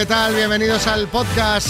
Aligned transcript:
¿qué 0.00 0.06
tal? 0.06 0.34
Bienvenidos 0.34 0.86
al 0.86 1.08
podcast 1.08 1.68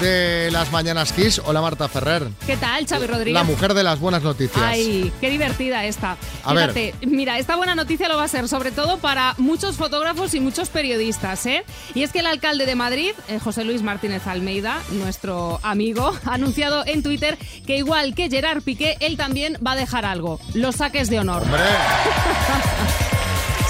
de 0.00 0.50
las 0.52 0.70
Mañanas 0.70 1.12
Kiss. 1.12 1.42
Hola 1.44 1.60
Marta 1.60 1.88
Ferrer. 1.88 2.28
¿Qué 2.46 2.56
tal, 2.56 2.86
Xavi 2.86 3.08
Rodríguez? 3.08 3.34
La 3.34 3.42
mujer 3.42 3.74
de 3.74 3.82
las 3.82 3.98
buenas 3.98 4.22
noticias. 4.22 4.64
Ay, 4.64 5.12
qué 5.20 5.30
divertida 5.30 5.84
esta. 5.84 6.16
A 6.44 6.52
Fíjate, 6.52 6.94
mira, 7.04 7.40
esta 7.40 7.56
buena 7.56 7.74
noticia 7.74 8.08
lo 8.08 8.18
va 8.18 8.22
a 8.22 8.28
ser 8.28 8.46
sobre 8.46 8.70
todo 8.70 8.98
para 8.98 9.34
muchos 9.38 9.74
fotógrafos 9.74 10.32
y 10.34 10.38
muchos 10.38 10.68
periodistas, 10.68 11.44
¿eh? 11.46 11.64
Y 11.92 12.04
es 12.04 12.12
que 12.12 12.20
el 12.20 12.26
alcalde 12.26 12.66
de 12.66 12.76
Madrid, 12.76 13.14
eh, 13.26 13.40
José 13.40 13.64
Luis 13.64 13.82
Martínez 13.82 14.28
Almeida, 14.28 14.80
nuestro 14.92 15.58
amigo, 15.64 16.16
ha 16.24 16.34
anunciado 16.34 16.86
en 16.86 17.02
Twitter 17.02 17.36
que 17.66 17.78
igual 17.78 18.14
que 18.14 18.30
Gerard 18.30 18.62
Piqué, 18.62 18.96
él 19.00 19.16
también 19.16 19.58
va 19.66 19.72
a 19.72 19.76
dejar 19.76 20.04
algo, 20.04 20.38
los 20.54 20.76
saques 20.76 21.10
de 21.10 21.18
honor. 21.18 21.42
Hombre, 21.42 21.64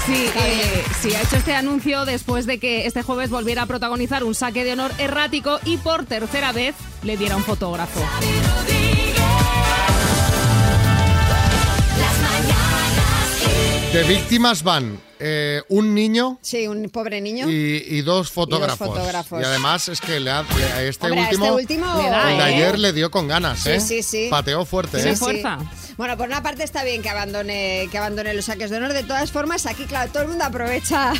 Sí, 0.07 0.25
eh, 0.35 0.85
sí, 1.01 1.13
ha 1.13 1.21
hecho 1.21 1.35
este 1.35 1.53
anuncio 1.53 2.05
después 2.05 2.45
de 2.45 2.59
que 2.59 2.85
este 2.85 3.03
jueves 3.03 3.29
volviera 3.29 3.63
a 3.63 3.65
protagonizar 3.65 4.23
un 4.23 4.35
saque 4.35 4.63
de 4.63 4.71
honor 4.71 4.91
errático 4.99 5.59
y 5.65 5.75
por 5.75 6.05
tercera 6.05 6.53
vez 6.53 6.75
le 7.03 7.17
diera 7.17 7.35
un 7.35 7.43
fotógrafo. 7.43 7.99
de 13.93 14.03
víctimas 14.03 14.63
van 14.63 14.99
eh, 15.19 15.61
un 15.69 15.93
niño 15.95 16.39
Sí, 16.41 16.67
un 16.67 16.89
pobre 16.89 17.21
niño. 17.21 17.49
y, 17.49 17.83
y 17.87 18.01
dos 18.01 18.31
fotógrafos. 18.31 18.87
fotógrafos. 18.87 19.41
Y 19.41 19.45
además 19.45 19.87
es 19.89 19.99
que 20.01 20.19
le 20.19 20.31
ha- 20.31 20.43
le- 20.43 20.63
a 20.73 20.83
este 20.83 21.05
Hombre, 21.07 21.21
a 21.21 21.23
último, 21.25 21.45
este 21.45 21.73
último 21.73 22.01
Le 22.01 22.09
da, 22.09 22.31
el 22.31 22.37
de 22.37 22.43
¿eh? 22.43 22.55
ayer 22.55 22.79
le 22.79 22.93
dio 22.93 23.11
con 23.11 23.27
ganas, 23.27 23.59
Sí, 23.59 23.69
¿eh? 23.71 23.79
sí, 23.79 24.03
sí. 24.03 24.27
Pateó 24.29 24.65
fuerte, 24.65 25.01
Sí, 25.01 25.09
¿eh? 25.09 25.15
sí. 25.15 25.19
fuerza. 25.19 25.57
Bueno, 25.97 26.15
por 26.17 26.27
una 26.27 26.43
parte 26.43 26.63
está 26.63 26.83
bien 26.83 27.01
que 27.01 27.09
abandone, 27.09 27.87
que 27.91 27.97
abandone 27.97 28.33
los 28.33 28.45
saques 28.45 28.69
de 28.69 28.77
honor. 28.77 28.93
De 28.93 29.03
todas 29.03 29.31
formas, 29.31 29.65
aquí, 29.65 29.85
claro, 29.85 30.11
todo 30.11 30.23
el 30.23 30.29
mundo 30.29 30.43
aprovecha 30.45 31.13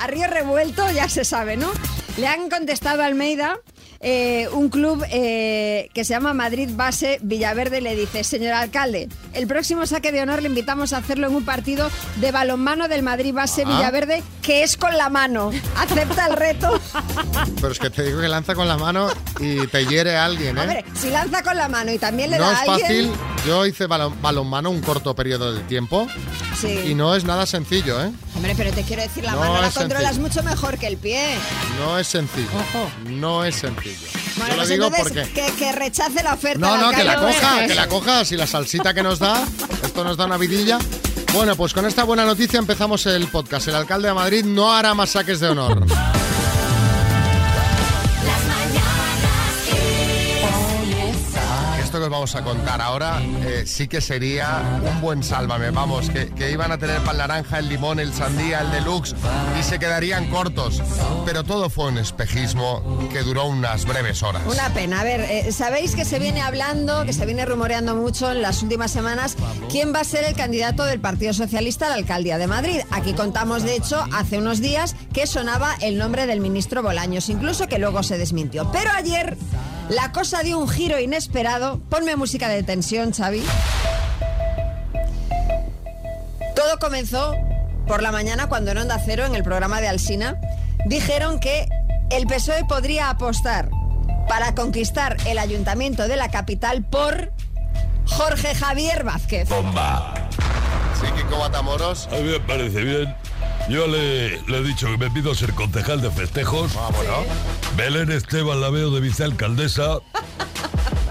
a 0.00 0.06
río 0.06 0.26
revuelto, 0.26 0.90
ya 0.90 1.08
se 1.08 1.24
sabe, 1.24 1.56
¿no? 1.56 1.70
Le 2.16 2.26
han 2.26 2.48
contestado 2.50 3.02
a 3.02 3.06
Almeida. 3.06 3.58
eh, 4.02 4.48
un 4.52 4.70
club 4.70 5.04
eh, 5.10 5.90
que 5.92 6.04
se 6.06 6.14
llama 6.14 6.32
Madrid 6.32 6.70
Base 6.72 7.18
Villaverde 7.22 7.82
le 7.82 7.94
dice, 7.94 8.24
señor 8.24 8.54
alcalde, 8.54 9.08
el 9.34 9.46
próximo 9.46 9.84
saque 9.86 10.10
de 10.10 10.22
honor 10.22 10.40
le 10.40 10.48
invitamos 10.48 10.94
a 10.94 10.98
hacerlo 10.98 11.26
en 11.28 11.34
un 11.34 11.44
partido 11.44 11.90
de 12.16 12.32
balonmano 12.32 12.88
del 12.88 13.02
Madrid 13.02 13.34
Base 13.34 13.62
Ah. 13.66 13.68
Villaverde 13.68 14.22
que 14.42 14.62
es 14.62 14.78
con 14.78 14.96
la 14.96 15.10
mano. 15.10 15.50
¿Acepta 15.76 16.26
el 16.28 16.36
reto? 16.36 16.80
Pero 17.60 17.72
es 17.72 17.78
que 17.78 17.90
te 17.90 18.02
digo 18.04 18.22
que 18.22 18.28
lanza 18.28 18.54
con 18.54 18.66
la 18.68 18.78
mano 18.78 19.08
y 19.38 19.66
te 19.66 19.84
hiere 19.84 20.16
a 20.16 20.24
alguien, 20.24 20.56
¿eh? 20.56 20.60
Hombre, 20.62 20.84
si 20.94 21.10
lanza 21.10 21.42
con 21.42 21.56
la 21.58 21.68
mano 21.68 21.92
y 21.92 21.98
también 21.98 22.30
le 22.30 22.38
no 22.38 22.44
da 22.46 22.52
es 22.52 22.58
a 22.68 22.72
alguien... 22.72 22.80
fácil. 23.12 23.29
Yo 23.46 23.64
hice 23.64 23.88
balon- 23.88 24.20
balonmano 24.20 24.70
un 24.70 24.80
corto 24.82 25.14
periodo 25.14 25.52
de 25.54 25.60
tiempo 25.64 26.06
Sí. 26.60 26.78
y 26.90 26.94
no 26.94 27.14
es 27.14 27.24
nada 27.24 27.46
sencillo, 27.46 28.02
¿eh? 28.04 28.12
Hombre, 28.36 28.54
pero 28.54 28.70
te 28.72 28.82
quiero 28.82 29.02
decir, 29.02 29.24
la 29.24 29.32
No 29.32 29.40
mano 29.40 29.62
la 29.62 29.70
controlas 29.70 30.14
sencillo. 30.14 30.22
mucho 30.28 30.42
mejor 30.42 30.76
que 30.78 30.86
el 30.86 30.98
pie. 30.98 31.36
No 31.78 31.98
es 31.98 32.06
sencillo. 32.06 32.48
Ojo. 32.54 32.90
No 33.06 33.44
es 33.44 33.56
sencillo. 33.56 33.96
Bueno, 34.36 34.50
Yo 34.50 34.50
lo 34.50 34.56
pues 34.56 34.68
digo 34.68 34.86
entonces 34.86 35.24
porque... 35.24 35.32
que, 35.32 35.52
que 35.52 35.72
rechace 35.72 36.22
la 36.22 36.34
oferta. 36.34 36.58
No, 36.58 36.76
no, 36.76 36.90
que 36.90 37.02
la 37.02 37.16
coja, 37.16 37.66
que 37.66 37.74
la 37.74 37.88
coja, 37.88 38.24
si 38.26 38.36
la 38.36 38.46
salsita 38.46 38.92
que 38.92 39.02
nos 39.02 39.18
da, 39.18 39.42
esto 39.82 40.04
nos 40.04 40.16
da 40.18 40.26
una 40.26 40.36
vidilla. 40.36 40.78
Bueno, 41.32 41.56
pues 41.56 41.72
con 41.72 41.86
esta 41.86 42.04
buena 42.04 42.24
noticia 42.26 42.58
empezamos 42.58 43.06
el 43.06 43.26
podcast. 43.28 43.68
El 43.68 43.74
alcalde 43.76 44.08
de 44.08 44.14
Madrid 44.14 44.44
no 44.44 44.70
hará 44.72 44.92
más 44.94 45.10
saques 45.10 45.40
de 45.40 45.48
honor. 45.48 45.86
Os 52.10 52.12
vamos 52.12 52.34
a 52.34 52.42
contar 52.42 52.80
ahora 52.80 53.22
eh, 53.46 53.62
sí 53.66 53.86
que 53.86 54.00
sería 54.00 54.80
un 54.82 55.00
buen 55.00 55.22
sálvame. 55.22 55.70
Vamos, 55.70 56.10
que, 56.10 56.28
que 56.30 56.50
iban 56.50 56.72
a 56.72 56.78
tener 56.78 56.98
para 57.02 57.12
el 57.12 57.18
naranja, 57.18 57.58
el 57.60 57.68
limón, 57.68 58.00
el 58.00 58.12
sandía, 58.12 58.60
el 58.62 58.70
deluxe 58.72 59.14
y 59.58 59.62
se 59.62 59.78
quedarían 59.78 60.28
cortos. 60.28 60.82
Pero 61.24 61.44
todo 61.44 61.70
fue 61.70 61.86
un 61.86 61.98
espejismo 61.98 63.08
que 63.12 63.22
duró 63.22 63.46
unas 63.46 63.84
breves 63.84 64.24
horas. 64.24 64.42
Una 64.46 64.74
pena. 64.74 65.00
A 65.00 65.04
ver, 65.04 65.20
eh, 65.20 65.52
sabéis 65.52 65.94
que 65.94 66.04
se 66.04 66.18
viene 66.18 66.40
hablando, 66.40 67.04
que 67.04 67.12
se 67.12 67.24
viene 67.26 67.44
rumoreando 67.44 67.94
mucho 67.94 68.32
en 68.32 68.42
las 68.42 68.60
últimas 68.62 68.90
semanas 68.90 69.36
quién 69.70 69.94
va 69.94 70.00
a 70.00 70.04
ser 70.04 70.24
el 70.24 70.34
candidato 70.34 70.84
del 70.84 70.98
Partido 71.00 71.32
Socialista 71.32 71.86
a 71.86 71.90
la 71.90 71.94
alcaldía 71.94 72.38
de 72.38 72.48
Madrid. 72.48 72.80
Aquí 72.90 73.12
contamos, 73.12 73.62
de 73.62 73.76
hecho, 73.76 74.04
hace 74.12 74.38
unos 74.38 74.60
días 74.60 74.96
que 75.12 75.28
sonaba 75.28 75.76
el 75.80 75.96
nombre 75.96 76.26
del 76.26 76.40
ministro 76.40 76.82
Bolaños, 76.82 77.28
incluso 77.28 77.68
que 77.68 77.78
luego 77.78 78.02
se 78.02 78.18
desmintió. 78.18 78.70
Pero 78.72 78.90
ayer 78.90 79.36
la 79.90 80.12
cosa 80.12 80.42
dio 80.42 80.58
un 80.58 80.68
giro 80.68 80.98
inesperado. 80.98 81.80
Ponme 81.90 82.16
música 82.16 82.48
de 82.48 82.62
tensión, 82.62 83.12
Xavi. 83.12 83.42
Todo 86.54 86.78
comenzó 86.78 87.34
por 87.86 88.02
la 88.02 88.12
mañana 88.12 88.48
cuando 88.48 88.70
en 88.70 88.78
Onda 88.78 89.00
Cero, 89.04 89.24
en 89.24 89.34
el 89.34 89.42
programa 89.42 89.80
de 89.80 89.88
Alsina, 89.88 90.40
dijeron 90.86 91.40
que 91.40 91.68
el 92.10 92.26
PSOE 92.26 92.64
podría 92.64 93.10
apostar 93.10 93.68
para 94.28 94.54
conquistar 94.54 95.16
el 95.26 95.38
ayuntamiento 95.38 96.06
de 96.06 96.16
la 96.16 96.30
capital 96.30 96.84
por 96.84 97.32
Jorge 98.06 98.54
Javier 98.54 99.02
Vázquez. 99.02 99.48
Sí, 99.48 101.06
Kiko 101.16 101.38
Matamoros. 101.38 102.06
A 102.12 102.16
mí 102.16 102.22
me 102.22 102.40
parece 102.40 102.82
bien. 102.84 103.16
Yo 103.70 103.86
le, 103.86 104.42
le 104.48 104.58
he 104.58 104.62
dicho 104.64 104.88
que 104.88 104.96
me 104.96 105.08
pido 105.10 105.32
ser 105.32 105.52
concejal 105.54 106.00
de 106.00 106.10
festejos. 106.10 106.74
Vámonos. 106.74 107.24
Belén 107.76 108.10
Esteban 108.10 108.60
la 108.60 108.68
veo 108.68 108.90
de 108.90 109.00
vicealcaldesa. 109.00 109.98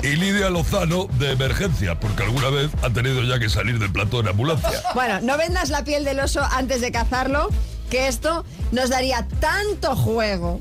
Y 0.03 0.17
Lidia 0.17 0.49
Lozano 0.49 1.07
de 1.19 1.31
emergencia, 1.31 1.97
porque 1.97 2.23
alguna 2.23 2.49
vez 2.49 2.69
ha 2.83 2.89
tenido 2.89 3.23
ya 3.23 3.39
que 3.39 3.47
salir 3.47 3.79
del 3.79 3.93
plató 3.93 4.19
en 4.19 4.27
ambulancia. 4.27 4.81
Bueno, 4.93 5.21
no 5.21 5.37
vendas 5.37 5.69
la 5.69 5.85
piel 5.85 6.03
del 6.03 6.19
oso 6.19 6.41
antes 6.51 6.81
de 6.81 6.91
cazarlo, 6.91 7.47
que 7.89 8.09
esto 8.09 8.43
nos 8.73 8.89
daría 8.89 9.25
tanto 9.39 9.95
juego, 9.95 10.59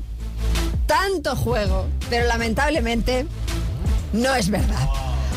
tanto 0.85 1.35
juego, 1.35 1.85
pero 2.09 2.27
lamentablemente 2.27 3.25
no 4.13 4.35
es 4.35 4.49
verdad. 4.49 4.87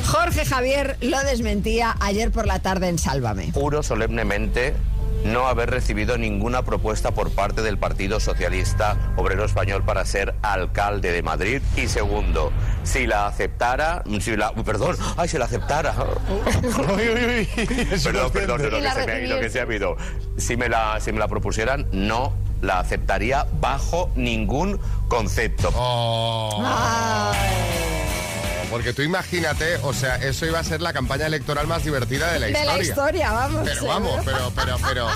Jorge 0.07 0.45
Javier 0.45 0.97
lo 1.01 1.19
desmentía 1.25 1.97
ayer 1.99 2.31
por 2.31 2.47
la 2.47 2.61
tarde 2.61 2.89
en 2.89 2.99
Sálvame. 2.99 3.51
Juro 3.53 3.83
solemnemente 3.83 4.75
no 5.25 5.47
haber 5.47 5.71
recibido 5.71 6.19
ninguna 6.19 6.63
propuesta 6.63 7.13
por 7.13 7.31
parte 7.31 7.63
del 7.63 7.79
Partido 7.79 8.21
Socialista 8.21 8.97
Obrero 9.17 9.45
Español 9.45 9.85
para 9.85 10.05
ser 10.05 10.35
alcalde 10.43 11.13
de 11.13 11.23
Madrid. 11.23 11.63
Y 11.77 11.89
segundo, 11.89 12.53
si 12.83 13.07
la 13.07 13.27
aceptara, 13.27 14.03
si 14.21 14.37
la, 14.37 14.53
uy, 14.57 14.63
perdón, 14.63 14.97
ay, 15.17 15.29
si 15.29 15.39
la 15.39 15.47
aceptara. 15.47 15.93
perdón, 18.03 18.31
perdón, 18.33 18.71
lo 18.71 18.79
Y 18.79 18.83
la 18.83 18.95
que 18.95 19.01
se 19.01 19.07
me 19.07 19.13
ha 19.13 19.21
ido, 19.21 19.41
que 19.41 19.51
se 19.51 19.61
ha 19.61 19.75
ido. 19.75 19.97
Si 20.37 20.57
me 20.57 20.69
la, 20.69 21.01
si 21.01 21.13
me 21.13 21.19
la 21.19 21.29
propusieran, 21.29 21.87
no 21.93 22.33
la 22.61 22.79
aceptaría 22.79 23.47
bajo 23.61 24.11
ningún 24.15 24.79
concepto. 25.09 25.71
Oh, 25.75 26.63
Ay. 26.65 28.22
Porque 28.73 28.95
tú 28.95 29.03
imagínate, 29.03 29.77
o 29.83 29.93
sea, 29.93 30.17
eso 30.17 30.47
iba 30.47 30.59
a 30.59 30.65
ser 30.65 30.81
la 30.81 30.95
campaña 30.95 31.27
electoral 31.27 31.67
más 31.67 31.85
divertida 31.85 32.33
de 32.33 32.41
la 32.41 32.47
De 32.47 32.53
historia. 32.53 32.75
la 32.75 32.83
historia, 32.83 33.31
vamos. 33.33 33.63
Pero 33.69 33.87
vamos, 33.87 34.21
pero, 34.25 34.53
pero, 34.57 34.77
pero. 34.83 35.09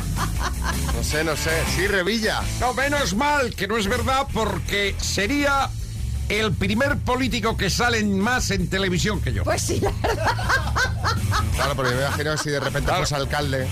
No 0.94 1.02
sé, 1.02 1.24
no 1.24 1.34
sé. 1.36 1.50
Sí, 1.74 1.86
Revilla. 1.86 2.42
No, 2.60 2.74
menos 2.74 3.14
mal 3.14 3.54
que 3.54 3.66
no 3.66 3.78
es 3.78 3.88
verdad 3.88 4.26
porque 4.32 4.94
sería 5.00 5.70
el 6.28 6.52
primer 6.52 6.98
político 6.98 7.56
que 7.56 7.70
sale 7.70 8.04
más 8.04 8.50
en 8.50 8.68
televisión 8.68 9.22
que 9.22 9.32
yo. 9.32 9.42
Pues 9.42 9.62
sí, 9.62 9.80
la 9.80 9.90
verdad. 10.02 10.36
Claro, 11.54 11.74
porque 11.74 11.94
me 11.94 12.02
imagino 12.02 12.36
si 12.36 12.50
de 12.50 12.60
repente 12.60 12.92
fuese 12.92 13.14
alcalde. 13.14 13.66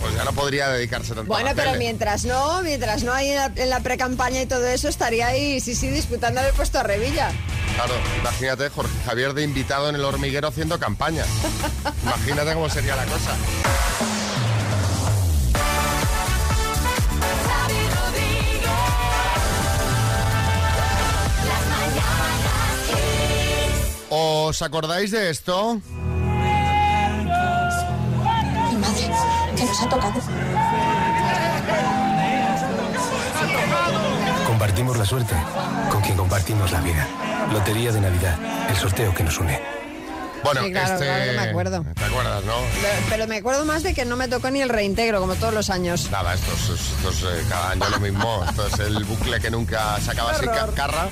Pues 0.00 0.14
ya 0.14 0.24
no 0.24 0.32
podría 0.32 0.68
dedicarse 0.68 1.08
tanto 1.14 1.22
a 1.22 1.36
Bueno, 1.36 1.50
la 1.50 1.54
pero 1.54 1.72
tele. 1.72 1.78
mientras 1.78 2.24
no, 2.24 2.62
mientras 2.62 3.02
no 3.02 3.12
hay 3.12 3.28
en 3.30 3.36
la, 3.36 3.52
en 3.54 3.70
la 3.70 3.80
pre-campaña 3.80 4.40
y 4.42 4.46
todo 4.46 4.66
eso, 4.66 4.88
estaría 4.88 5.26
ahí, 5.28 5.60
sí, 5.60 5.74
sí, 5.74 5.88
disputando 5.88 6.40
el 6.40 6.52
puesto 6.54 6.78
a 6.78 6.82
Revilla. 6.82 7.30
Claro, 7.76 7.94
imagínate 8.18 8.68
Jorge 8.70 8.92
Javier 9.06 9.32
de 9.34 9.42
invitado 9.44 9.88
en 9.88 9.94
el 9.94 10.04
hormiguero 10.04 10.48
haciendo 10.48 10.78
campaña. 10.78 11.24
Imagínate 12.02 12.54
cómo 12.54 12.68
sería 12.68 12.96
la 12.96 13.04
cosa. 13.04 13.36
¿Os 24.08 24.60
acordáis 24.62 25.10
de 25.12 25.30
esto? 25.30 25.80
Nos 29.70 29.82
ha 29.82 29.88
tocado. 29.88 30.20
Compartimos 34.46 34.96
la 34.96 35.04
suerte 35.04 35.34
con 35.90 36.00
quien 36.02 36.16
compartimos 36.16 36.72
la 36.72 36.80
vida. 36.80 37.06
Lotería 37.52 37.92
de 37.92 38.00
Navidad, 38.00 38.36
el 38.68 38.76
sorteo 38.76 39.14
que 39.14 39.22
nos 39.22 39.38
une. 39.38 39.60
Bueno, 40.42 40.62
Sí, 40.64 40.72
claro, 40.72 40.94
este... 40.94 41.04
claro 41.04 41.24
que 41.24 41.32
me 41.32 41.42
acuerdo. 41.42 41.84
¿Te 41.94 42.04
acuerdas, 42.04 42.44
no? 42.44 42.54
Pero, 43.10 43.26
me 43.26 43.36
acuerdo 43.36 43.64
más 43.64 43.82
de 43.82 43.94
que 43.94 44.04
no 44.06 44.16
me 44.16 44.26
tocó 44.26 44.50
ni 44.50 44.60
el 44.62 44.70
reintegro, 44.70 45.20
como 45.20 45.34
todos 45.34 45.52
los 45.52 45.70
años. 45.70 46.10
Nada, 46.10 46.34
esto 46.34 46.50
es, 46.54 46.80
esto 46.80 47.10
es, 47.10 47.22
eh, 47.22 47.44
cada 47.48 47.70
año 47.70 47.88
lo 47.90 48.00
mismo. 48.00 48.44
Esto 48.48 48.66
es 48.66 48.78
el 48.80 49.04
bucle 49.04 49.38
que 49.38 49.50
nunca 49.50 50.00
se 50.00 50.10
acaba 50.10 50.34
Horror. 50.34 50.74
Carra. 50.74 51.08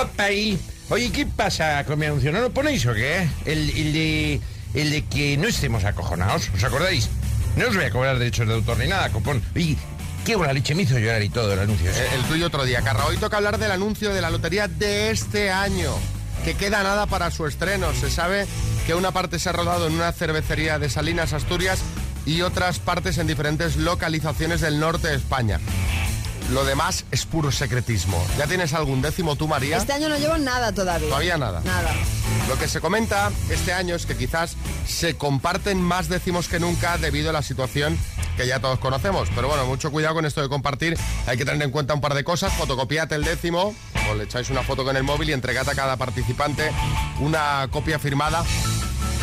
Opa, 0.00 0.24
ahí. 0.24 0.60
Oye, 0.90 1.10
¿qué 1.10 1.26
pasa 1.26 1.82
con 1.84 1.98
mi 1.98 2.06
anuncio? 2.06 2.30
¿No 2.30 2.40
lo 2.40 2.50
ponéis 2.50 2.84
o 2.86 2.94
qué? 2.94 3.26
El, 3.46 3.70
el 3.70 3.92
de, 3.92 4.40
el 4.74 4.90
de 4.90 5.04
que 5.06 5.36
no 5.38 5.48
estemos 5.48 5.84
acojonados, 5.84 6.50
¿os 6.54 6.62
acordáis? 6.62 7.08
No 7.58 7.66
os 7.66 7.74
voy 7.74 7.86
a 7.86 7.90
cobrar 7.90 8.20
derechos 8.20 8.46
de 8.46 8.54
autor 8.54 8.78
ni 8.78 8.86
nada, 8.86 9.10
copón. 9.10 9.42
Y 9.56 9.76
quiero 10.24 10.44
la 10.44 10.52
leche, 10.52 10.76
me 10.76 10.82
hizo 10.82 10.96
llorar 10.96 11.20
y 11.24 11.28
todo 11.28 11.52
el 11.52 11.58
anuncio. 11.58 11.90
Eh, 11.90 12.08
El 12.14 12.22
tuyo 12.22 12.46
otro 12.46 12.64
día, 12.64 12.82
Carra. 12.82 13.04
Hoy 13.06 13.16
toca 13.16 13.36
hablar 13.36 13.58
del 13.58 13.72
anuncio 13.72 14.14
de 14.14 14.20
la 14.20 14.30
lotería 14.30 14.68
de 14.68 15.10
este 15.10 15.50
año, 15.50 15.92
que 16.44 16.54
queda 16.54 16.84
nada 16.84 17.06
para 17.06 17.32
su 17.32 17.46
estreno. 17.48 17.92
Se 17.94 18.10
sabe 18.10 18.46
que 18.86 18.94
una 18.94 19.10
parte 19.10 19.40
se 19.40 19.48
ha 19.48 19.52
rodado 19.52 19.88
en 19.88 19.94
una 19.94 20.12
cervecería 20.12 20.78
de 20.78 20.88
Salinas, 20.88 21.32
Asturias, 21.32 21.80
y 22.24 22.42
otras 22.42 22.78
partes 22.78 23.18
en 23.18 23.26
diferentes 23.26 23.74
localizaciones 23.74 24.60
del 24.60 24.78
norte 24.78 25.08
de 25.08 25.16
España. 25.16 25.58
Lo 26.50 26.64
demás 26.64 27.04
es 27.10 27.26
puro 27.26 27.52
secretismo. 27.52 28.24
¿Ya 28.38 28.46
tienes 28.46 28.72
algún 28.72 29.02
décimo 29.02 29.36
tú, 29.36 29.46
María? 29.46 29.76
Este 29.76 29.92
año 29.92 30.08
no 30.08 30.18
llevo 30.18 30.38
nada 30.38 30.72
todavía. 30.72 31.08
Todavía 31.08 31.36
nada. 31.36 31.60
Nada. 31.62 31.92
Lo 32.48 32.58
que 32.58 32.68
se 32.68 32.80
comenta 32.80 33.30
este 33.50 33.74
año 33.74 33.94
es 33.94 34.06
que 34.06 34.16
quizás 34.16 34.56
se 34.86 35.16
comparten 35.16 35.80
más 35.80 36.08
décimos 36.08 36.48
que 36.48 36.58
nunca 36.58 36.96
debido 36.96 37.30
a 37.30 37.32
la 37.34 37.42
situación 37.42 37.98
que 38.38 38.46
ya 38.46 38.60
todos 38.60 38.78
conocemos. 38.78 39.28
Pero 39.34 39.48
bueno, 39.48 39.66
mucho 39.66 39.90
cuidado 39.90 40.14
con 40.14 40.24
esto 40.24 40.40
de 40.40 40.48
compartir. 40.48 40.96
Hay 41.26 41.36
que 41.36 41.44
tener 41.44 41.60
en 41.62 41.70
cuenta 41.70 41.92
un 41.92 42.00
par 42.00 42.14
de 42.14 42.24
cosas. 42.24 42.52
Fotocopiate 42.54 43.14
el 43.14 43.24
décimo 43.24 43.74
o 44.10 44.14
le 44.14 44.24
echáis 44.24 44.48
una 44.48 44.62
foto 44.62 44.84
con 44.84 44.96
el 44.96 45.02
móvil 45.02 45.28
y 45.28 45.32
entregad 45.34 45.68
a 45.68 45.74
cada 45.74 45.98
participante 45.98 46.70
una 47.20 47.68
copia 47.70 47.98
firmada. 47.98 48.42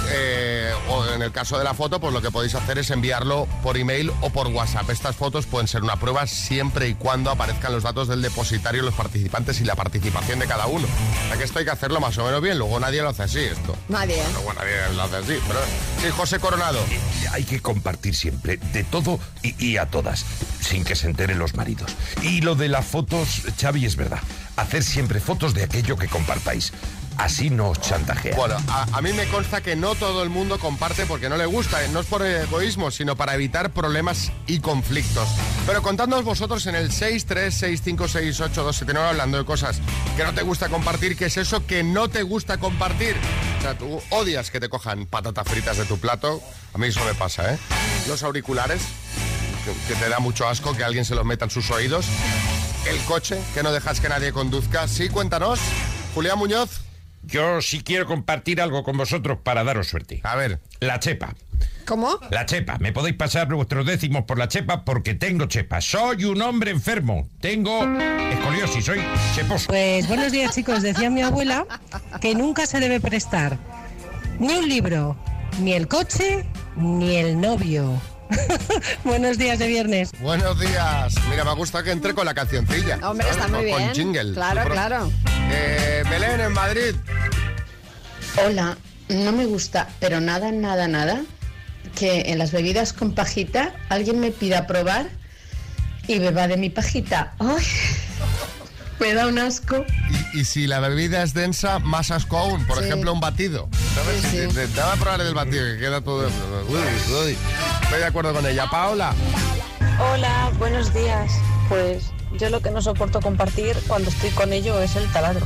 Eh, 0.10 0.72
o 0.90 1.06
en 1.08 1.22
el 1.22 1.32
caso 1.32 1.58
de 1.58 1.64
la 1.64 1.74
foto, 1.74 2.00
pues 2.00 2.14
lo 2.14 2.22
que 2.22 2.32
podéis 2.32 2.56
hacer 2.56 2.78
es 2.78 2.92
enviarlo 2.92 3.48
por 3.64 3.78
email 3.78 4.12
o 4.22 4.30
por 4.30 4.48
WhatsApp. 4.48 4.90
Estas 4.90 5.16
fotos 5.16 5.46
pueden 5.46 5.68
ser 5.68 5.84
una 5.84 5.96
prueba 5.96 6.28
siempre 6.28 6.88
y 6.88 6.94
cuando 6.96 7.32
aparezcan 7.32 7.72
los 7.72 7.84
datos 7.84 8.08
del 8.08 8.22
depositario, 8.22 8.84
los 8.84 8.94
participantes 8.94 9.60
y 9.62 9.64
la 9.66 9.76
participación 9.76 10.40
de 10.40 10.48
cada 10.48 10.68
uno. 10.68 10.88
O 10.88 11.28
sea 11.28 11.38
que 11.38 11.44
esto 11.44 11.60
hay 11.60 11.66
que 11.66 11.72
hacerlo 11.72 12.00
más 12.00 12.18
o 12.18 12.26
menos 12.26 12.42
bien. 12.42 12.58
Luego 12.58 12.80
nadie 12.80 13.02
lo 13.02 13.10
hace 13.10 13.24
así, 13.24 13.40
esto. 13.40 13.76
Nadie. 13.90 14.22
¿eh? 14.22 14.26
Luego 14.34 14.54
nadie 14.54 14.72
lo 14.96 15.04
hace 15.04 15.16
así. 15.18 15.40
Pero 15.48 15.60
sí, 16.02 16.10
José 16.16 16.40
Coronado. 16.40 16.80
Hay 17.32 17.44
que 17.44 17.60
compartir 17.60 18.16
siempre, 18.16 18.58
de 18.58 18.84
todo 18.84 19.20
y, 19.42 19.66
y 19.66 19.78
a 19.78 19.88
todas, 19.88 20.26
sin 20.62 20.84
que 20.84 20.96
se 20.96 21.08
enteren 21.08 21.40
los 21.40 21.56
maridos. 21.56 21.96
Y 22.22 22.42
lo 22.42 22.56
de 22.56 22.70
las 22.70 22.86
fotos, 22.86 23.42
Xavi, 23.60 23.86
es 23.86 23.96
verdad. 23.96 24.20
Hacer 24.56 24.84
siempre 24.84 25.20
fotos 25.20 25.54
de 25.54 25.64
aquello 25.64 25.98
que 25.98 26.08
compartáis. 26.08 26.72
Así 27.18 27.50
no 27.50 27.74
chantajea. 27.74 28.36
Bueno, 28.36 28.58
a, 28.68 29.02
mí 29.02 29.14
me 29.14 29.26
consta 29.28 29.62
que 29.62 29.76
no 29.76 29.96
todo 29.96 30.22
el 30.24 30.30
mundo 30.30 30.60
comparte 30.60 31.06
porque 31.06 31.30
no 31.30 31.38
le 31.38 31.46
gusta, 31.46 31.82
eh, 31.84 31.90
no 31.92 32.00
es 32.02 32.08
por 32.08 32.26
egoísmo, 32.26 32.92
sino 32.92 33.16
para 33.16 33.36
evitar 33.36 33.72
problemas 33.72 34.34
y 34.48 34.60
conflictos. 34.60 35.30
Pero 35.66 35.82
contadnos 35.82 36.26
vosotros 36.26 36.66
en 36.68 36.76
el 36.76 36.92
636568279 36.92 38.98
hablando 38.98 39.38
de 39.38 39.46
cosas 39.46 39.80
que 40.18 40.24
no 40.24 40.34
te 40.34 40.42
gusta 40.44 40.68
compartir, 40.70 41.16
¿qué 41.16 41.26
es 41.26 41.38
eso 41.38 41.66
que 41.66 41.84
no 41.84 42.10
te 42.10 42.24
gusta 42.24 42.58
compartir? 42.58 43.16
O 43.60 43.62
sea, 43.62 43.78
tú 43.78 44.02
odias 44.10 44.52
que 44.52 44.60
te 44.60 44.68
cojan 44.68 45.06
patatas 45.06 45.48
fritas 45.48 45.78
de 45.78 45.86
tu 45.86 45.98
plato, 45.98 46.42
a 46.74 46.78
mí 46.78 46.88
eso 46.88 47.04
me 47.06 47.14
pasa, 47.14 47.54
¿eh? 47.54 47.58
Los 48.08 48.24
auriculares, 48.24 48.82
que, 49.64 49.94
que 49.94 50.00
te 50.00 50.10
da 50.10 50.20
mucho 50.20 50.48
asco 50.48 50.76
que 50.76 50.84
alguien 50.84 51.06
se 51.06 51.16
los 51.16 51.24
meta 51.26 51.46
en 51.46 51.52
sus 51.52 51.72
oídos. 51.72 52.06
El 52.88 53.00
coche, 53.06 53.40
que 53.56 53.64
no 53.64 53.72
dejas 53.72 54.00
que 54.00 54.10
nadie 54.10 54.32
conduzca. 54.32 54.88
Sí, 54.88 55.10
cuéntanos. 55.10 55.60
Julián 56.14 56.38
Muñoz. 56.38 56.85
Yo 57.28 57.62
sí 57.62 57.82
quiero 57.84 58.06
compartir 58.06 58.62
algo 58.62 58.84
con 58.84 58.98
vosotros 58.98 59.40
para 59.44 59.64
daros 59.64 59.88
suerte. 59.88 60.22
A 60.24 60.36
ver. 60.36 60.60
La 60.80 61.00
chepa. 61.00 61.36
¿Cómo? 61.86 62.20
La 62.32 62.46
chepa. 62.46 62.78
Me 62.80 62.92
podéis 62.92 63.16
pasar 63.16 63.48
vuestros 63.48 63.86
décimos 63.86 64.24
por 64.26 64.38
la 64.38 64.48
chepa 64.48 64.84
porque 64.84 65.14
tengo 65.14 65.46
chepa. 65.46 65.82
Soy 65.82 66.26
un 66.26 66.42
hombre 66.42 66.72
enfermo. 66.72 67.30
Tengo 67.40 67.84
escoliosis. 68.32 68.86
Soy 68.86 69.02
cheposo. 69.36 69.68
Pues 69.68 70.08
buenos 70.08 70.32
días 70.32 70.54
chicos, 70.56 70.82
decía 70.82 71.10
mi 71.10 71.22
abuela 71.22 71.66
que 72.22 72.34
nunca 72.36 72.66
se 72.66 72.80
debe 72.80 73.00
prestar 73.00 73.58
ni 74.40 74.56
un 74.56 74.68
libro, 74.68 75.16
ni 75.60 75.74
el 75.74 75.88
coche, 75.88 76.46
ni 76.76 77.16
el 77.16 77.40
novio. 77.40 78.00
buenos 79.04 79.38
días 79.38 79.60
de 79.60 79.68
viernes. 79.68 80.12
Buenos 80.20 80.60
días. 80.60 81.14
Mira, 81.30 81.44
me 81.44 81.54
gusta 81.54 81.84
que 81.84 81.92
entre 81.92 82.14
con 82.14 82.26
la 82.26 82.34
cancioncilla. 82.34 82.98
Hombre, 83.08 83.30
está 83.30 83.48
muy 83.48 83.58
Con- 83.58 83.66
bien. 83.66 83.86
Con 83.88 83.94
jingle. 83.96 84.34
Claro, 84.34 84.70
claro. 84.70 85.12
Eh, 85.52 86.04
Belén, 86.10 86.42
en 86.42 86.54
Madrid. 86.54 86.96
Hola, 88.46 88.78
no 89.10 89.32
me 89.32 89.46
gusta, 89.46 89.88
pero 90.00 90.20
nada, 90.20 90.52
nada, 90.52 90.88
nada, 90.88 91.22
que 91.98 92.32
en 92.32 92.38
las 92.40 92.52
bebidas 92.52 92.92
con 92.94 93.14
pajita 93.14 93.74
alguien 93.90 94.20
me 94.20 94.32
pida 94.32 94.68
probar 94.68 95.08
y 96.08 96.20
beba 96.20 96.48
de 96.48 96.58
mi 96.58 96.70
pajita. 96.70 97.34
¡Ay! 97.40 97.64
Me 99.00 99.14
da 99.14 99.28
un 99.28 99.38
asco. 99.40 99.86
Y, 100.34 100.40
y 100.42 100.46
si 100.46 100.68
la 100.68 100.80
bebida 100.80 101.22
es 101.24 101.34
densa, 101.34 101.80
más 101.80 102.12
asco 102.12 102.38
aún. 102.38 102.66
Por 102.66 102.80
Sí. 102.80 102.86
ejemplo, 102.86 103.12
un 103.14 103.20
batido. 103.20 103.68
¿Sabes? 103.94 104.22
Sí, 104.22 104.28
sí. 104.30 104.38
Te, 104.38 104.48
te- 104.48 104.68
te 104.68 104.80
va 104.82 104.94
a 104.94 104.96
probar 104.96 105.22
el 105.22 105.34
batido, 105.34 105.66
que 105.66 105.78
queda 105.80 106.02
todo... 106.02 106.28
Uy, 106.70 106.78
uy. 106.78 107.38
Estoy 107.84 108.00
de 108.00 108.06
acuerdo 108.06 108.34
con 108.34 108.46
ella. 108.46 108.68
Paola. 108.70 109.14
Hola, 110.00 110.52
buenos 110.58 110.94
días. 110.94 111.32
Pues 111.70 112.04
yo 112.40 112.50
lo 112.50 112.62
que 112.62 112.72
no 112.72 112.82
soporto 112.82 113.20
compartir 113.22 113.76
cuando 113.88 114.10
estoy 114.10 114.30
con 114.32 114.54
ello 114.54 114.82
es 114.82 114.96
el 114.96 115.12
taladro. 115.12 115.46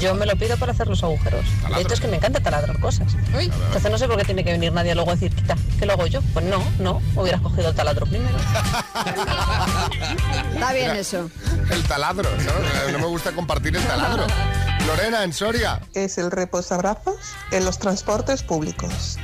Yo 0.00 0.14
me 0.14 0.26
lo 0.26 0.36
pido 0.36 0.56
para 0.56 0.72
hacer 0.72 0.88
los 0.88 1.02
agujeros. 1.02 1.44
De 1.74 1.80
hecho, 1.80 1.94
es 1.94 2.00
que 2.00 2.08
me 2.08 2.16
encanta 2.16 2.40
taladrar 2.40 2.78
cosas. 2.80 3.14
Entonces 3.32 3.90
no 3.90 3.98
sé 3.98 4.06
por 4.06 4.16
qué 4.18 4.24
tiene 4.24 4.44
que 4.44 4.52
venir 4.52 4.72
nadie 4.72 4.94
luego 4.94 5.10
a 5.10 5.14
decir, 5.14 5.34
quita, 5.34 5.56
que 5.78 5.86
lo 5.86 5.94
hago 5.94 6.06
yo. 6.06 6.20
Pues 6.32 6.44
no, 6.44 6.62
no, 6.78 7.00
hubieras 7.16 7.40
cogido 7.40 7.70
el 7.70 7.74
taladro 7.74 8.06
primero. 8.06 8.36
Está 10.54 10.72
bien 10.72 10.88
Mira, 10.88 10.98
eso. 10.98 11.30
El 11.70 11.82
taladro, 11.84 12.28
¿sabes? 12.40 12.92
No 12.92 12.98
me 12.98 13.06
gusta 13.06 13.32
compartir 13.32 13.76
el 13.76 13.82
taladro. 13.84 14.26
Lorena, 14.86 15.24
en 15.24 15.32
Soria. 15.32 15.80
es 15.94 16.18
el 16.18 16.30
reposabrazos 16.30 17.16
en 17.50 17.64
los 17.64 17.78
transportes 17.78 18.42
públicos. 18.42 19.18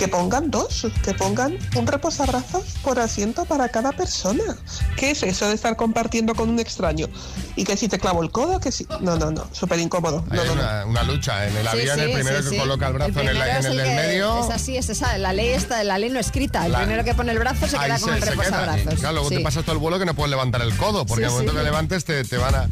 Que 0.00 0.08
pongan 0.08 0.50
dos, 0.50 0.86
que 1.04 1.12
pongan 1.12 1.58
un 1.76 1.86
reposabrazos 1.86 2.64
por 2.82 2.98
asiento 2.98 3.44
para 3.44 3.68
cada 3.68 3.92
persona. 3.92 4.56
¿Qué 4.96 5.10
es 5.10 5.22
eso 5.22 5.46
de 5.46 5.54
estar 5.54 5.76
compartiendo 5.76 6.34
con 6.34 6.48
un 6.48 6.58
extraño? 6.58 7.06
Y 7.54 7.64
que 7.64 7.76
si 7.76 7.86
te 7.86 7.98
clavo 7.98 8.22
el 8.22 8.30
codo, 8.30 8.60
que 8.60 8.72
si... 8.72 8.86
No, 9.00 9.16
no, 9.18 9.30
no, 9.30 9.46
súper 9.52 9.78
incómodo. 9.78 10.24
Hay 10.30 10.38
una, 10.48 10.86
una 10.86 11.02
lucha 11.02 11.46
en 11.46 11.54
el 11.54 11.68
avión. 11.68 11.96
sí, 11.96 12.02
el 12.02 12.12
primero 12.12 12.42
sí, 12.42 12.48
que 12.50 12.56
coloca 12.58 12.86
el 12.86 12.92
brazo 12.94 13.20
en 13.20 13.28
el, 13.28 13.36
en 13.36 13.66
el 13.66 13.76
del 13.76 13.94
medio... 13.94 14.40
Es 14.42 14.48
así, 14.50 14.78
es 14.78 14.88
esa. 14.88 15.18
La 15.18 15.34
ley 15.34 15.50
está, 15.50 15.84
la 15.84 15.98
ley 15.98 16.08
no 16.08 16.18
escrita. 16.18 16.64
El 16.64 16.72
La- 16.72 16.78
primero 16.78 17.04
que 17.04 17.14
pone 17.14 17.32
el 17.32 17.38
brazo 17.38 17.68
se 17.68 17.76
Ahí 17.76 17.90
queda 17.90 18.00
con 18.00 18.14
el 18.14 18.20
queda. 18.20 18.30
reposabrazos. 18.30 18.94
Claro, 19.00 19.12
luego 19.12 19.28
Sí. 19.28 19.36
te 19.36 19.40
pasas 19.42 19.64
todo 19.64 19.74
el 19.74 19.78
vuelo 19.80 19.98
que 19.98 20.06
no 20.06 20.14
puedes 20.14 20.30
levantar 20.30 20.62
el 20.62 20.74
codo, 20.78 21.04
porque 21.04 21.24
Sí, 21.24 21.26
al 21.26 21.32
momento 21.32 21.52
sí. 21.52 21.58
que 21.58 21.64
levantes 21.64 22.04
te, 22.06 22.24
te 22.24 22.38
van 22.38 22.54
a... 22.54 22.68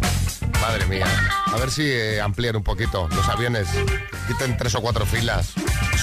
Madre 0.60 0.86
mía. 0.86 1.06
A 1.52 1.56
ver 1.56 1.70
si 1.70 1.82
eh, 1.84 2.20
amplían 2.20 2.56
un 2.56 2.62
poquito 2.62 3.08
los 3.08 3.28
aviones. 3.28 3.68
Quiten 4.26 4.56
tres 4.56 4.74
o 4.74 4.80
cuatro 4.82 5.06
filas. 5.06 5.48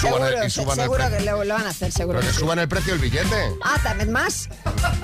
Seguro, 0.00 0.26
el, 0.28 0.34
y 0.46 0.50
se- 0.50 0.50
suban 0.50 0.78
el 0.78 0.82
seguro 0.84 0.98
precio. 1.04 1.18
que 1.18 1.24
lo, 1.24 1.44
lo 1.44 1.54
van 1.54 1.66
a 1.66 1.70
hacer, 1.70 1.92
seguro. 1.92 2.18
Pero 2.18 2.20
que 2.20 2.26
que 2.28 2.32
sí. 2.34 2.40
suban 2.40 2.58
el 2.58 2.68
precio 2.68 2.92
del 2.92 3.00
billete. 3.02 3.50
Ah, 3.62 3.78
también 3.82 4.12
más. 4.12 4.48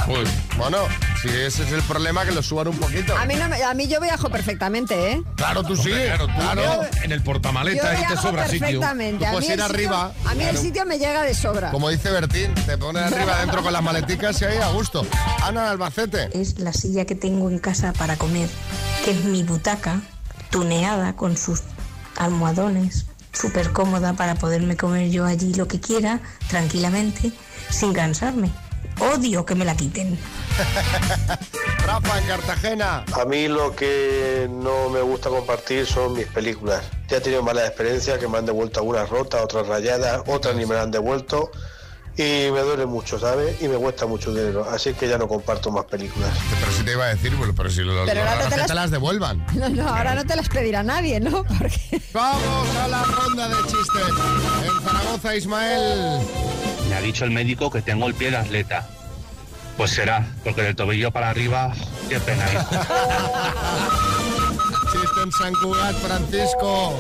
Pues, 0.07 0.29
bueno, 0.59 0.79
si 1.23 1.29
ese 1.29 1.63
es 1.65 1.73
el 1.73 1.83
problema, 1.83 2.25
que 2.25 2.33
lo 2.33 2.43
suban 2.43 2.69
un 2.69 2.77
poquito. 2.77 3.17
A 3.17 3.25
mí, 3.25 3.35
no, 3.37 3.49
me- 3.49 3.63
a 3.63 3.73
mí 3.75 3.87
yo 3.89 4.01
viajo 4.01 4.29
perfectamente, 4.31 5.13
¿eh? 5.13 5.23
Claro, 5.37 5.63
tú 5.63 5.77
sí. 5.77 5.91
claro, 5.91 6.27
tú 6.27 6.35
claro. 6.35 6.81
en 7.03 7.13
el 7.13 7.19
Yo 7.21 7.25
portamaletas 7.25 8.01
y 8.01 8.07
te 8.07 8.17
sobra 8.17 8.45
sitio. 8.49 8.61
perfectamente. 8.67 9.25
Tú 9.25 9.27
A 9.27 9.31
puedes 9.33 9.49
mí 9.49 9.55
ir 9.55 9.61
el 9.61 9.67
sitio- 9.67 9.75
arriba, 9.75 10.13
A 10.27 10.35
mí 10.35 10.45
el 10.45 10.59
sitio 10.59 10.85
me 10.87 10.99
llega 10.99 11.23
de 11.23 11.35
sobra. 11.35 11.71
Como 11.71 11.89
dice 11.89 12.11
Bertín, 12.11 12.55
te 12.55 12.77
pones 12.77 13.05
arriba 13.05 13.37
adentro 13.37 13.63
con 13.63 13.73
las 13.73 13.83
maleticas 13.83 14.41
y 14.43 14.45
ahí 14.47 14.59
a 14.59 14.69
gusto. 14.69 15.07
Ana 15.43 15.71
Albacete. 15.71 16.29
Es 16.39 16.59
la 16.59 16.73
silla 16.73 17.05
que 17.07 17.15
tengo 17.15 17.49
en 17.49 17.59
casa 17.61 17.93
para 17.93 18.17
comer, 18.17 18.49
que 19.05 19.13
es 19.13 19.25
mi 19.33 19.43
butaca, 19.43 20.03
tuneada 20.51 21.17
con 21.17 21.39
sus 21.39 21.63
almohadones, 22.17 23.07
súper 23.33 23.73
cómoda 23.73 24.13
para 24.13 24.35
poderme 24.35 24.77
comer 24.77 25.11
yo 25.11 25.25
allí 25.25 25.55
lo 25.55 25.67
que 25.67 25.81
quiera, 25.81 26.21
tranquilamente, 26.49 27.33
sin 27.71 27.95
cansarme. 27.95 28.51
Odio 29.01 29.47
que 29.47 29.55
me 29.55 29.65
la 29.65 29.75
quiten. 29.75 30.19
Rafa 31.87 32.19
en 32.19 32.27
Cartagena. 32.27 33.05
A 33.15 33.25
mí 33.25 33.49
lo 33.49 33.75
que 33.75 34.49
no 34.51 34.91
me 34.91 35.01
gusta 35.01 35.31
compartir 35.31 35.87
son 35.87 36.13
mis 36.13 36.27
películas. 36.27 36.85
Ya 37.09 37.17
he 37.17 37.21
tenido 37.21 37.43
malas 37.43 37.69
experiencias 37.69 38.19
que 38.19 38.29
me 38.29 38.37
han 38.37 38.45
devuelto 38.45 38.81
algunas 38.81 39.09
rotas, 39.09 39.43
otras 39.43 39.67
rayadas, 39.67 40.23
otras 40.27 40.55
ni 40.55 40.67
me 40.67 40.75
las 40.75 40.85
han 40.85 40.91
devuelto. 40.91 41.51
Y 42.17 42.51
me 42.53 42.61
duele 42.61 42.85
mucho, 42.85 43.19
¿sabes? 43.19 43.61
Y 43.63 43.69
me 43.69 43.77
cuesta 43.77 44.05
mucho 44.07 44.35
dinero. 44.35 44.67
Así 44.71 44.93
que 44.93 45.09
ya 45.09 45.17
no 45.17 45.27
comparto 45.27 45.71
más 45.71 45.87
películas. 45.87 46.29
Pero 46.61 46.73
si 46.73 46.83
te 46.83 46.93
iba 46.93 47.05
a 47.07 47.09
decir, 47.09 47.35
bueno, 47.37 47.55
pero 47.57 47.71
si 47.71 47.81
lo, 47.81 48.05
Pero 48.05 48.23
lo 48.23 48.29
ahora 48.29 48.37
raro 48.41 48.51
te 48.51 48.57
las- 48.59 48.67
te 48.67 48.75
las 48.75 48.91
devuelvan. 48.91 49.47
No, 49.55 49.69
no, 49.71 49.89
ahora 49.89 50.15
no 50.15 50.25
te 50.27 50.37
las 50.37 50.49
pedirá 50.51 50.83
nadie, 50.83 51.21
¿no? 51.21 51.43
Porque... 51.59 52.03
Vamos 52.13 52.77
a 52.77 52.89
la 52.89 53.03
ronda 53.05 53.49
de 53.49 53.57
chistes. 53.63 54.09
En 54.67 54.83
Zaragoza, 54.85 55.37
Ismael. 55.37 56.21
Me 56.91 56.97
ha 56.97 57.01
dicho 57.01 57.25
el 57.25 57.31
médico 57.31 57.71
que 57.71 57.81
tengo 57.81 58.07
el 58.07 58.15
pie 58.15 58.31
de 58.31 58.37
atleta. 58.37 58.87
Pues 59.79 59.91
será, 59.93 60.27
porque 60.45 60.61
del 60.63 60.77
tobillo 60.77 61.11
para 61.13 61.31
arriba, 61.31 61.73
qué 62.11 62.21
pena. 62.21 62.45
Chiste 64.93 65.23
en 65.25 65.33
San 65.33 65.55
Cugat, 65.55 65.95
Francisco. 65.97 66.93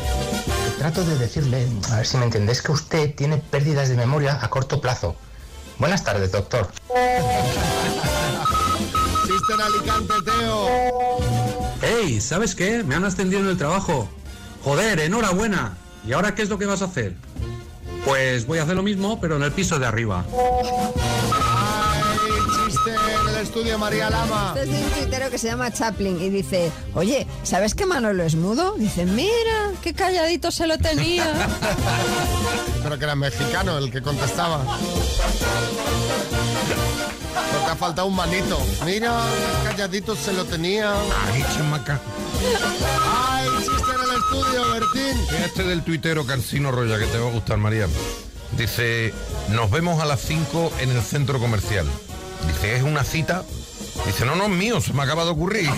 Trato 0.83 1.05
de 1.05 1.17
decirle, 1.17 1.69
a 1.93 1.99
ver 1.99 2.07
si 2.09 2.17
me 2.17 2.25
entendés, 2.25 2.61
que 2.61 2.73
usted 2.73 3.15
tiene 3.15 3.39
pérdidas 3.39 3.89
de 3.89 3.95
memoria 3.95 4.41
a 4.43 4.51
corto 4.51 4.81
plazo. 4.81 5.15
Buenas 5.79 6.03
tardes, 6.03 6.33
doctor. 6.33 6.73
Chiste 9.25 9.53
en 9.55 9.61
Alicante, 9.61 10.15
Teo. 10.25 10.67
¡Ey! 11.83 12.21
¿Sabes 12.21 12.57
qué? 12.57 12.83
Me 12.83 12.97
han 12.97 13.05
ascendido 13.05 13.43
en 13.43 13.47
el 13.47 13.57
trabajo. 13.57 14.09
Joder, 14.65 14.99
enhorabuena. 14.99 15.77
¿Y 16.05 16.15
ahora 16.15 16.35
qué 16.35 16.43
es 16.43 16.49
lo 16.49 16.59
que 16.59 16.67
vas 16.67 16.83
a 16.83 16.87
hacer? 16.87 17.15
Pues 18.05 18.45
voy 18.49 18.59
a 18.59 18.65
hacer 18.65 18.75
lo 18.75 18.83
mismo, 18.83 19.21
pero 19.21 19.37
en 19.37 19.45
el 19.45 19.53
piso 19.53 19.79
de 19.79 19.87
arriba. 19.87 20.25
Estudio, 23.43 23.79
María 23.79 24.09
Lama. 24.09 24.55
Este 24.57 24.63
es 24.63 24.79
de 24.79 24.85
un 24.85 24.91
tuitero 24.91 25.31
que 25.31 25.39
se 25.39 25.49
llama 25.49 25.71
Chaplin 25.73 26.21
y 26.23 26.31
dice, 26.31 26.71
oye, 26.95 27.27
¿sabes 27.43 27.75
que 27.75 27.87
Manolo 27.87 28.23
es 28.23 28.37
mudo? 28.37 28.75
Dice, 28.77 29.05
mira, 29.05 29.73
qué 29.83 29.93
calladito 29.95 30.51
se 30.51 30.67
lo 30.67 30.79
tenía. 30.79 31.25
Pero 32.83 32.99
que 32.99 33.05
era 33.05 33.15
mexicano 33.15 33.79
el 33.79 33.91
que 33.91 34.01
contestaba. 34.01 34.65
Porque 37.53 37.71
ha 37.71 37.77
faltado 37.77 38.09
un 38.09 38.17
manito. 38.17 38.59
Mira, 38.85 39.21
qué 39.63 39.71
calladito 39.71 40.15
se 40.15 40.33
lo 40.33 40.45
tenía. 40.45 40.93
Ay, 40.93 41.45
chamaca. 41.57 42.01
¡Ay, 43.05 43.49
chiste 43.59 43.91
en 43.93 44.11
el 44.11 44.17
estudio, 44.23 44.71
Bertín! 44.73 45.45
Este 45.45 45.65
del 45.65 45.83
tuitero 45.83 46.25
Cancino 46.25 46.71
Roya, 46.71 46.99
que 46.99 47.07
te 47.07 47.19
va 47.19 47.29
a 47.29 47.33
gustar, 47.33 47.59
María. 47.59 47.89
Dice, 48.57 49.13
nos 49.49 49.71
vemos 49.71 50.01
a 50.01 50.05
las 50.05 50.21
5 50.21 50.73
en 50.81 50.91
el 50.91 51.03
centro 51.03 51.39
comercial. 51.41 51.87
Dice, 52.47 52.77
¿es 52.77 52.83
una 52.83 53.05
cita? 53.05 53.45
Dice, 54.07 54.25
no, 54.25 54.35
no 54.35 54.45
es 54.45 54.51
mío, 54.51 54.81
se 54.81 54.93
me 54.93 55.03
acaba 55.03 55.25
de 55.25 55.31
ocurrir. 55.31 55.71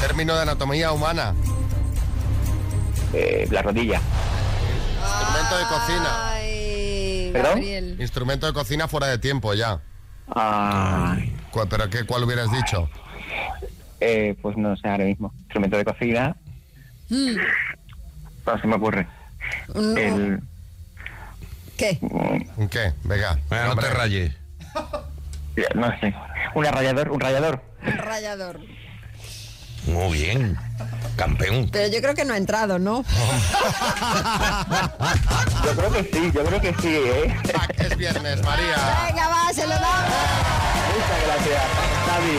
Término 0.00 0.34
de 0.34 0.42
anatomía 0.42 0.92
humana. 0.92 1.34
Eh, 3.12 3.46
la 3.50 3.60
rodilla. 3.62 4.00
Instrumento 5.02 5.58
de 5.58 5.64
cocina. 5.64 6.32
Ay, 6.32 7.30
¿Perdón? 7.32 7.54
Gabriel. 7.56 7.96
Instrumento 8.00 8.46
de 8.46 8.52
cocina 8.52 8.88
fuera 8.88 9.08
de 9.08 9.18
tiempo 9.18 9.52
ya. 9.54 9.80
Ah, 10.28 11.16
¿Cuál- 11.50 11.68
¿Pero 11.68 11.88
qué, 11.90 12.04
cuál 12.04 12.24
hubieras 12.24 12.50
dicho? 12.52 12.88
eh, 14.00 14.34
pues 14.40 14.56
no 14.56 14.74
sé 14.76 14.88
ahora 14.88 15.04
mismo. 15.04 15.32
Instrumento 15.40 15.76
de 15.76 15.84
cocina. 15.84 16.36
Mm, 17.10 17.36
No 18.46 18.58
se 18.60 18.66
me 18.66 18.76
ocurre. 18.76 19.06
El, 19.74 20.40
¿Qué? 21.76 21.98
mm, 22.00 22.60
¿Un 22.60 22.68
qué? 22.68 22.92
Venga. 23.04 23.38
Venga, 23.50 23.66
no 23.66 23.76
te 23.76 23.90
rayes. 23.90 24.32
no 25.74 25.98
sé. 26.00 26.14
Un 26.54 26.64
rallador, 26.64 27.10
un 27.10 27.20
rallador. 27.20 27.62
Un 27.86 27.98
rallador. 27.98 28.60
Muy 29.86 30.12
bien. 30.18 30.58
Campeón. 31.16 31.68
Pero 31.70 31.88
yo 31.88 32.00
creo 32.00 32.14
que 32.14 32.24
no 32.24 32.32
ha 32.34 32.36
entrado, 32.36 32.78
¿no? 32.78 33.04
Yo 35.64 35.76
creo 35.76 35.92
que 35.92 36.02
sí, 36.10 36.32
yo 36.34 36.42
creo 36.44 36.60
que 36.60 36.74
sí, 36.80 36.88
¿eh? 36.88 37.36
Es 37.78 37.96
viernes, 37.96 38.42
María. 38.42 39.04
Venga, 39.06 39.28
va, 39.28 39.52
se 39.52 39.66
lo 39.66 39.74
damos. 39.74 40.10
Muchas 40.94 41.22
gracias, 41.26 41.62
Javi. 42.06 42.38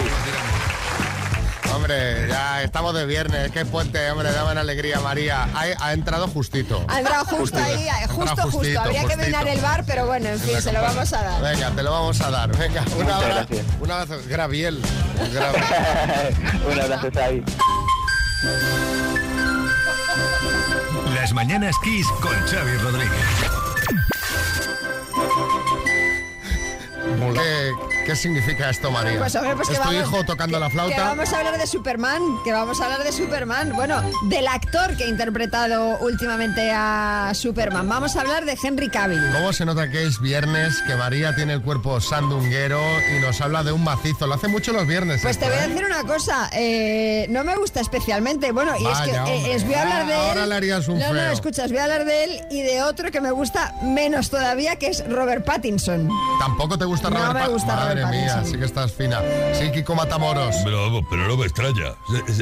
Hombre, 1.92 2.28
ya 2.30 2.64
estamos 2.64 2.94
de 2.96 3.06
viernes. 3.06 3.52
Qué 3.52 3.66
puente, 3.66 4.10
hombre, 4.12 4.32
daban 4.32 4.58
alegría, 4.58 5.02
María. 5.02 5.44
Ha, 5.54 5.66
ha 5.88 5.92
entrado 5.94 6.26
justito. 6.30 6.86
Ha 6.88 7.00
entrado 7.00 7.26
justo 7.26 7.58
ahí, 7.58 7.86
justo, 8.08 8.22
entrado 8.22 8.42
justo. 8.44 8.58
justito, 8.60 8.80
Habría 8.80 9.04
que 9.06 9.18
mirar 9.18 9.48
el 9.50 9.60
bar, 9.60 9.84
pero 9.86 10.06
bueno, 10.06 10.30
en 10.30 10.40
fin, 10.40 10.62
se 10.62 10.72
lo 10.72 10.82
vamos 10.82 11.12
a 11.12 11.22
dar. 11.22 11.42
Venga, 11.42 11.70
te 11.72 11.84
lo 11.84 11.92
vamos 11.92 12.22
a 12.22 12.32
dar. 12.32 12.56
Venga, 12.58 12.86
un 12.98 13.10
abrazo. 13.10 13.30
gracias. 13.50 13.66
Un 13.82 13.92
abrazo. 13.92 14.22
Graviel. 14.30 14.82
Gra- 15.34 15.52
Un 16.72 16.80
abrazo, 16.80 17.10
Javi. 17.14 17.44
Las 21.14 21.34
mañanas 21.34 21.76
Kiss 21.84 22.08
con 22.22 22.32
Xavi 22.48 22.78
Rodríguez. 22.78 23.12
¿Qué, 27.34 27.72
qué 28.06 28.16
significa 28.16 28.70
esto, 28.70 28.92
María? 28.92 29.18
Pues 29.20 29.36
hombre, 29.36 29.56
pues 29.56 29.68
que 29.70 29.74
¿Es 29.76 29.82
tu 29.82 29.88
vamos- 29.88 30.02
hijo 30.08 30.24
tocando 30.26 30.60
la 30.60 30.68
Que 30.68 30.74
flauta? 30.74 31.04
vamos 31.04 31.32
a 31.34 31.38
hablar 31.38 31.58
de 31.58 31.68
Superman, 31.68 32.22
que 32.44 32.52
vamos 32.52 32.80
a 32.82 32.86
hablar 32.86 33.04
de 33.04 33.12
Superman. 33.12 33.74
Bueno, 33.74 34.02
del 34.30 34.48
actor 34.48 34.96
que 34.98 35.04
ha 35.06 35.08
interpretado 35.08 35.98
últimamente 36.00 36.72
a 36.74 37.32
Superman. 37.34 37.88
Vamos 37.88 38.16
a 38.16 38.22
hablar 38.22 38.46
de 38.46 38.58
Henry 38.62 38.90
Cavill. 38.90 39.22
¿Cómo 39.34 39.54
se 39.54 39.66
nota 39.66 39.90
que 39.90 40.06
es 40.06 40.20
viernes, 40.20 40.82
que 40.88 40.96
María 40.96 41.36
tiene 41.36 41.54
el 41.54 41.62
cuerpo 41.62 42.00
sandunguero 42.02 42.80
y 43.16 43.20
nos 43.22 43.40
habla 43.42 43.64
de 43.64 43.72
un 43.72 43.84
macizo? 43.84 44.28
Lo 44.28 44.36
hace 44.36 44.48
mucho 44.48 44.72
los 44.74 44.88
viernes. 44.88 45.22
Pues 45.22 45.32
esto, 45.38 45.46
te 45.46 45.52
voy 45.52 45.60
a 45.60 45.66
¿eh? 45.66 45.70
decir 45.70 45.86
una 45.86 46.04
cosa, 46.04 46.50
eh, 46.54 47.28
no 47.30 47.44
me 47.44 47.56
gusta 47.56 47.80
especialmente. 47.82 48.52
Bueno, 48.52 48.74
y 48.80 48.86
es 48.86 48.98
que 49.00 49.12
eh, 49.12 49.56
os 49.56 49.64
voy 49.64 49.74
a 49.76 49.82
hablar 49.84 50.06
de 50.08 50.14
Ah, 50.14 50.24
él. 50.24 50.30
ahora 50.30 50.46
le 50.48 50.56
harías 50.56 50.88
un 50.88 51.00
no, 51.00 51.08
no, 51.08 51.14
feo. 51.20 51.32
escucha, 51.32 51.64
os 51.66 51.70
voy 51.72 51.80
a 51.80 51.84
hablar 51.84 52.06
de 52.06 52.24
él 52.24 52.42
y 52.52 52.62
de 52.62 52.82
otro 52.84 53.12
que 53.12 53.22
me 53.22 53.32
gusta 53.32 53.74
menos 53.84 54.30
todavía, 54.30 54.76
que 54.78 54.88
es 54.88 55.04
Robert 55.10 55.46
Pattinson. 55.46 56.10
¿Tampoco 56.40 56.78
te 56.78 56.86
gusta 56.86 57.10
No 57.10 57.18
Robert 57.18 57.34
me 57.34 57.40
Pa- 57.42 57.48
gusta 57.48 57.76
Madre 57.96 58.06
mía, 58.18 58.28
Pattinson. 58.28 58.52
sí 58.54 58.58
que 58.60 58.66
estás 58.66 58.92
fina. 58.92 59.22
Sí, 59.54 59.72
Kiko 59.72 59.96
Matamoros. 59.96 60.56
Pero, 60.64 60.82
vamos, 60.84 61.04
pero 61.10 61.28
no 61.28 61.38
me 61.38 61.46
extraña. 61.46 61.94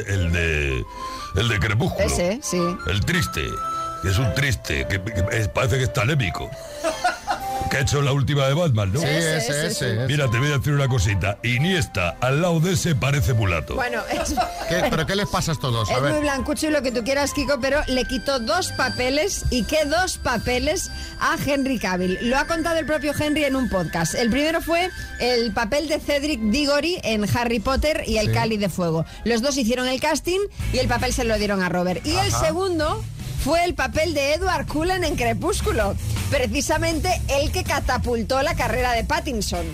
El 0.06 0.32
de. 0.32 0.84
El 1.36 1.48
de 1.48 1.58
Crepúsculo. 1.58 2.04
Ese, 2.06 2.40
sí. 2.42 2.60
El 2.86 3.00
triste. 3.04 3.44
Que 4.02 4.08
es 4.08 4.18
un 4.18 4.32
triste. 4.34 4.86
Que, 4.88 5.00
que 5.02 5.24
es- 5.32 5.48
parece 5.48 5.76
que 5.78 5.84
está 5.84 6.02
anémico. 6.02 6.50
Que 7.70 7.76
ha 7.76 7.80
hecho 7.82 8.02
la 8.02 8.12
última 8.12 8.46
de 8.48 8.54
Batman, 8.54 8.92
¿no? 8.92 8.98
Sí, 9.00 9.06
ese, 9.06 9.36
ese, 9.38 9.66
ese. 9.68 10.06
Mira, 10.08 10.28
te 10.28 10.38
voy 10.38 10.48
a 10.48 10.58
decir 10.58 10.72
una 10.72 10.88
cosita. 10.88 11.38
Iniesta, 11.44 12.16
al 12.20 12.42
lado 12.42 12.58
de 12.58 12.72
ese, 12.72 12.96
parece 12.96 13.32
mulato. 13.32 13.76
Bueno, 13.76 14.02
es, 14.10 14.34
¿Qué- 14.68 14.82
¿Pero 14.90 15.06
qué 15.06 15.14
les 15.14 15.28
pasa 15.28 15.52
a 15.52 15.54
estos 15.54 15.72
dos? 15.72 15.88
A 15.88 15.94
es 15.94 16.02
muy 16.14 16.20
blancucho 16.20 16.66
y 16.66 16.70
lo 16.70 16.82
que 16.82 16.90
tú 16.90 17.04
quieras, 17.04 17.32
Kiko, 17.32 17.60
pero 17.60 17.80
le 17.86 18.04
quitó 18.06 18.40
dos 18.40 18.72
papeles. 18.72 19.44
¿Y 19.50 19.62
qué 19.62 19.84
dos 19.84 20.18
papeles 20.18 20.90
a 21.20 21.36
Henry 21.46 21.78
Cavill? 21.78 22.18
Lo 22.22 22.36
ha 22.38 22.46
contado 22.46 22.76
el 22.76 22.86
propio 22.86 23.12
Henry 23.16 23.44
en 23.44 23.54
un 23.54 23.68
podcast. 23.68 24.14
El 24.16 24.30
primero 24.30 24.60
fue 24.60 24.90
el 25.20 25.52
papel 25.52 25.86
de 25.86 26.00
Cedric 26.00 26.40
Diggory 26.40 26.98
en 27.04 27.24
Harry 27.36 27.60
Potter 27.60 28.02
y 28.04 28.18
el 28.18 28.26
Sí. 28.26 28.32
Cáliz 28.32 28.58
de 28.58 28.68
Fuego. 28.68 29.04
Los 29.24 29.42
dos 29.42 29.56
hicieron 29.56 29.86
el 29.86 30.00
casting 30.00 30.40
y 30.72 30.78
el 30.78 30.88
papel 30.88 31.12
se 31.12 31.22
lo 31.22 31.38
dieron 31.38 31.62
a 31.62 31.68
Robert. 31.68 32.04
Y 32.04 32.16
el 32.16 32.32
segundo 32.32 33.00
fue 33.44 33.64
el 33.64 33.74
papel 33.74 34.14
de 34.14 34.34
Edward 34.34 34.66
Cullen 34.66 35.04
en 35.04 35.16
Crepúsculo. 35.16 35.94
Precisamente 36.30 37.20
el 37.28 37.50
que 37.50 37.64
catapultó 37.64 38.42
la 38.42 38.54
carrera 38.54 38.92
de 38.92 39.04
Pattinson. 39.04 39.66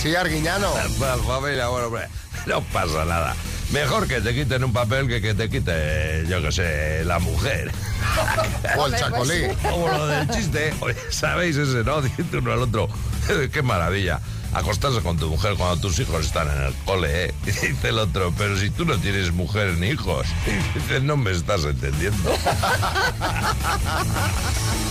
Sí, 0.00 0.14
Arguiñano. 0.14 0.72
Pues, 0.98 1.10
familia, 1.26 1.68
bueno, 1.68 1.88
hombre. 1.88 2.08
no 2.46 2.60
pasa 2.62 3.04
nada. 3.04 3.34
Mejor 3.72 4.06
que 4.06 4.20
te 4.20 4.34
quiten 4.34 4.64
un 4.64 4.72
papel 4.72 5.08
que 5.08 5.22
que 5.22 5.32
te 5.32 5.48
quite, 5.48 6.26
yo 6.28 6.42
que 6.42 6.52
sé, 6.52 7.04
la 7.04 7.18
mujer. 7.18 7.70
O 8.76 8.86
el 8.86 8.94
chacolí. 8.94 9.48
Como 9.62 9.88
lo 9.88 10.06
del 10.06 10.28
chiste. 10.28 10.74
Oye, 10.80 10.96
¿Sabéis 11.10 11.56
ese, 11.56 11.82
no? 11.82 12.02
Dice 12.02 12.36
uno 12.36 12.52
al 12.52 12.60
otro. 12.60 12.88
Qué 13.52 13.62
maravilla. 13.62 14.20
Acostarse 14.54 15.00
con 15.00 15.16
tu 15.16 15.28
mujer 15.28 15.54
cuando 15.56 15.80
tus 15.80 15.98
hijos 15.98 16.26
están 16.26 16.48
en 16.50 16.62
el 16.64 16.74
cole, 16.84 17.24
¿eh? 17.26 17.34
Dice 17.44 17.88
el 17.88 17.98
otro, 17.98 18.32
pero 18.36 18.58
si 18.58 18.70
tú 18.70 18.84
no 18.84 18.98
tienes 18.98 19.32
mujer 19.32 19.78
ni 19.78 19.88
hijos. 19.88 20.26
Dice, 20.74 21.00
no 21.00 21.16
me 21.16 21.30
estás 21.32 21.64
entendiendo. 21.64 22.32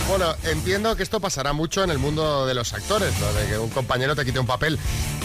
Bueno, 0.08 0.34
entiendo 0.44 0.94
que 0.96 1.02
esto 1.04 1.20
pasará 1.20 1.52
mucho 1.52 1.82
en 1.82 1.90
el 1.90 1.98
mundo 1.98 2.44
de 2.44 2.54
los 2.54 2.72
actores, 2.74 3.18
lo 3.20 3.32
de 3.32 3.46
que 3.46 3.58
un 3.58 3.70
compañero 3.70 4.14
te 4.14 4.24
quite 4.24 4.40
un 4.40 4.46
papel, 4.46 4.78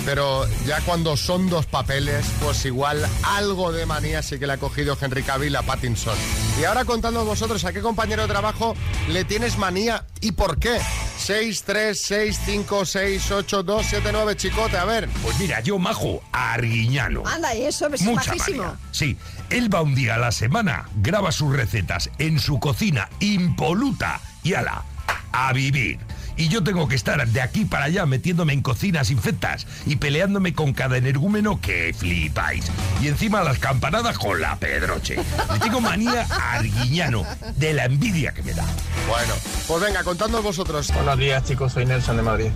pero 0.05 0.47
ya 0.65 0.79
cuando 0.81 1.17
son 1.17 1.49
dos 1.49 1.65
papeles, 1.65 2.25
pues 2.41 2.63
igual 2.63 3.05
algo 3.23 3.73
de 3.73 3.85
manía 3.85 4.21
sí 4.21 4.39
que 4.39 4.47
le 4.47 4.53
ha 4.53 4.57
cogido 4.57 4.97
Henry 4.99 5.23
Cavill 5.23 5.55
a 5.55 5.63
Pattinson. 5.63 6.15
Y 6.61 6.63
ahora 6.63 6.85
contando 6.85 7.25
vosotros 7.25 7.65
a 7.65 7.73
qué 7.73 7.81
compañero 7.81 8.21
de 8.21 8.27
trabajo 8.29 8.75
le 9.09 9.25
tienes 9.25 9.57
manía 9.57 10.05
y 10.21 10.31
por 10.31 10.57
qué. 10.57 10.79
6, 11.27 11.63
3, 11.63 11.99
6, 11.99 12.39
5, 12.45 12.85
6, 12.85 13.31
8, 13.31 13.63
2, 13.63 13.85
7, 13.85 14.09
9, 14.13 14.35
chicote, 14.37 14.77
a 14.77 14.85
ver. 14.85 15.09
Pues 15.21 15.37
mira, 15.41 15.59
yo 15.59 15.77
majo 15.77 16.23
a 16.31 16.53
Arguiñano. 16.53 17.23
Anda, 17.25 17.53
y 17.53 17.63
eso 17.63 17.87
es 17.87 18.01
Mucha 18.03 18.31
majísimo. 18.31 18.63
manía. 18.63 18.79
Sí, 18.91 19.17
él 19.49 19.73
va 19.73 19.81
un 19.81 19.93
día 19.93 20.15
a 20.15 20.19
la 20.19 20.31
semana, 20.31 20.87
graba 20.95 21.33
sus 21.33 21.53
recetas 21.53 22.09
en 22.17 22.39
su 22.39 22.61
cocina 22.61 23.09
impoluta 23.19 24.21
y 24.41 24.53
ala, 24.53 24.85
a 25.33 25.51
vivir. 25.51 25.99
Y 26.37 26.49
yo 26.49 26.63
tengo 26.63 26.87
que 26.87 26.95
estar 26.95 27.27
de 27.27 27.41
aquí 27.41 27.65
para 27.65 27.85
allá 27.85 28.05
metiéndome 28.05 28.53
en 28.53 28.61
cocinas 28.61 29.09
infectas 29.09 29.65
y 29.87 29.95
peleándome 29.95 30.53
con 30.53 30.71
cada 30.73 30.97
energúmeno 30.97 31.59
que 31.59 31.95
flipáis. 31.97 32.71
Y 33.01 33.07
encima 33.07 33.43
las 33.43 33.57
campanadas 33.57 34.19
con 34.19 34.39
la 34.39 34.55
pedroche. 34.57 35.15
Le 35.15 35.59
tengo 35.59 35.81
manía 35.81 36.27
a 36.29 36.53
Arguiñano 36.53 37.23
de 37.55 37.73
la 37.73 37.85
envidia 37.85 38.33
que 38.33 38.43
me 38.43 38.53
da. 38.53 38.65
Bueno, 39.07 39.33
pues 39.67 39.81
venga, 39.81 40.03
contadnos 40.03 40.43
vosotros. 40.43 40.93
Buenos 40.93 41.17
días 41.17 41.43
chicos, 41.43 41.73
soy 41.73 41.87
Nelson 41.87 42.17
de 42.17 42.23
Madrid. 42.23 42.51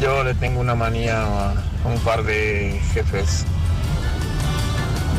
Yo 0.00 0.24
le 0.24 0.34
tengo 0.34 0.58
una 0.58 0.74
manía 0.74 1.22
a 1.22 1.54
un 1.84 1.98
par 2.00 2.24
de 2.24 2.80
jefes 2.94 3.44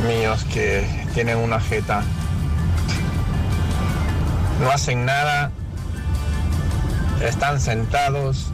míos 0.08 0.44
que 0.52 0.88
tienen 1.14 1.38
una 1.38 1.60
jeta. 1.60 2.04
No 4.60 4.72
hacen 4.72 5.06
nada, 5.06 5.52
están 7.24 7.60
sentados, 7.62 8.48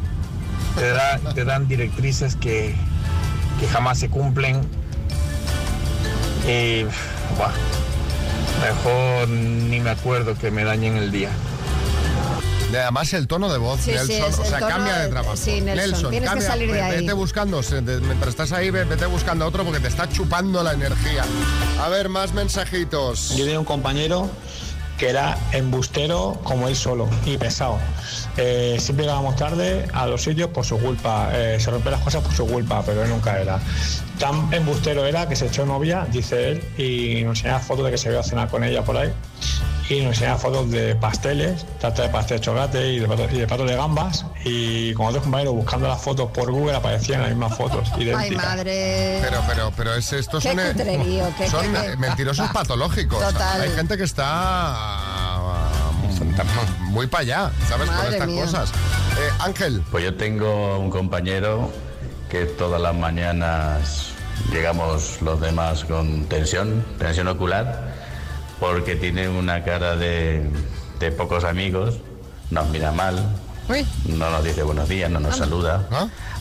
te, 0.75 0.89
da- 0.89 1.19
te 1.33 1.43
dan 1.45 1.67
directrices 1.67 2.35
que, 2.35 2.75
que 3.59 3.67
jamás 3.67 3.99
se 3.99 4.09
cumplen. 4.09 4.61
Y 6.47 6.83
buah, 7.37 7.51
mejor 8.61 9.27
ni 9.29 9.79
me 9.79 9.89
acuerdo 9.91 10.35
que 10.35 10.51
me 10.51 10.63
dañen 10.63 10.97
el 10.97 11.11
día. 11.11 11.29
Además 12.71 13.11
el 13.13 13.27
tono 13.27 13.51
de 13.51 13.57
voz, 13.57 13.79
Sí, 13.81 13.91
Nelson, 13.91 14.31
o 14.41 14.45
sea, 14.45 14.59
tono 14.59 14.67
cambia 14.69 14.95
de 14.97 15.03
de- 15.05 15.09
trabajo. 15.09 15.35
sí, 15.35 15.59
Nelson, 15.59 16.11
tienes 16.11 16.19
que 16.29 16.35
cambia, 16.35 16.47
salir 16.47 16.71
de 16.71 16.81
ahí. 16.81 16.99
Vete 17.01 17.13
buscando, 17.13 17.61
mientras 17.81 18.29
estás 18.29 18.51
ahí, 18.51 18.69
ve- 18.69 18.83
vete 18.83 19.07
buscando 19.07 19.43
a 19.45 19.47
otro 19.47 19.63
porque 19.65 19.79
te 19.79 19.87
está 19.87 20.07
chupando 20.07 20.61
la 20.61 20.73
energía. 20.73 21.23
A 21.83 21.89
ver, 21.89 22.09
más 22.09 22.33
mensajitos. 22.33 23.29
Yo 23.35 23.43
tenía 23.45 23.57
un 23.59 23.65
compañero 23.65 24.29
que 24.99 25.09
era 25.09 25.37
embustero 25.53 26.37
como 26.43 26.67
él 26.67 26.75
solo 26.75 27.07
y 27.25 27.37
pesado. 27.37 27.79
Eh, 28.37 28.77
siempre 28.79 29.05
llegábamos 29.05 29.37
tarde 29.37 29.87
a 29.93 30.05
los 30.05 30.21
sitios 30.21 30.49
por 30.49 30.65
su 30.65 30.77
culpa, 30.77 31.31
eh, 31.33 31.57
se 31.59 31.71
rompían 31.71 31.93
las 31.93 32.01
cosas 32.01 32.21
por 32.21 32.33
su 32.33 32.45
culpa, 32.45 32.83
pero 32.85 33.03
él 33.03 33.09
nunca 33.09 33.39
era. 33.39 33.59
Tan 34.19 34.53
embustero 34.53 35.05
era 35.05 35.27
que 35.27 35.35
se 35.35 35.47
echó 35.47 35.65
novia, 35.65 36.05
dice 36.11 36.49
él, 36.49 36.63
y 36.77 37.23
nos 37.23 37.37
enseñaba 37.39 37.59
fotos 37.59 37.85
de 37.85 37.91
que 37.91 37.97
se 37.97 38.09
iba 38.09 38.19
a 38.19 38.23
cenar 38.23 38.49
con 38.49 38.63
ella 38.63 38.83
por 38.83 38.97
ahí. 38.97 39.11
Y 39.89 40.01
nos 40.01 40.13
enseñaba 40.13 40.37
fotos 40.37 40.69
de 40.69 40.93
pasteles, 40.95 41.65
tarta 41.81 42.03
de 42.03 42.09
pastel 42.09 42.37
de 42.37 42.45
chocolate 42.45 42.93
y 42.93 42.99
de, 42.99 43.07
pato, 43.07 43.23
y 43.31 43.39
de 43.39 43.47
pato 43.47 43.65
de 43.65 43.75
gambas. 43.75 44.23
Y 44.45 44.93
con 44.93 45.07
otros 45.07 45.23
compañeros 45.23 45.55
buscando 45.55 45.87
las 45.87 45.99
fotos 45.99 46.29
por 46.31 46.51
Google 46.51 46.75
aparecían 46.75 47.21
las 47.21 47.31
mismas 47.31 47.57
fotos, 47.57 47.89
Ay, 48.17 48.31
madre. 48.31 49.17
Pero, 49.21 49.41
pero, 49.47 49.71
pero 49.75 49.95
es, 49.95 50.13
estos 50.13 50.43
Qué 50.43 50.49
son, 50.51 50.59
eh, 50.59 50.71
cutrerío, 50.73 51.25
qué- 51.37 51.49
son 51.49 51.73
qué- 51.73 51.81
qué- 51.91 51.97
mentirosos 51.97 52.49
patológicos. 52.51 53.19
Total. 53.19 53.61
Hay 53.61 53.71
gente 53.71 53.97
que 53.97 54.03
está 54.03 54.75
muy 56.81 57.07
para 57.07 57.21
allá, 57.21 57.51
¿sabes? 57.67 57.87
Con 57.87 57.97
Madre 57.97 58.11
estas 58.13 58.27
mía. 58.27 58.43
cosas. 58.45 58.69
Eh, 58.71 59.29
Ángel. 59.39 59.83
Pues 59.91 60.03
yo 60.03 60.15
tengo 60.15 60.77
un 60.79 60.89
compañero 60.89 61.71
que 62.29 62.45
todas 62.45 62.79
las 62.81 62.95
mañanas 62.95 64.09
llegamos 64.51 65.21
los 65.21 65.39
demás 65.41 65.83
con 65.85 66.25
tensión, 66.25 66.85
tensión 66.97 67.27
ocular, 67.27 67.93
porque 68.59 68.95
tiene 68.95 69.29
una 69.29 69.63
cara 69.63 69.95
de, 69.95 70.49
de 70.99 71.11
pocos 71.11 71.43
amigos, 71.43 71.95
nos 72.51 72.67
mira 72.69 72.91
mal, 72.91 73.15
no 74.05 74.29
nos 74.31 74.43
dice 74.43 74.63
buenos 74.63 74.89
días, 74.89 75.09
no 75.11 75.19
nos 75.19 75.37
saluda. 75.37 75.87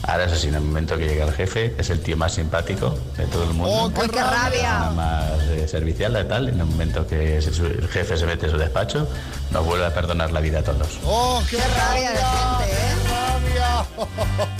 Ahora 0.03 0.25
eso 0.25 0.35
sí, 0.35 0.47
en 0.47 0.55
el 0.55 0.61
momento 0.61 0.97
que 0.97 1.05
llega 1.05 1.25
el 1.25 1.33
jefe, 1.33 1.75
es 1.77 1.89
el 1.89 2.01
tío 2.01 2.17
más 2.17 2.33
simpático 2.33 2.97
de 3.17 3.25
todo 3.27 3.43
el 3.43 3.53
mundo. 3.53 3.71
¡Oh, 3.71 3.93
qué 3.93 4.07
rabia! 4.07 4.89
más 4.95 5.43
eh, 5.49 5.67
servicial 5.67 6.17
y 6.19 6.27
tal, 6.27 6.49
en 6.49 6.59
el 6.59 6.65
momento 6.65 7.05
que 7.05 7.37
el 7.37 7.87
jefe 7.89 8.17
se 8.17 8.25
mete 8.25 8.47
en 8.47 8.51
su 8.51 8.57
despacho, 8.57 9.07
nos 9.51 9.65
vuelve 9.65 9.85
a 9.85 9.93
perdonar 9.93 10.31
la 10.31 10.39
vida 10.39 10.59
a 10.59 10.63
todos. 10.63 10.99
¡Oh, 11.05 11.43
qué 11.49 11.57
rabia 11.57 12.11
de 12.11 12.17
gente, 12.17 12.71
¿eh? 12.71 12.99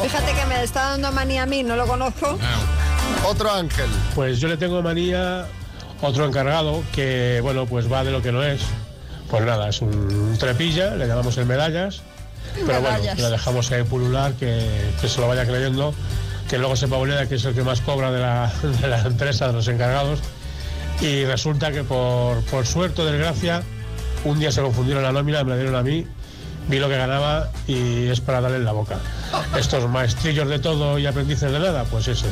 Fíjate 0.03 0.33
que 0.33 0.45
me 0.45 0.63
está 0.63 0.89
dando 0.91 1.11
manía 1.11 1.43
a 1.43 1.45
mí, 1.45 1.63
no 1.63 1.75
lo 1.75 1.87
conozco. 1.87 2.37
Otro 3.25 3.51
ángel. 3.51 3.89
Pues 4.13 4.39
yo 4.39 4.47
le 4.47 4.57
tengo 4.57 4.81
manía 4.81 5.47
otro 6.01 6.25
encargado 6.25 6.83
que, 6.93 7.39
bueno, 7.41 7.65
pues 7.65 7.91
va 7.91 8.03
de 8.03 8.11
lo 8.11 8.21
que 8.21 8.31
no 8.31 8.43
es. 8.43 8.61
Pues 9.29 9.43
nada, 9.43 9.69
es 9.69 9.81
un 9.81 10.35
trepilla, 10.39 10.95
le 10.95 11.07
llamamos 11.07 11.37
el 11.37 11.45
medallas, 11.45 12.01
pero 12.53 12.81
bueno, 12.81 12.97
Medallas. 12.97 13.15
que 13.15 13.21
le 13.21 13.29
dejamos 13.29 13.71
ahí 13.71 13.83
pulular, 13.83 14.33
que, 14.33 14.91
que 14.99 15.07
se 15.07 15.21
lo 15.21 15.27
vaya 15.27 15.45
creyendo, 15.45 15.93
que 16.49 16.57
luego 16.57 16.75
se 16.75 16.87
pavonea 16.87 17.27
que 17.27 17.35
es 17.35 17.45
el 17.45 17.53
que 17.53 17.61
más 17.61 17.81
cobra 17.81 18.11
de 18.11 18.19
la, 18.19 18.51
de 18.81 18.87
la 18.87 19.01
empresa, 19.01 19.47
de 19.47 19.53
los 19.53 19.67
encargados. 19.67 20.19
Y 21.01 21.23
resulta 21.25 21.71
que 21.71 21.83
por, 21.83 22.43
por 22.45 22.65
suerte 22.65 23.03
o 23.03 23.05
desgracia, 23.05 23.61
un 24.25 24.39
día 24.39 24.51
se 24.51 24.61
confundieron 24.61 25.03
la 25.03 25.11
nómina, 25.11 25.43
me 25.43 25.51
la 25.51 25.55
dieron 25.57 25.75
a 25.75 25.83
mí, 25.83 26.05
vi 26.67 26.79
lo 26.79 26.89
que 26.89 26.97
ganaba 26.97 27.51
y 27.67 28.07
es 28.07 28.19
para 28.19 28.41
darle 28.41 28.57
en 28.57 28.65
la 28.65 28.71
boca. 28.71 28.97
Estos 29.57 29.87
maestrillos 29.89 30.49
de 30.49 30.59
todo 30.59 30.97
y 30.99 31.05
aprendices 31.05 31.51
de 31.51 31.59
nada, 31.59 31.83
pues 31.85 32.07
ese. 32.07 32.27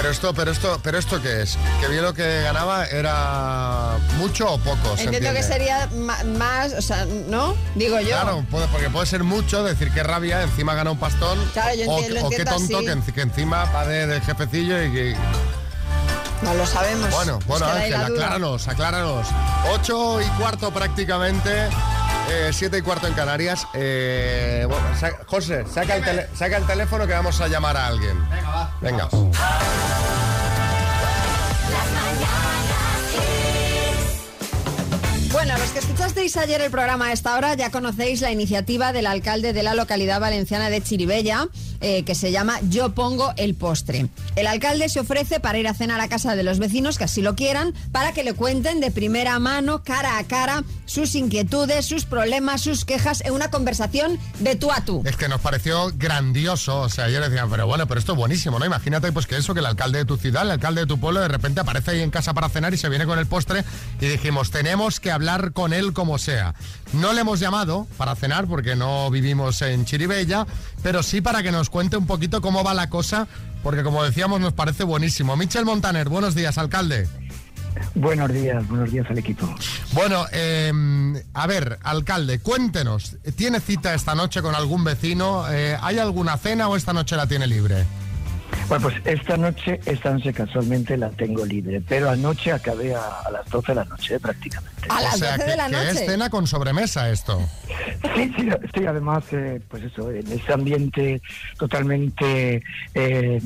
Pero 0.00 0.12
esto, 0.12 0.32
pero 0.32 0.50
esto, 0.50 0.80
pero 0.82 0.98
esto 0.98 1.20
qué 1.20 1.42
es? 1.42 1.58
Que 1.78 1.88
vi 1.88 1.98
lo 1.98 2.14
que 2.14 2.40
ganaba 2.42 2.86
era 2.86 3.98
mucho 4.16 4.50
o 4.54 4.58
poco. 4.58 4.96
¿se 4.96 5.04
Entiendo 5.04 5.32
que 5.34 5.42
sería 5.42 5.90
más, 6.38 6.72
o 6.72 6.80
sea, 6.80 7.04
¿no? 7.04 7.54
Digo 7.74 8.00
yo. 8.00 8.08
Claro, 8.08 8.42
puede- 8.50 8.66
porque 8.68 8.88
puede 8.88 9.04
ser 9.06 9.24
mucho, 9.24 9.62
decir 9.62 9.90
qué 9.92 10.02
rabia, 10.02 10.42
encima 10.42 10.74
gana 10.74 10.90
un 10.90 10.98
pastón. 10.98 11.38
Claro, 11.52 11.74
yo 11.74 11.84
o, 11.90 11.98
o 11.98 12.30
qué 12.30 12.44
tonto 12.46 12.78
así. 12.78 12.86
que, 12.86 12.92
enci- 12.96 13.12
que 13.12 13.20
encima 13.20 13.64
va 13.66 13.84
de, 13.86 14.06
de 14.06 14.20
jefecillo 14.22 14.82
y 14.82 14.90
que. 14.92 15.16
No 16.40 16.54
lo 16.54 16.66
sabemos. 16.66 17.10
Bueno, 17.10 17.38
bueno, 17.46 17.66
Ángel, 17.66 17.94
acláranos, 17.96 18.68
acláranos. 18.68 19.26
Ocho 19.74 20.22
y 20.22 20.24
cuarto 20.40 20.70
prácticamente. 20.70 21.68
Eh, 22.30 22.50
siete 22.52 22.78
y 22.78 22.82
cuarto 22.82 23.06
en 23.06 23.14
Canarias. 23.14 23.66
Eh, 23.74 24.64
bueno, 24.68 24.84
José, 25.26 25.64
saca 25.72 25.96
el, 25.96 26.04
tele- 26.04 26.28
saca 26.34 26.56
el 26.56 26.66
teléfono 26.66 27.06
que 27.06 27.12
vamos 27.12 27.40
a 27.40 27.48
llamar 27.48 27.76
a 27.76 27.86
alguien. 27.86 28.18
Venga, 28.30 28.48
va. 28.50 28.76
Venga. 28.80 29.08
Bueno, 35.32 35.56
los 35.56 35.70
que 35.70 35.78
escuchasteis 35.78 36.36
ayer 36.36 36.60
el 36.60 36.72
programa 36.72 37.06
a 37.06 37.12
esta 37.12 37.36
hora 37.36 37.54
ya 37.54 37.70
conocéis 37.70 38.20
la 38.20 38.32
iniciativa 38.32 38.92
del 38.92 39.06
alcalde 39.06 39.52
de 39.52 39.62
la 39.62 39.74
localidad 39.74 40.18
valenciana 40.18 40.70
de 40.70 40.82
Chiribella, 40.82 41.46
eh, 41.80 42.02
que 42.02 42.16
se 42.16 42.32
llama 42.32 42.58
Yo 42.68 42.94
pongo 42.96 43.32
el 43.36 43.54
postre. 43.54 44.08
El 44.34 44.48
alcalde 44.48 44.88
se 44.88 44.98
ofrece 44.98 45.38
para 45.38 45.58
ir 45.58 45.68
a 45.68 45.74
cenar 45.74 46.00
a 46.00 46.08
casa 46.08 46.34
de 46.34 46.42
los 46.42 46.58
vecinos 46.58 46.98
que 46.98 47.04
así 47.04 47.22
lo 47.22 47.36
quieran, 47.36 47.74
para 47.92 48.12
que 48.12 48.24
le 48.24 48.34
cuenten 48.34 48.80
de 48.80 48.90
primera 48.90 49.38
mano, 49.38 49.84
cara 49.84 50.18
a 50.18 50.24
cara, 50.24 50.64
sus 50.84 51.14
inquietudes, 51.14 51.86
sus 51.86 52.06
problemas, 52.06 52.60
sus 52.62 52.84
quejas 52.84 53.22
en 53.24 53.32
una 53.32 53.52
conversación 53.52 54.18
de 54.40 54.56
tú 54.56 54.72
a 54.72 54.84
tú. 54.84 55.02
Es 55.06 55.16
que 55.16 55.28
nos 55.28 55.40
pareció 55.40 55.92
grandioso. 55.94 56.80
O 56.80 56.88
sea, 56.88 57.08
yo 57.08 57.20
decía, 57.20 57.46
pero 57.48 57.68
bueno, 57.68 57.86
pero 57.86 58.00
esto 58.00 58.12
es 58.12 58.18
buenísimo, 58.18 58.58
¿no? 58.58 58.66
Imagínate 58.66 59.12
pues 59.12 59.28
que 59.28 59.36
eso, 59.36 59.54
que 59.54 59.60
el 59.60 59.66
alcalde 59.66 59.98
de 59.98 60.04
tu 60.06 60.16
ciudad, 60.16 60.42
el 60.42 60.50
alcalde 60.50 60.80
de 60.80 60.86
tu 60.88 60.98
pueblo, 60.98 61.20
de 61.20 61.28
repente 61.28 61.60
aparece 61.60 61.92
ahí 61.92 62.00
en 62.02 62.10
casa 62.10 62.34
para 62.34 62.48
cenar 62.48 62.74
y 62.74 62.78
se 62.78 62.88
viene 62.88 63.06
con 63.06 63.18
el 63.20 63.26
postre 63.26 63.64
y 64.00 64.06
dijimos, 64.06 64.50
tenemos 64.50 64.98
que 64.98 65.12
hablar 65.12 65.19
con 65.52 65.72
él 65.72 65.92
como 65.92 66.18
sea. 66.18 66.54
No 66.92 67.12
le 67.12 67.20
hemos 67.20 67.40
llamado 67.40 67.86
para 67.96 68.14
cenar 68.14 68.46
porque 68.46 68.76
no 68.76 69.10
vivimos 69.10 69.62
en 69.62 69.84
Chiribella, 69.84 70.46
pero 70.82 71.02
sí 71.02 71.20
para 71.20 71.42
que 71.42 71.52
nos 71.52 71.70
cuente 71.70 71.96
un 71.96 72.06
poquito 72.06 72.40
cómo 72.40 72.64
va 72.64 72.74
la 72.74 72.88
cosa, 72.88 73.28
porque 73.62 73.82
como 73.82 74.02
decíamos 74.02 74.40
nos 74.40 74.52
parece 74.52 74.84
buenísimo. 74.84 75.36
Michel 75.36 75.64
Montaner, 75.64 76.08
buenos 76.08 76.34
días, 76.34 76.58
alcalde. 76.58 77.08
Buenos 77.94 78.32
días, 78.32 78.66
buenos 78.68 78.90
días 78.90 79.06
al 79.10 79.18
equipo. 79.18 79.48
Bueno, 79.92 80.26
eh, 80.32 80.72
a 81.34 81.46
ver, 81.46 81.78
alcalde, 81.82 82.40
cuéntenos, 82.40 83.16
¿tiene 83.36 83.60
cita 83.60 83.94
esta 83.94 84.14
noche 84.14 84.42
con 84.42 84.54
algún 84.54 84.84
vecino? 84.84 85.44
Eh, 85.50 85.76
¿Hay 85.80 85.98
alguna 85.98 86.36
cena 86.36 86.68
o 86.68 86.76
esta 86.76 86.92
noche 86.92 87.16
la 87.16 87.26
tiene 87.26 87.46
libre? 87.46 87.84
Bueno, 88.68 88.88
pues 88.88 88.96
esta 89.04 89.36
noche, 89.36 89.80
esta 89.84 90.12
noche 90.12 90.32
casualmente 90.32 90.96
la 90.96 91.10
tengo 91.10 91.44
libre, 91.44 91.80
pero 91.86 92.10
anoche 92.10 92.52
acabé 92.52 92.94
a, 92.94 93.00
a 93.26 93.30
las 93.30 93.48
12 93.50 93.72
de 93.72 93.74
la 93.74 93.84
noche 93.84 94.20
prácticamente. 94.20 94.79
A 94.88 95.00
las 95.02 95.14
o 95.14 95.18
sea, 95.18 95.32
12 95.36 95.44
que, 95.44 95.50
de 95.50 95.56
la 95.56 95.66
que 95.66 95.72
noche. 95.72 95.90
es 95.90 96.06
cena 96.06 96.30
con 96.30 96.46
sobremesa 96.46 97.10
esto. 97.10 97.40
Sí, 98.16 98.32
sí, 98.36 98.48
sí, 98.74 98.86
además, 98.86 99.24
eh, 99.32 99.60
pues 99.68 99.84
eso, 99.84 100.10
en 100.10 100.26
ese 100.32 100.52
ambiente 100.52 101.20
totalmente 101.58 102.62
eh, 102.94 103.40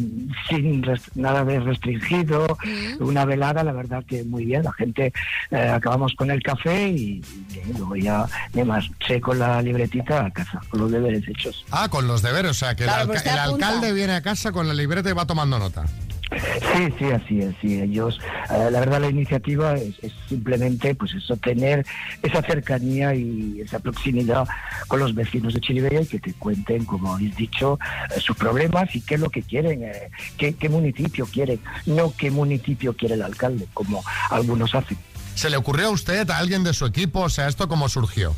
sin 0.49 0.85
nada 1.15 1.45
de 1.45 1.61
restringido, 1.61 2.57
una 3.01 3.25
velada, 3.25 3.63
la 3.65 3.73
verdad 3.73 4.05
que 4.07 4.25
muy 4.25 4.45
bien, 4.47 4.63
la 4.65 4.73
gente, 4.73 5.13
eh, 5.51 5.57
acabamos 5.69 6.15
con 6.15 6.31
el 6.31 6.43
café 6.43 6.89
y, 6.89 7.23
y 7.53 7.73
luego 7.77 7.97
ya 7.97 8.27
me 8.53 8.65
marché 8.65 9.21
con 9.21 9.39
la 9.39 9.61
libretita 9.63 10.27
a 10.27 10.31
casa, 10.31 10.61
con 10.69 10.81
los 10.81 10.91
deberes 10.93 11.27
hechos. 11.29 11.65
Ah, 11.71 11.89
con 11.89 12.07
los 12.07 12.23
deberes, 12.23 12.51
o 12.53 12.55
sea, 12.55 12.75
que 12.75 12.85
el 12.85 12.89
Claro, 12.91 13.03
alca- 13.03 13.13
pues 13.23 13.27
el, 13.27 13.39
apunta. 13.39 13.67
alcalde 13.69 13.93
viene 13.93 14.13
a 14.15 14.23
casa 14.23 14.53
con 14.53 14.67
la 14.69 14.75
libreta 14.75 15.11
y 15.11 15.13
va 15.13 15.27
tomando 15.27 15.59
nota. 15.59 15.85
Sí, 16.35 16.89
sí, 16.99 17.05
así 17.13 17.41
es, 17.41 17.55
sí, 17.61 17.81
ellos, 17.81 18.21
eh, 18.51 18.69
la 18.71 18.81
verdad 18.81 19.01
la 19.01 19.09
iniciativa 19.09 19.75
es, 19.75 19.95
es 20.03 20.13
simplemente, 20.29 20.95
pues 20.95 21.15
eso, 21.15 21.37
tener 21.37 21.87
esa 22.23 22.43
cercanía 22.43 23.15
y 23.15 23.61
esa 23.61 23.79
proximidad 23.79 24.47
con 24.89 25.01
los 25.01 25.15
vecinos 25.15 25.55
de 25.55 25.61
Chiribella 25.61 26.01
y 26.01 26.07
que 26.07 26.19
te 26.19 26.33
cuenten, 26.35 26.85
como 26.85 27.15
habéis 27.15 27.37
dicho, 27.37 27.79
eh, 28.15 28.21
sus 28.21 28.37
problemas 28.37 28.95
y 28.95 29.01
qué 29.01 29.15
es 29.15 29.21
lo 29.21 29.31
que 29.31 29.43
quieren, 29.43 29.85
eh, 29.85 30.11
qué, 30.37 30.55
qué 30.55 30.69
municipio 30.69 31.27
quieren, 31.27 31.61
no 31.87 32.13
qué 32.17 32.31
municipio 32.31 32.95
quiere 32.95 33.15
el 33.15 33.23
alcalde, 33.23 33.67
como 33.75 34.03
algunos 34.31 34.75
hacen. 34.75 34.99
¿Se 35.35 35.51
le 35.51 35.57
ocurrió 35.57 35.89
a 35.89 35.91
usted, 35.91 36.29
a 36.31 36.39
alguien 36.39 36.65
de 36.65 36.73
su 36.73 36.87
equipo? 36.87 37.21
O 37.21 37.29
sea, 37.29 37.49
¿esto 37.49 37.69
cómo 37.69 37.89
surgió? 37.89 38.35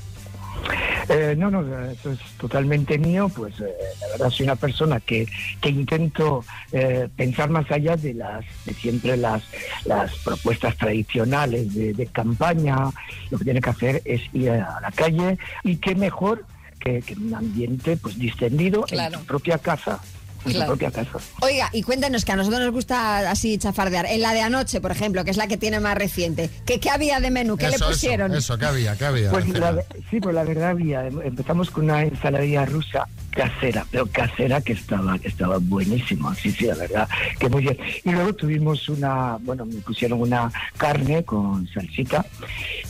Eh, 1.08 1.34
no, 1.38 1.50
no, 1.50 1.60
eso 1.90 2.10
es 2.10 2.18
totalmente 2.38 2.98
mío, 2.98 3.28
pues 3.34 3.60
eh, 3.60 3.72
la 4.00 4.08
verdad 4.08 4.30
soy 4.30 4.44
una 4.44 4.56
persona 4.56 4.98
que, 4.98 5.26
que 5.60 5.68
intento 5.68 6.44
eh, 6.72 7.08
pensar 7.14 7.48
más 7.48 7.70
allá 7.70 7.96
de 7.96 8.14
las 8.14 8.44
de 8.64 8.74
siempre 8.74 9.16
las, 9.16 9.44
las 9.84 10.12
propuestas 10.18 10.76
tradicionales 10.76 11.72
de, 11.74 11.92
de 11.92 12.06
campaña, 12.06 12.90
lo 13.30 13.38
que 13.38 13.44
tiene 13.44 13.60
que 13.60 13.70
hacer 13.70 14.02
es 14.04 14.22
ir 14.32 14.50
a 14.50 14.80
la 14.80 14.90
calle 14.92 15.38
y 15.62 15.76
qué 15.76 15.94
mejor 15.94 16.44
que, 16.80 17.00
que 17.02 17.14
un 17.14 17.34
ambiente 17.34 17.96
pues 17.96 18.18
distendido 18.18 18.82
Claro. 18.82 19.14
en 19.14 19.20
tu 19.20 19.26
propia 19.26 19.58
casa, 19.58 20.00
en 20.50 20.56
Claro. 20.56 20.72
tu 20.72 20.78
propia 20.78 20.90
casa. 21.04 21.18
Oiga, 21.40 21.68
y 21.72 21.82
cuéntenos 21.82 22.24
que 22.24 22.32
a 22.32 22.36
nosotros 22.36 22.60
nos 22.60 22.72
gusta 22.72 23.30
así 23.30 23.58
chafardear. 23.58 24.06
En 24.06 24.22
la 24.22 24.32
de 24.32 24.40
anoche, 24.42 24.80
por 24.80 24.90
ejemplo, 24.92 25.24
que 25.24 25.30
es 25.30 25.36
la 25.36 25.46
que 25.46 25.56
tiene 25.56 25.80
más 25.80 25.96
reciente, 25.96 26.50
¿qué, 26.64 26.80
qué 26.80 26.90
había 26.90 27.20
de 27.20 27.30
menú? 27.30 27.56
¿Qué 27.56 27.66
eso, 27.66 27.84
le 27.86 27.92
pusieron? 27.92 28.30
Eso, 28.32 28.38
eso, 28.54 28.58
¿qué 28.58 28.66
había? 28.66 28.96
¿Qué 28.96 29.04
había? 29.04 29.30
Pues 29.30 29.48
la, 29.48 29.82
sí, 30.10 30.20
pues 30.20 30.34
la 30.34 30.44
verdad 30.44 30.70
había. 30.70 31.06
em- 31.06 31.20
Empezamos 31.22 31.70
con 31.70 31.84
una 31.84 32.02
ensaladilla 32.02 32.64
rusa 32.66 33.06
casera, 33.36 33.86
pero 33.90 34.06
casera 34.06 34.60
que 34.60 34.72
estaba 34.72 35.18
que 35.18 35.28
estaba 35.28 35.58
buenísima. 35.58 36.34
Sí, 36.34 36.50
sí, 36.50 36.66
la 36.66 36.74
verdad 36.74 37.08
que 37.38 37.48
muy 37.48 37.62
bien. 37.62 37.78
Y 38.04 38.10
luego 38.10 38.34
tuvimos 38.34 38.88
una, 38.88 39.36
bueno, 39.40 39.66
me 39.66 39.80
pusieron 39.80 40.20
una 40.20 40.50
carne 40.76 41.24
con 41.24 41.68
salsita 41.68 42.24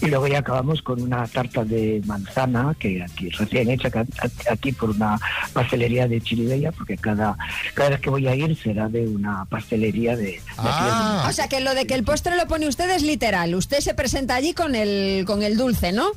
y 0.01 0.07
luego 0.07 0.27
ya 0.29 0.39
acabamos 0.39 0.83
con 0.83 1.03
una 1.03 1.27
tarta 1.27 1.65
de 1.65 2.01
manzana 2.07 2.75
que 2.79 3.03
aquí 3.03 3.31
recién 3.31 3.71
hecha 3.71 3.91
aquí 4.51 4.73
por 4.73 4.91
una 4.91 5.19
pastelería 5.53 6.07
de 6.07 6.21
Chiribella, 6.21 6.73
porque 6.73 6.97
cada 6.97 7.37
cada 7.75 7.91
vez 7.91 8.01
que 8.01 8.11
voy 8.11 8.29
a 8.29 8.35
ir 8.35 8.57
será 8.57 8.89
de 8.89 9.07
una 9.07 9.45
pastelería 9.47 10.17
de, 10.17 10.25
de 10.25 10.41
Ah. 10.59 11.27
O 11.29 11.33
sea, 11.33 11.49
que 11.49 11.61
lo 11.61 11.75
de 11.75 11.87
que 11.87 11.95
el 11.95 12.05
postre 12.05 12.37
lo 12.37 12.47
pone 12.47 12.69
usted 12.69 12.89
es 12.91 13.03
literal. 13.03 13.55
Usted 13.55 13.81
se 13.81 13.95
presenta 13.95 14.35
allí 14.35 14.55
con 14.55 14.75
el, 14.75 15.25
con 15.27 15.43
el 15.43 15.57
dulce, 15.57 15.93
¿no? 15.93 16.11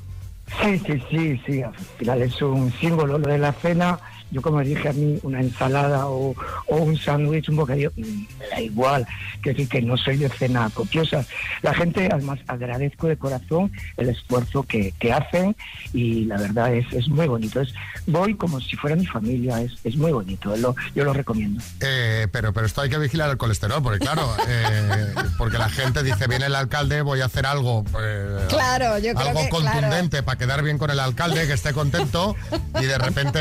Sí, 0.63 0.80
sí, 0.86 1.04
sí, 1.12 1.42
sí, 1.46 1.62
al 1.62 1.76
final 1.98 2.22
es 2.24 2.42
un 2.42 2.74
símbolo 2.80 3.18
lo 3.18 3.28
de 3.28 3.38
la 3.38 3.54
cena. 3.54 4.00
Yo 4.32 4.42
como 4.42 4.60
dije 4.62 4.89
a 4.89 4.94
mí, 4.94 5.20
una 5.24 5.42
ensalada 5.42 6.08
o, 6.08 6.36
o 6.68 6.76
un 6.78 6.98
sándwich, 6.98 7.50
un 7.50 7.56
bocadillo, 7.56 7.92
mm, 7.96 8.02
me 8.39 8.48
da 8.52 8.62
igual, 8.62 9.08
que 9.42 9.52
decir 9.52 9.68
que 9.70 9.82
no 9.82 9.98
soy 9.98 10.18
de 10.18 10.30
cena 10.30 10.70
copiosa. 10.74 11.26
La 11.62 11.74
gente, 11.74 12.10
además, 12.12 12.39
agradezco 12.48 13.08
de 13.08 13.18
corazón 13.18 13.72
el 13.98 14.10
esfuerzo 14.10 14.63
que, 14.63 14.94
que 15.00 15.12
hacen 15.13 15.56
y 15.94 16.26
la 16.26 16.38
verdad 16.38 16.74
es, 16.74 16.86
es 16.94 17.08
muy 17.08 17.28
bonito. 17.28 17.62
Es, 17.62 17.74
voy 18.06 18.36
como 18.36 18.60
si 18.62 18.76
fuera 18.76 18.96
mi 18.96 19.06
familia, 19.06 19.62
es, 19.62 19.74
es 19.84 19.96
muy 19.96 20.12
bonito, 20.12 20.56
lo- 20.58 20.76
yo 20.96 21.04
lo 21.04 21.13
recomiendo. 21.13 21.63
Eh, 21.82 22.28
pero, 22.32 22.54
pero 22.54 22.65
esto 22.65 22.82
hay 22.82 22.89
que 22.89 22.98
vigilar 23.00 23.30
el 23.30 23.38
colesterol, 23.38 23.82
porque 23.82 24.00
claro, 24.00 24.28
eh, 24.48 25.13
porque 25.38 25.58
la 25.58 25.70
gente 25.70 26.04
dice, 26.04 26.28
viene 26.28 26.46
el 26.46 26.56
alcalde, 26.56 27.02
voy 27.02 27.22
a 27.22 27.26
hacer 27.26 27.46
algo, 27.46 27.84
eh, 28.00 28.46
Claro, 28.50 28.98
yo 29.00 29.13
creo 29.15 29.28
algo 29.30 29.42
que, 29.44 29.50
contundente 29.50 30.24
para 30.24 30.38
quedar 30.38 30.62
bien 30.63 30.78
con 30.78 30.89
el 30.92 31.00
alcalde, 31.00 31.48
que 31.48 31.54
esté 31.54 31.74
contento, 31.74 32.36
y 32.80 32.86
de 32.86 32.98
repente 32.98 33.39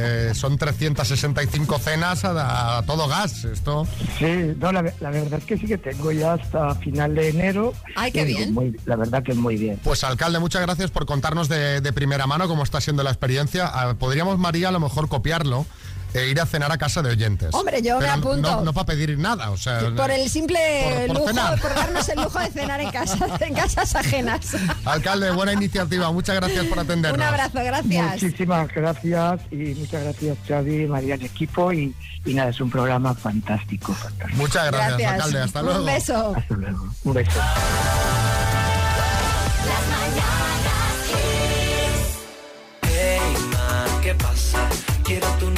eh, 0.00 0.34
son 0.34 0.56
365 0.58 1.78
cenas 1.78 2.24
a, 2.24 2.78
a 2.78 2.82
todo 2.82 3.08
gas. 3.08 3.44
Esto. 3.44 3.86
Sí, 4.18 4.54
no, 4.58 4.72
la, 4.72 4.82
la 5.00 5.10
verdad 5.10 5.38
es 5.40 5.44
que 5.44 5.58
sí 5.58 5.66
que 5.66 5.78
tengo 5.78 6.12
ya 6.12 6.34
hasta 6.34 6.74
final 6.76 7.14
de 7.14 7.28
enero. 7.30 7.72
Ay, 7.96 8.12
qué 8.12 8.24
bien. 8.24 8.52
muy- 8.54 8.76
la 8.86 8.96
verdad 8.96 9.22
que 9.22 9.34
muy 9.34 9.56
bien. 9.56 9.80
Pues 9.82 10.04
alcalde, 10.04 10.38
muchas 10.38 10.62
gracias 10.62 10.90
por 10.90 11.06
contarnos 11.06 11.48
de, 11.48 11.80
de 11.80 11.92
primera 11.92 12.26
mano 12.26 12.48
cómo 12.48 12.62
está 12.62 12.80
siendo 12.80 13.02
la 13.02 13.10
experiencia. 13.10 13.66
Ah, 13.66 13.94
Podríamos, 13.98 14.38
María, 14.38 14.68
a 14.68 14.72
lo 14.72 14.80
mejor 14.80 15.08
copiarlo 15.08 15.66
e 16.14 16.26
ir 16.28 16.40
a 16.40 16.46
cenar 16.46 16.70
a 16.72 16.78
casa 16.78 17.02
de 17.02 17.10
oyentes. 17.10 17.50
Hombre, 17.52 17.82
yo 17.82 17.94
me 17.98 18.06
Pero 18.06 18.12
apunto. 18.12 18.60
No, 18.62 18.72
para 18.72 18.86
pedir 18.86 19.18
nada, 19.18 19.50
o 19.50 19.56
sea... 19.56 19.80
Por 19.96 20.10
el 20.10 20.28
simple 20.30 20.58
Por- 20.84 21.06
por 21.08 21.16
lujo, 21.16 21.28
cenar. 21.28 21.60
por 21.60 21.74
darnos 21.74 22.08
el 22.08 22.20
lujo 22.22 22.38
de 22.38 22.46
cenar 22.50 22.80
en 22.80 22.90
casa, 22.90 23.18
en 23.40 23.54
casas 23.54 23.94
ajenas. 23.94 24.56
Alcalde, 24.84 25.30
buena 25.30 25.52
iniciativa, 25.52 26.10
muchas 26.12 26.36
gracias 26.36 26.64
por 26.66 26.78
atendernos. 26.78 27.18
Un 27.20 27.26
abrazo, 27.26 27.58
gracias. 27.62 28.22
Muchísimas 28.22 28.68
gracias 28.74 29.40
y 29.50 29.56
muchas 29.74 30.02
gracias 30.04 30.38
Xavi, 30.46 30.86
María, 30.86 31.14
el 31.16 31.24
equipo 31.24 31.72
y, 31.72 31.94
y 32.24 32.34
nada, 32.34 32.50
es 32.50 32.60
un 32.60 32.70
programa 32.70 33.14
fantástico, 33.14 33.92
fantástico. 33.94 34.36
Muchas 34.38 34.66
gracias, 34.66 34.88
Gracias. 34.98 35.12
alcalde. 35.12 35.40
Hasta 35.40 35.62
luego. 35.62 35.80
Un 35.80 35.86
beso. 35.86 36.34
Hasta 36.36 36.54
luego. 36.54 36.88
Un 37.04 37.14
beso. 37.14 37.40
Hey, 42.82 43.20
ma, 43.52 44.00
¿qué 44.02 44.14
pasa? 44.14 44.68
Quiero 45.04 45.26
tu 45.40 45.50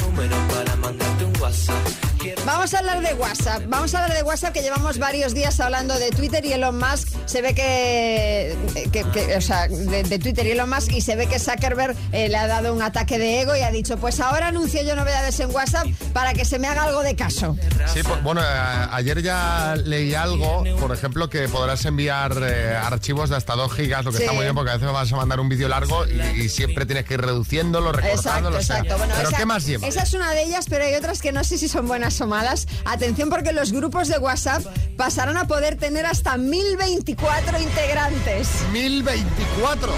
Vamos 2.52 2.74
a 2.74 2.78
hablar 2.80 3.00
de 3.00 3.14
WhatsApp. 3.14 3.62
Vamos 3.68 3.94
a 3.94 4.02
hablar 4.02 4.16
de 4.16 4.22
WhatsApp 4.24 4.52
que 4.52 4.60
llevamos 4.60 4.98
varios 4.98 5.34
días 5.34 5.60
hablando 5.60 5.96
de 5.98 6.10
Twitter 6.10 6.44
y 6.44 6.52
Elon 6.52 6.76
Musk 6.78 7.08
se 7.24 7.42
ve 7.42 7.54
que, 7.54 8.56
que- 8.92 9.04
que- 9.04 9.36
o 9.36 9.40
sea, 9.40 9.68
de, 9.68 10.02
de 10.02 10.18
Twitter 10.18 10.44
y 10.46 10.50
Elon 10.50 10.68
Musk 10.68 10.90
y 10.92 11.00
se 11.00 11.14
ve 11.14 11.28
que 11.28 11.38
Zuckerberg 11.38 11.96
eh, 12.10 12.28
le 12.28 12.36
ha 12.36 12.48
dado 12.48 12.74
un 12.74 12.82
ataque 12.82 13.18
de 13.20 13.40
ego 13.42 13.54
y 13.56 13.60
ha 13.60 13.70
dicho, 13.70 13.96
pues 13.98 14.18
ahora 14.18 14.48
anuncio 14.48 14.82
yo 14.82 14.96
novedades 14.96 15.38
en 15.38 15.50
WhatsApp 15.54 15.86
para 16.12 16.32
que 16.34 16.44
se 16.44 16.58
me 16.58 16.66
haga 16.66 16.82
algo 16.82 17.02
de 17.02 17.14
caso. 17.14 17.56
Sí, 17.94 18.00
pues, 18.02 18.20
bueno, 18.24 18.40
eh, 18.42 18.46
ayer 18.90 19.22
ya 19.22 19.76
leí 19.76 20.14
algo, 20.16 20.64
por 20.80 20.92
ejemplo, 20.92 21.30
que 21.30 21.48
podrás 21.48 21.84
enviar 21.84 22.32
eh, 22.42 22.76
archivos 22.76 23.30
de 23.30 23.36
hasta 23.36 23.54
2 23.54 23.72
gigas, 23.72 24.04
lo 24.04 24.10
que 24.10 24.18
Sí. 24.18 24.22
está 24.24 24.34
muy 24.34 24.42
bien 24.44 24.56
porque 24.56 24.72
a 24.72 24.74
veces 24.76 24.92
vas 24.92 25.10
a 25.12 25.16
mandar 25.16 25.38
un 25.38 25.48
vídeo 25.48 25.68
largo 25.68 26.04
y, 26.06 26.20
y 26.42 26.48
siempre 26.48 26.84
tienes 26.84 27.04
que 27.04 27.14
ir 27.14 27.20
reduciéndolo, 27.20 27.90
Exacto, 27.90 28.08
recortándolo. 28.10 28.58
o 28.58 28.60
sea, 28.62 28.76
exacto. 28.78 28.98
Bueno, 28.98 29.14
pero 29.16 29.28
esa, 29.28 29.38
¿qué 29.38 29.46
más 29.46 29.64
lleva? 29.64 29.86
Esa 29.86 30.02
es 30.02 30.12
una 30.14 30.32
de 30.32 30.42
ellas, 30.42 30.66
pero 30.68 30.84
hay 30.84 30.94
otras 30.94 31.22
que 31.22 31.30
no 31.32 31.44
sé 31.44 31.56
si 31.56 31.68
son 31.68 31.86
buenas 31.86 32.20
o 32.20 32.26
malas. 32.26 32.39
Atención 32.84 33.28
porque 33.30 33.52
los 33.52 33.72
grupos 33.72 34.08
de 34.08 34.18
WhatsApp 34.18 34.62
pasarán 34.96 35.36
a 35.36 35.46
poder 35.46 35.76
tener 35.76 36.06
hasta 36.06 36.36
1024 36.36 37.60
integrantes. 37.60 38.48
1024. 38.72 39.92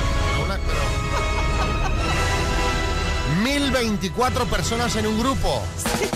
Una- 0.44 0.56
pero- 0.56 0.82
1024 3.42 4.46
personas 4.46 4.94
en 4.96 5.06
un 5.06 5.18
grupo. 5.18 5.62
Sí, 5.98 6.08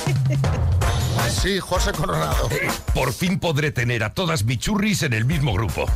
José 1.61 1.93
Coronado. 1.93 2.49
Eh, 2.51 2.69
Por 2.95 3.13
fin 3.13 3.39
podré 3.39 3.71
tener 3.73 4.05
a 4.05 4.15
todas 4.15 4.45
mis 4.45 4.59
churris 4.59 5.03
en 5.03 5.13
el 5.13 5.25
mismo 5.25 5.53
grupo. 5.53 5.87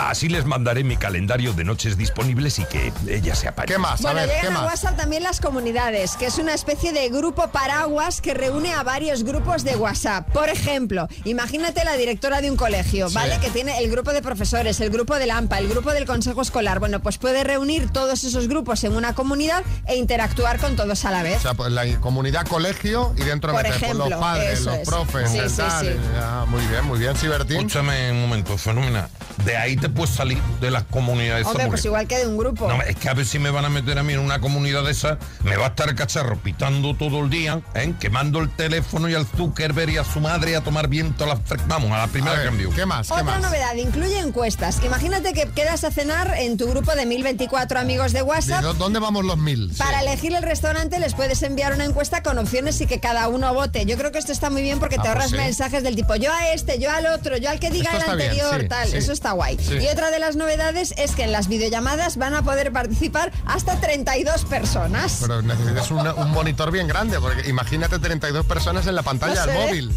Así 0.00 0.28
les 0.28 0.44
mandaré 0.46 0.84
mi 0.84 0.96
calendario 0.96 1.52
de 1.52 1.64
noches 1.64 1.96
disponibles 1.96 2.58
y 2.60 2.64
que 2.64 2.92
ellas 3.08 3.38
se 3.40 3.48
apañen. 3.48 3.68
¿Qué 3.68 3.78
más? 3.78 4.00
Bueno, 4.00 4.20
a 4.20 4.22
ver, 4.26 4.30
¿qué 4.30 4.36
llegan 4.42 4.56
a 4.56 4.60
más? 4.62 4.70
WhatsApp 4.70 4.96
también 4.96 5.22
las 5.24 5.40
comunidades, 5.40 6.16
que 6.16 6.26
es 6.26 6.38
una 6.38 6.54
especie 6.54 6.92
de 6.92 7.08
grupo 7.08 7.48
paraguas 7.48 8.20
que 8.20 8.32
reúne 8.34 8.72
a 8.72 8.82
varios 8.84 9.24
grupos 9.24 9.64
de 9.64 9.76
WhatsApp. 9.76 10.28
Por 10.30 10.48
ejemplo, 10.48 11.08
imagínate 11.24 11.84
la 11.84 11.96
directora 11.96 12.40
de 12.40 12.50
un 12.50 12.56
colegio, 12.56 13.08
Sí. 13.08 13.14
¿vale? 13.16 13.38
Que 13.40 13.50
tiene 13.50 13.78
el 13.78 13.90
grupo 13.90 14.12
de 14.12 14.22
profesores, 14.22 14.80
el 14.80 14.90
grupo 14.90 15.16
del 15.16 15.30
AMPA, 15.32 15.58
el 15.58 15.68
grupo 15.68 15.92
del 15.92 16.06
consejo 16.06 16.42
escolar. 16.42 16.78
Bueno, 16.78 17.00
pues 17.00 17.18
puede 17.18 17.42
reunir 17.44 17.90
todos 17.90 18.22
esos 18.24 18.46
grupos 18.48 18.84
en 18.84 18.94
una 18.94 19.14
comunidad 19.14 19.64
e 19.86 19.96
interactuar 19.96 20.58
con 20.60 20.76
todos 20.76 21.04
a 21.04 21.10
la 21.10 21.22
vez. 21.24 21.38
O 21.38 21.42
sea, 21.42 21.54
pues 21.54 21.72
la 21.72 21.84
comunidad 22.00 22.46
colegio 22.46 23.12
y 23.16 23.24
dentro 23.24 23.52
Por 23.52 23.62
meter 23.62 23.72
pues, 23.72 23.82
ejemplo, 23.82 24.08
los 24.08 24.20
padres, 24.20 24.64
eso 24.68 24.76
los 24.76 24.82
es. 24.82 24.88
profes, 24.88 25.30
Sí, 25.30 25.38
el 25.38 25.50
sí, 25.50 25.56
tal, 25.56 25.86
sí. 25.86 25.92
y- 25.92 26.18
ah, 26.20 26.44
muy 26.48 26.64
bien, 26.66 26.84
muy 26.84 26.98
bien, 26.98 27.16
sí, 27.16 27.28
Bertín. 27.28 27.56
Escúchame 27.58 28.10
un 28.12 28.20
momento, 28.22 28.56
fenómeno. 28.58 29.06
De 29.44 29.56
ahí 29.56 29.76
te 29.76 29.88
puedes 29.88 30.14
salir 30.14 30.38
de 30.60 30.70
la 30.70 30.82
comunidad 30.84 31.38
esa 31.38 31.50
Hombre, 31.50 31.68
pues 31.68 31.84
igual 31.84 32.06
que 32.08 32.18
de 32.18 32.26
un 32.26 32.36
grupo. 32.36 32.68
No, 32.68 32.82
es 32.82 32.96
que 32.96 33.08
a 33.08 33.14
ver 33.14 33.24
si 33.24 33.38
me 33.38 33.50
van 33.50 33.64
a 33.64 33.68
meter 33.68 33.98
a 33.98 34.02
mí 34.02 34.12
en 34.12 34.18
una 34.18 34.40
comunidad 34.40 34.82
de 34.84 34.90
esas, 34.90 35.18
me 35.44 35.56
va 35.56 35.66
a 35.66 35.68
estar 35.68 35.88
el 35.88 35.94
cacharro 35.94 36.36
pitando 36.38 36.94
todo 36.96 37.20
el 37.20 37.30
día, 37.30 37.60
¿eh? 37.74 37.94
quemando 38.00 38.40
el 38.40 38.50
teléfono 38.50 39.08
y 39.08 39.14
al 39.14 39.26
Zuckerberg 39.26 39.90
y 39.90 39.96
a 39.98 40.04
su 40.04 40.20
madre 40.20 40.56
a 40.56 40.60
tomar 40.62 40.88
viento 40.88 41.24
a 41.24 41.28
la... 41.28 41.40
Vamos, 41.68 41.92
a 41.92 41.98
la 41.98 42.06
primera 42.08 42.32
A 42.32 42.36
ver, 42.38 42.46
cambio. 42.46 42.70
¿Qué 42.70 42.84
más? 42.84 43.06
¿Qué 43.08 43.12
Otra 43.14 43.24
más? 43.24 43.40
novedad, 43.42 43.74
incluye 43.76 44.18
encuestas. 44.18 44.80
Imagínate 44.84 45.32
que 45.32 45.48
quedas 45.50 45.84
a 45.84 45.90
cenar 45.92 46.34
en 46.38 46.56
tu 46.56 46.68
grupo 46.68 46.92
de 46.94 47.06
1024 47.06 47.78
amigos 47.78 48.12
de 48.12 48.18
¿De 48.18 48.22
WhatsApp. 48.24 48.62
dó- 48.64 48.74
¿Dónde 48.74 48.98
vamos 48.98 49.24
los 49.24 49.38
mil? 49.38 49.70
Sí. 49.70 49.78
Para 49.78 50.00
elegir 50.00 50.34
el 50.34 50.42
restaurante 50.42 50.98
les 50.98 51.14
puedes 51.14 51.42
enviar 51.44 51.72
una 51.74 51.84
encuesta 51.84 52.22
con 52.24 52.36
opciones 52.38 52.80
y 52.80 52.86
que 52.86 52.98
cada 52.98 53.28
uno 53.28 53.54
vote. 53.54 53.86
Yo 53.86 53.96
creo 53.96 54.10
que 54.10 54.18
esto 54.18 54.32
está 54.32 54.50
muy 54.50 54.57
bien 54.62 54.78
porque 54.78 54.96
Ah, 54.98 55.02
te 55.02 55.08
pues 55.08 55.14
ahorras 55.14 55.30
sí. 55.30 55.36
mensajes 55.36 55.82
del 55.82 55.94
tipo 55.96 56.14
yo 56.16 56.32
a 56.32 56.52
este, 56.52 56.78
yo 56.78 56.90
al 56.90 57.06
otro, 57.06 57.36
yo 57.36 57.50
al 57.50 57.60
que 57.60 57.70
diga 57.70 57.90
Esto 57.96 58.12
el 58.12 58.16
bien, 58.18 58.30
anterior, 58.30 58.60
sí, 58.62 58.68
tal. 58.68 58.88
sí. 58.88 58.96
Eso 58.96 59.12
está 59.12 59.32
guay. 59.32 59.56
Y 59.80 59.86
otra 59.88 60.10
de 60.10 60.18
las 60.18 60.36
novedades 60.36 60.94
es 60.96 61.12
que 61.12 61.24
en 61.24 61.32
las 61.32 61.48
videollamadas 61.48 62.16
van 62.16 62.34
a 62.34 62.42
poder 62.42 62.72
participar 62.72 63.32
hasta 63.46 63.80
32 63.80 64.44
personas. 64.44 65.18
Pero 65.20 65.42
necesitas 65.42 65.90
una- 65.90 66.14
un 66.14 66.30
monitor 66.30 66.70
bien 66.70 66.86
grande, 66.88 67.18
porque 67.20 67.48
imagínate 67.48 67.98
32 67.98 68.44
personas 68.46 68.86
en 68.86 68.94
la 68.94 69.02
pantalla 69.02 69.46
del 69.46 69.54
móvil. 69.56 69.92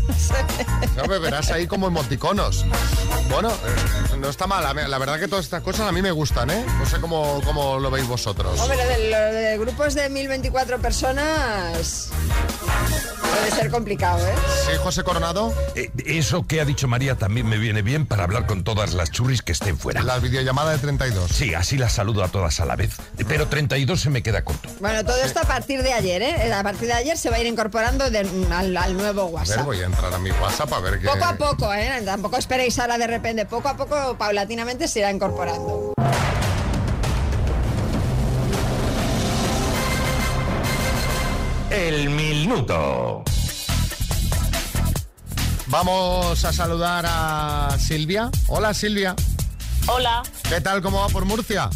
no 0.97 1.06
me 1.06 1.19
verás 1.19 1.52
ahí 1.52 1.67
como 1.67 1.88
emoticonos. 1.88 2.65
Bueno, 3.30 3.50
eh, 3.50 4.17
no 4.17 4.30
está 4.30 4.47
mal. 4.47 4.62
La 4.89 4.97
verdad 4.97 5.19
que 5.19 5.28
todas 5.28 5.45
estas 5.45 5.62
cosas 5.63 5.88
a 5.88 5.91
mí 5.91 6.02
me 6.02 6.12
gustan, 6.12 6.50
¿eh? 6.50 6.65
No 6.80 6.86
sé 6.86 7.00
cómo, 7.00 7.41
cómo 7.45 7.80
lo 7.80 7.89
veis 7.89 8.08
vosotros. 8.08 8.60
Hombre, 8.60 8.78
de, 8.86 9.32
de 9.32 9.58
grupos 9.58 9.93
de 9.93 10.10
1024 10.10 10.80
personas 10.82 12.10
puede 13.32 13.52
ser 13.52 13.72
complicado, 13.72 14.26
¿eh? 14.28 14.34
Sí, 14.65 14.72
José 14.84 15.04
Coronado. 15.04 15.54
Eh, 15.76 15.89
eso 16.06 16.46
que 16.46 16.62
ha 16.62 16.65
dicho 16.65 16.88
María 16.88 17.15
también 17.15 17.48
me 17.48 17.58
viene 17.58 17.82
bien 17.82 18.06
para 18.06 18.24
hablar 18.24 18.46
con 18.46 18.63
todas 18.63 18.94
las 18.94 19.12
churris 19.12 19.41
que 19.41 19.52
estén 19.52 19.78
fuera. 19.78 20.02
La 20.04 20.20
videollamada 20.20 20.72
de 20.72 20.78
32. 20.78 21.32
Sí, 21.32 21.54
así 21.54 21.78
las 21.78 21.94
saludo 21.94 22.24
a 22.24 22.28
todas 22.30 22.60
a 22.60 22.65
la 22.65 22.76
vez. 22.76 22.91
Pero 23.28 23.48
32 23.48 24.00
se 24.00 24.10
me 24.10 24.22
queda 24.24 24.44
corto. 24.44 24.70
Bueno, 24.80 25.04
todo 25.06 25.17
esto 25.24 25.39
a 25.39 25.44
partir 25.46 25.82
de 25.84 25.94
ayer, 25.94 26.22
¿eh? 26.22 26.54
A 26.54 26.63
partir 26.63 26.88
de 26.88 26.94
ayer 26.94 27.17
se 27.17 27.30
va 27.30 27.38
a 27.38 27.39
ir 27.39 27.48
incorporando 27.48 28.10
de- 28.10 28.20
al, 28.52 28.76
al 28.78 28.98
nuevo 28.98 29.22
A 29.22 29.26
ver, 29.26 29.34
WhatsApp. 29.34 29.65
voy 29.65 29.82
a 29.82 29.86
entrar 29.86 30.13
a 30.13 30.20
mi 30.20 30.32
WhatsApp 30.32 30.74
a 30.74 30.80
ver 30.80 31.00
qué. 31.00 31.08
Poco 31.08 31.26
a 31.26 31.36
poco, 31.38 31.74
¿eh? 31.74 32.02
Tampoco 32.06 32.38
esperéis 32.38 32.78
ahora 32.80 32.98
de 32.98 33.08
repente. 33.08 33.46
Poco 33.46 33.70
a 33.70 33.78
poco, 33.78 34.15
paulatinamente, 34.17 34.88
se 34.88 35.00
irá 35.00 35.12
incorporando. 35.12 35.94
El 41.71 42.10
minuto. 42.10 43.23
Vamos 45.67 46.43
a 46.43 46.51
saludar 46.51 47.05
a 47.07 47.77
Silvia. 47.79 48.29
Hola, 48.47 48.73
Silvia. 48.73 49.15
Hola, 49.88 50.21
¿Qué 50.47 50.62
tal? 50.62 50.81
¿Cómo 50.81 50.99
va 50.99 51.07
por 51.07 51.25
Murcia? 51.25 51.69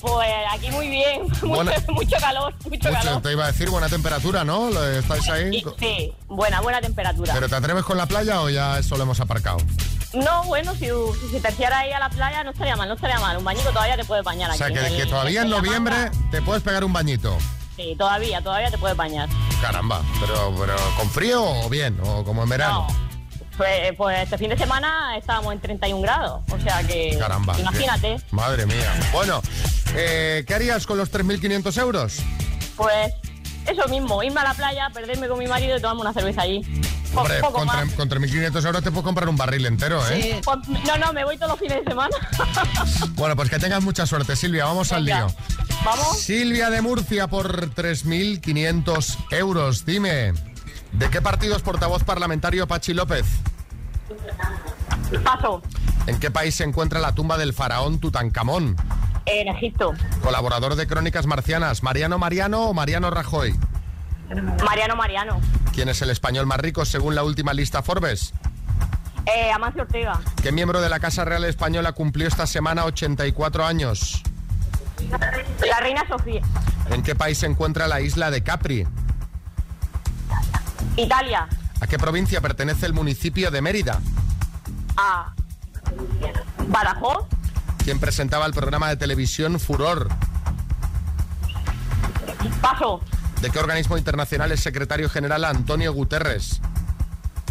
pues 0.00 0.28
aquí 0.52 0.68
muy 0.72 0.88
bien, 0.88 1.22
mucho, 1.28 1.46
Buena- 1.46 1.72
mucho 1.88 2.16
calor, 2.18 2.52
mucho, 2.64 2.68
Mucho, 2.70 2.90
calor. 2.90 3.22
te 3.22 3.30
iba 3.32 3.44
a 3.44 3.46
decir 3.52 3.70
buena 3.70 3.88
temperatura, 3.88 4.42
¿no? 4.44 4.68
Lo- 4.68 4.84
¿Estáis 4.84 5.28
ahí? 5.28 5.64
Sí, 5.78 6.12
buena, 6.26 6.60
buena 6.60 6.80
temperatura. 6.80 7.32
¿Pero 7.32 7.48
te 7.48 7.54
atreves 7.54 7.84
con 7.84 7.96
la 7.96 8.06
playa 8.06 8.40
o 8.42 8.50
ya 8.50 8.80
eso 8.80 8.96
lo 8.96 9.04
hemos 9.04 9.20
aparcado? 9.20 9.58
No, 10.12 10.42
bueno, 10.44 10.74
si, 10.74 10.86
si 11.20 11.28
se 11.30 11.40
terciara 11.40 11.78
ahí 11.78 11.92
a 11.92 12.00
la 12.00 12.10
playa 12.10 12.42
no 12.42 12.50
estaría 12.50 12.74
mal, 12.74 12.88
no 12.88 12.96
estaría 12.96 13.20
mal. 13.20 13.36
Un 13.38 13.44
bañito 13.44 13.70
todavía 13.70 13.96
te 13.96 14.04
puedes 14.04 14.24
bañar 14.24 14.50
O 14.50 14.54
sea, 14.54 14.66
aquí. 14.66 14.74
que, 14.74 14.86
en 14.88 14.96
que 14.96 15.02
el- 15.02 15.08
todavía 15.08 15.42
en 15.42 15.50
noviembre 15.50 16.10
te 16.32 16.42
puedes 16.42 16.64
pegar 16.64 16.82
un 16.84 16.92
bañito. 16.92 17.38
Sí, 17.76 17.94
todavía, 17.98 18.40
todavía 18.42 18.70
te 18.70 18.78
puedes 18.78 18.96
bañar. 18.96 19.28
Caramba, 19.60 20.02
pero, 20.20 20.54
pero 20.58 20.76
¿con 20.98 21.08
frío 21.10 21.42
o 21.42 21.68
bien? 21.68 21.98
¿O 22.04 22.24
como 22.24 22.42
en 22.42 22.48
verano? 22.48 22.86
Pues, 23.56 23.92
pues 23.96 24.18
este 24.20 24.38
fin 24.38 24.50
de 24.50 24.56
semana 24.58 25.16
estábamos 25.16 25.52
en 25.52 25.60
31 25.60 26.00
grados, 26.02 26.42
o 26.50 26.58
sea 26.58 26.82
que 26.86 27.16
Caramba. 27.18 27.58
imagínate. 27.58 28.16
Madre 28.30 28.66
mía. 28.66 28.92
Bueno, 29.12 29.42
eh, 29.94 30.44
¿qué 30.46 30.54
harías 30.54 30.86
con 30.86 30.96
los 30.98 31.12
3.500 31.12 31.80
euros? 31.80 32.18
Pues 32.76 33.12
eso 33.66 33.88
mismo, 33.88 34.22
irme 34.22 34.40
a 34.40 34.44
la 34.44 34.54
playa, 34.54 34.88
perderme 34.92 35.28
con 35.28 35.38
mi 35.38 35.46
marido 35.46 35.76
y 35.76 35.80
tomarme 35.80 36.02
una 36.02 36.12
cerveza 36.12 36.42
allí. 36.42 36.60
Hombre, 37.14 37.40
poco 37.40 37.58
con, 37.58 37.66
más. 37.66 37.84
tre- 37.84 37.94
con 37.94 38.08
3.500 38.08 38.64
euros 38.66 38.82
te 38.82 38.90
puedes 38.90 39.04
comprar 39.04 39.28
un 39.28 39.36
barril 39.36 39.66
entero, 39.66 40.00
¿eh? 40.10 40.40
Pues, 40.42 40.58
no, 40.86 40.96
no, 40.96 41.12
me 41.12 41.24
voy 41.24 41.36
todos 41.36 41.50
los 41.50 41.58
fines 41.60 41.84
de 41.84 41.90
semana. 41.90 42.16
Bueno, 43.14 43.36
pues 43.36 43.50
que 43.50 43.58
tengas 43.58 43.82
mucha 43.82 44.06
suerte, 44.06 44.34
Silvia. 44.34 44.64
Vamos 44.64 44.90
al 44.92 45.04
lío. 45.04 45.26
Vamos. 45.84 46.18
Silvia 46.18 46.70
de 46.70 46.80
Murcia 46.80 47.26
por 47.28 47.70
3.500 47.74 49.16
euros. 49.32 49.84
Dime, 49.84 50.32
¿de 50.92 51.10
qué 51.10 51.20
partido 51.20 51.54
es 51.54 51.62
portavoz 51.62 52.02
parlamentario 52.04 52.66
Pachi 52.66 52.94
López? 52.94 53.26
Paso, 55.24 55.62
¿En 56.06 56.18
qué 56.18 56.30
país 56.30 56.54
se 56.54 56.64
encuentra 56.64 56.98
la 56.98 57.14
tumba 57.14 57.36
del 57.38 57.52
faraón 57.52 57.98
Tutankamón? 58.00 58.76
En 59.26 59.48
Egipto. 59.48 59.94
Colaborador 60.22 60.74
de 60.74 60.86
Crónicas 60.86 61.26
Marcianas, 61.26 61.82
¿Mariano 61.82 62.18
Mariano 62.18 62.66
o 62.66 62.74
Mariano 62.74 63.10
Rajoy? 63.10 63.54
Mariano 64.64 64.96
Mariano. 64.96 65.40
¿Quién 65.72 65.88
es 65.88 66.00
el 66.02 66.10
español 66.10 66.46
más 66.46 66.58
rico 66.58 66.84
según 66.84 67.14
la 67.14 67.22
última 67.22 67.52
lista 67.52 67.82
Forbes? 67.82 68.32
Eh, 69.26 69.52
Amancio 69.52 69.82
Ortega. 69.82 70.20
¿Qué 70.42 70.52
miembro 70.52 70.80
de 70.80 70.88
la 70.88 70.98
Casa 71.00 71.24
Real 71.24 71.44
Española 71.44 71.92
cumplió 71.92 72.26
esta 72.26 72.46
semana 72.46 72.84
84 72.84 73.64
años? 73.64 74.22
La 75.10 75.80
reina 75.80 76.06
Sofía. 76.08 76.42
¿En 76.90 77.02
qué 77.02 77.14
país 77.14 77.38
se 77.38 77.46
encuentra 77.46 77.86
la 77.86 78.00
isla 78.00 78.30
de 78.30 78.42
Capri? 78.42 78.86
Italia. 80.96 81.48
¿A 81.80 81.86
qué 81.86 81.98
provincia 81.98 82.40
pertenece 82.40 82.86
el 82.86 82.92
municipio 82.92 83.50
de 83.50 83.62
Mérida? 83.62 84.00
A 84.96 85.32
Badajoz. 86.68 87.26
¿Quién 87.84 87.98
presentaba 87.98 88.46
el 88.46 88.52
programa 88.52 88.88
de 88.88 88.96
televisión 88.96 89.58
Furor? 89.58 90.08
Paso, 92.60 93.00
¿De 93.40 93.50
qué 93.50 93.58
organismo 93.58 93.98
internacional 93.98 94.52
es 94.52 94.60
secretario 94.60 95.08
general 95.08 95.44
Antonio 95.44 95.92
Guterres? 95.92 96.60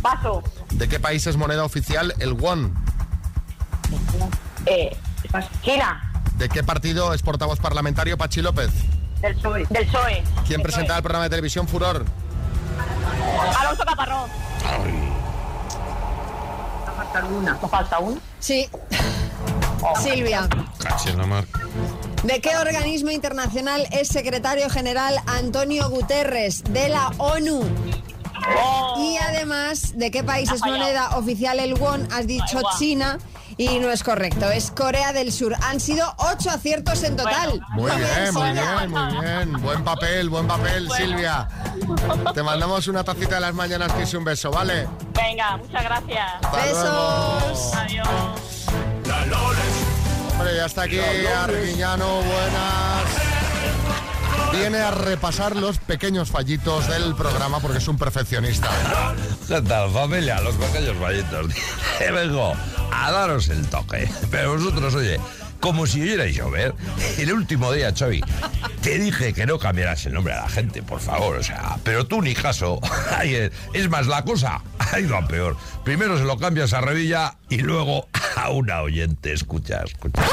paso. 0.02 0.42
¿De 0.72 0.88
qué 0.90 1.00
país 1.00 1.28
es 1.28 1.38
moneda 1.38 1.64
oficial 1.64 2.16
el 2.20 2.34
won? 2.34 2.74
Eh, 4.66 4.98
China. 5.62 6.12
¿De 6.38 6.50
qué 6.50 6.64
partido 6.64 7.14
es 7.14 7.22
portavoz 7.22 7.60
parlamentario 7.60 8.18
Pachi 8.18 8.42
López? 8.42 8.72
Del 9.22 9.36
PSOE. 9.36 9.66
Del 9.70 9.86
PSOE. 9.86 10.24
¿Quién 10.48 10.58
Del 10.58 10.62
presentaba 10.64 10.98
el 10.98 11.04
programa 11.04 11.26
de 11.26 11.30
televisión 11.30 11.68
Furor? 11.68 12.04
Alonso 13.60 13.84
Caparrós. 13.86 14.30
¿Nos 16.88 16.96
falta 16.96 17.26
una? 17.26 17.54
¿Nos 17.62 17.70
falta 17.72 18.00
una? 18.00 18.22
Sí. 18.40 18.70
Silvia. 20.02 20.48
¿De 22.24 22.40
qué 22.42 22.58
organismo 22.58 23.12
internacional 23.12 23.88
es 23.92 24.08
secretario 24.08 24.70
general 24.70 25.16
Antonio 25.26 25.90
Guterres? 25.90 26.64
De 26.66 26.90
la 26.90 27.10
ONU. 27.18 27.64
Y 28.98 29.18
además, 29.18 29.94
¿de 29.98 30.12
qué 30.12 30.24
país 30.24 30.52
es 30.52 30.62
moneda 30.62 31.18
oficial 31.18 31.60
el 31.60 31.76
won? 31.76 32.08
Has 32.12 32.28
dicho. 32.28 32.62
China 32.78 33.20
y 33.58 33.80
no 33.80 33.92
es 33.92 34.04
correcto, 34.04 34.50
es 34.50 34.72
Corea 34.72 35.14
del 35.14 35.32
Sur. 35.32 35.56
Han 35.62 35.80
sido 35.80 36.12
ocho 36.18 36.50
aciertos 36.50 37.04
en 37.04 37.16
total. 37.16 37.62
Muy 37.74 37.92
bien, 37.92 38.34
muy 38.34 38.48
Silvia. 38.48 38.76
bien, 38.76 38.92
muy 38.92 39.22
bien. 39.22 39.62
Buen 39.62 39.84
papel, 39.84 40.30
buen 40.30 40.48
papel, 40.48 40.90
Silvia. 40.92 41.48
Te 42.34 42.44
mandamos 42.44 42.88
una 42.88 43.04
tacita 43.04 43.36
de 43.36 43.42
las 43.42 43.54
mañanas 43.54 43.92
que 43.94 44.04
es 44.04 44.14
un 44.14 44.24
beso, 44.24 44.52
¿vale? 44.52 44.88
Venga, 45.14 45.58
muchas 45.58 45.84
gracias. 45.84 46.32
Hasta 46.42 46.58
Besos. 46.58 47.74
Adiós. 47.76 48.62
Hombre, 49.22 50.56
ya 50.56 50.66
está 50.66 50.84
aquí 50.84 50.98
Arguiñano, 51.00 52.22
buenas. 52.22 53.04
Viene 54.52 54.80
a 54.80 54.92
repasar 54.92 55.56
los 55.56 55.78
pequeños 55.78 56.30
fallitos 56.30 56.88
del 56.88 57.16
programa 57.16 57.60
porque 57.60 57.78
es 57.78 57.88
un 57.88 57.98
perfeccionista. 57.98 58.70
¿Qué 59.48 59.62
tal, 59.62 59.92
familia? 59.92 60.42
Los 60.42 60.56
pequeños 60.56 60.98
fallitos. 61.00 61.48
Vengo 62.14 62.54
a 62.92 63.12
daros 63.12 63.48
el 63.50 63.66
toque. 63.68 64.10
Pero 64.30 64.58
vosotros, 64.58 64.96
oye, 64.96 65.20
como 65.62 65.86
si 65.88 66.02
oyerais 66.02 66.36
llover, 66.36 66.74
el 67.18 67.32
último 67.32 67.72
día, 67.72 67.94
Xavi, 67.98 68.22
te 68.82 68.98
dije 68.98 69.32
que 69.34 69.46
no 69.46 69.58
cambiaras 69.60 70.06
el 70.08 70.14
nombre 70.14 70.34
a 70.34 70.42
la 70.42 70.50
gente, 70.50 70.82
por 70.84 71.00
favor, 71.00 71.38
o 71.38 71.44
sea, 71.44 71.78
pero 71.84 72.06
tú 72.08 72.22
ni 72.22 72.34
caso. 72.34 72.80
Eh, 73.24 73.52
Es 73.74 73.88
más, 73.88 74.08
la 74.08 74.24
cosa 74.26 74.62
ha 74.80 75.00
ido 75.00 75.16
a 75.16 75.28
peor. 75.28 75.56
Primero 75.84 76.18
se 76.18 76.24
lo 76.24 76.38
cambias 76.40 76.74
a 76.74 76.82
Revilla 76.82 77.36
y 77.50 77.60
luego 77.60 78.08
a 78.42 78.50
una 78.50 78.82
oyente. 78.82 79.34
Escucha, 79.34 79.82
escucha. 79.86 80.24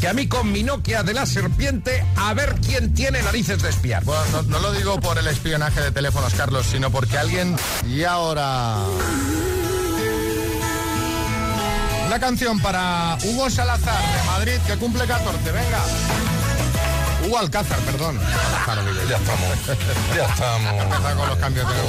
Que 0.00 0.08
a 0.08 0.14
mí 0.14 0.28
con 0.28 0.50
mi 0.50 0.62
Nokia 0.62 1.02
de 1.02 1.12
la 1.12 1.26
serpiente, 1.26 2.04
a 2.16 2.32
ver 2.32 2.54
quién 2.64 2.94
tiene 2.94 3.22
narices 3.22 3.62
de 3.62 3.68
espiar. 3.68 4.04
Bueno, 4.04 4.24
no, 4.32 4.42
no 4.42 4.58
lo 4.60 4.72
digo 4.72 5.00
por 5.00 5.18
el 5.18 5.26
espionaje 5.26 5.80
de 5.80 5.90
teléfonos, 5.90 6.32
Carlos, 6.34 6.66
sino 6.66 6.90
porque 6.90 7.18
alguien... 7.18 7.56
Y 7.86 8.04
ahora... 8.04 8.76
Una 12.06 12.18
canción 12.18 12.58
para 12.60 13.18
Hugo 13.22 13.50
Salazar 13.50 14.00
de 14.00 14.26
Madrid, 14.26 14.58
que 14.66 14.76
cumple 14.76 15.06
14, 15.06 15.52
venga. 15.52 15.82
Hugo 17.26 17.38
Alcázar, 17.38 17.78
perdón. 17.80 18.18
Ya 19.08 19.16
estamos, 19.16 19.66
ya 20.16 20.26
estamos. 20.26 21.14
Con 21.16 21.28
los 21.28 21.38
cambios 21.38 21.68
de 21.68 21.74
Hugo. 21.74 21.88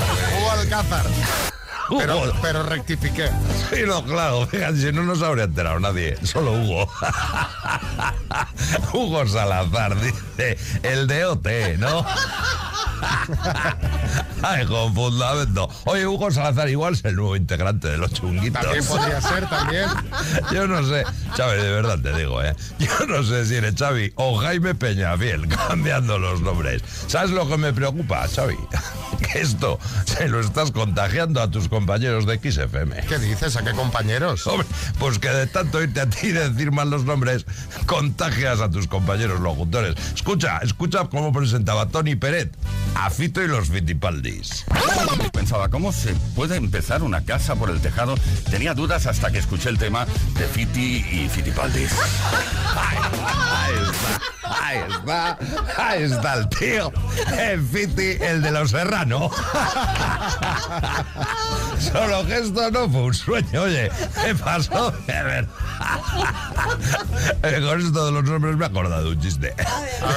Hugo. 1.90 2.00
Pero, 2.00 2.34
pero 2.42 2.64
rectifiqué. 2.64 3.30
Sí, 3.72 3.84
no, 3.86 4.04
claro, 4.04 4.48
fíjate, 4.48 4.78
si 4.78 4.92
no 4.92 5.04
nos 5.04 5.22
habría 5.22 5.46
enterado 5.46 5.80
nadie, 5.80 6.18
solo 6.24 6.54
Hugo. 6.54 6.90
Hugo 8.94 9.28
Salazar 9.28 9.96
dice, 10.00 10.58
el 10.84 11.08
de 11.08 11.26
OT, 11.26 11.48
¿no? 11.78 12.06
Ay, 14.42 14.66
con 14.66 14.94
fundamento. 14.94 15.70
Oye, 15.86 16.08
Hugo 16.08 16.32
Salazar 16.32 16.70
igual 16.70 16.94
es 16.94 17.04
el 17.06 17.16
nuevo 17.16 17.36
integrante 17.36 17.90
de 17.90 17.98
los 17.98 18.14
chunguitos. 18.14 18.62
También 18.62 18.86
podría 18.86 19.22
ser, 19.22 19.50
también. 19.50 19.86
Yo 20.54 20.68
no 20.68 20.84
sé, 20.84 21.04
Xavi, 21.36 21.62
de 21.62 21.72
verdad 21.72 22.00
te 22.00 22.16
digo, 22.16 22.42
¿eh? 22.42 22.56
Yo 22.80 23.06
no 23.08 23.24
sé 23.24 23.46
si 23.46 23.56
eres 23.56 23.76
Xavi 23.76 24.14
o 24.16 24.38
Jaime 24.38 24.76
Peñafiel 24.76 25.48
cambiando 25.48 26.20
los 26.20 26.42
nombres. 26.42 26.84
¿Sabes 27.08 27.32
lo 27.32 27.48
que 27.48 27.58
me 27.58 27.74
preocupa, 27.74 28.28
Xavi? 28.28 28.58
Que 29.20 29.42
esto 29.42 29.80
se 30.06 30.30
lo 30.30 30.40
estás 30.40 30.72
contagiando 30.72 31.42
a 31.42 31.52
tus 31.52 31.68
compañeros 31.68 31.79
de 31.86 32.40
XFM. 32.52 33.04
¿Qué 33.08 33.18
dices? 33.20 33.56
¿A 33.56 33.64
qué 33.64 33.72
compañeros? 33.72 34.46
Hombre, 34.48 34.68
pues 35.00 35.18
que 35.20 35.30
de 35.30 35.48
tanto 35.48 35.82
irte 35.82 36.02
a 36.02 36.10
ti 36.10 36.28
y 36.28 36.32
decir 36.32 36.72
mal 36.72 36.90
los 36.90 37.06
nombres, 37.06 37.46
contagias 37.86 38.62
a 38.62 38.70
tus 38.70 38.88
compañeros 38.88 39.40
locutores. 39.40 39.96
Escucha, 40.14 40.60
escucha 40.60 41.06
cómo 41.10 41.32
presentaba 41.32 41.88
Tony 41.88 42.16
Peret 42.16 42.56
a 42.96 43.10
Fito 43.10 43.42
y 43.42 43.48
los 43.48 43.70
Fitipaldis. 43.70 44.66
Pensaba, 45.34 45.70
¿cómo 45.70 45.92
se 45.92 46.14
puede 46.36 46.58
empezar 46.58 47.02
una 47.04 47.24
casa 47.24 47.56
por 47.56 47.70
el 47.70 47.80
tejado? 47.80 48.16
Tenía 48.50 48.74
dudas 48.74 49.06
hasta 49.06 49.32
que 49.32 49.40
escuché 49.40 49.70
el 49.70 49.78
tema 49.78 50.06
de 50.38 50.46
Fiti 50.46 50.98
y 50.98 51.30
Fitipaldis. 51.30 51.92
Ahí 52.76 53.78
está, 53.84 54.20
ahí 54.44 54.78
está, 54.90 55.38
ahí 55.78 56.04
está 56.04 56.34
el 56.36 56.50
tío, 56.50 56.92
el 57.38 57.62
Fiti, 57.66 58.18
el 58.22 58.42
de 58.42 58.52
los 58.52 58.72
serranos. 58.72 59.32
Solo 61.78 62.26
que 62.26 62.38
esto 62.38 62.72
no 62.72 62.90
fue 62.90 63.02
un 63.02 63.14
sueño, 63.14 63.62
oye, 63.64 63.92
¿qué 64.24 64.36
pasó? 64.36 64.94
Con 67.42 67.82
esto 67.82 68.06
de 68.06 68.12
los 68.12 68.24
nombres 68.24 68.56
me 68.58 68.64
he 68.66 68.68
acordado 68.68 69.04
de 69.04 69.10
un 69.12 69.22
chiste. 69.22 69.54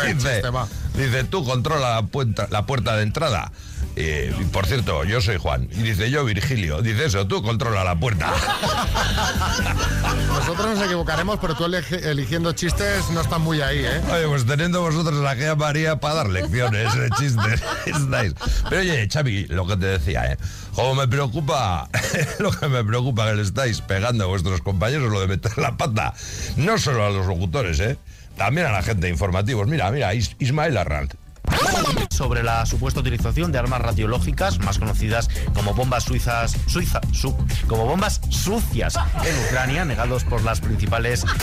ver, 0.02 0.16
Dice, 0.16 0.34
chiste, 0.34 0.50
va. 0.50 0.66
Dice, 0.94 1.24
tú 1.24 1.44
controla 1.44 1.94
la 1.94 2.02
puerta, 2.02 2.46
la 2.50 2.66
puerta 2.66 2.96
de 2.96 3.02
entrada. 3.02 3.52
Eh, 3.94 4.34
por 4.52 4.66
cierto, 4.66 5.04
yo 5.04 5.20
soy 5.20 5.36
Juan. 5.36 5.68
Y 5.70 5.82
dice, 5.82 6.10
yo 6.10 6.24
Virgilio. 6.24 6.80
Dice 6.80 7.06
eso, 7.06 7.26
tú 7.26 7.42
controla 7.42 7.84
la 7.84 7.98
puerta. 7.98 8.32
Nosotros 10.28 10.76
nos 10.76 10.86
equivocaremos, 10.86 11.38
pero 11.40 11.54
tú 11.54 11.64
eligiendo 11.64 12.52
chistes 12.52 13.10
no 13.10 13.20
estás 13.20 13.38
muy 13.38 13.60
ahí, 13.60 13.84
¿eh? 13.84 14.00
Oye, 14.12 14.26
pues 14.28 14.46
teniendo 14.46 14.80
vosotros 14.80 15.24
a 15.24 15.34
Gea 15.34 15.56
María 15.56 16.00
para 16.00 16.14
dar 16.14 16.30
lecciones 16.30 16.94
de 16.94 17.10
chistes. 17.10 17.62
estáis. 17.86 18.34
Pero 18.68 18.80
oye, 18.80 19.08
Xavi, 19.10 19.46
lo 19.48 19.66
que 19.66 19.76
te 19.76 19.86
decía, 19.86 20.32
¿eh? 20.32 20.38
Como 20.74 20.94
me 20.94 21.06
preocupa, 21.06 21.88
lo 22.38 22.50
que 22.50 22.68
me 22.68 22.82
preocupa 22.84 23.28
que 23.28 23.34
le 23.36 23.42
estáis 23.42 23.82
pegando 23.82 24.24
a 24.24 24.26
vuestros 24.26 24.62
compañeros, 24.62 25.12
lo 25.12 25.20
de 25.20 25.26
meter 25.26 25.56
la 25.58 25.76
pata, 25.76 26.14
no 26.56 26.78
solo 26.78 27.04
a 27.04 27.10
los 27.10 27.26
locutores, 27.26 27.78
¿eh? 27.80 27.98
También 28.36 28.66
a 28.66 28.72
la 28.72 28.82
gente 28.82 29.02
de 29.06 29.10
informativos. 29.10 29.66
Mira, 29.68 29.90
mira, 29.90 30.14
Is- 30.14 30.36
Ismael 30.38 30.76
Arranz. 30.76 31.10
Sobre 32.12 32.42
la 32.42 32.66
supuesta 32.66 33.00
utilización 33.00 33.52
de 33.52 33.58
armas 33.58 33.80
radiológicas, 33.80 34.58
más 34.60 34.78
conocidas 34.78 35.28
como 35.54 35.74
bombas 35.74 36.04
suizas, 36.04 36.56
suiza, 36.66 37.00
su- 37.12 37.36
como 37.66 37.86
bombas 37.86 38.20
sucias 38.30 38.94
en 39.24 39.44
Ucrania, 39.46 39.84
negados 39.84 40.24
por 40.24 40.42
las 40.44 40.60
principales 40.60 41.24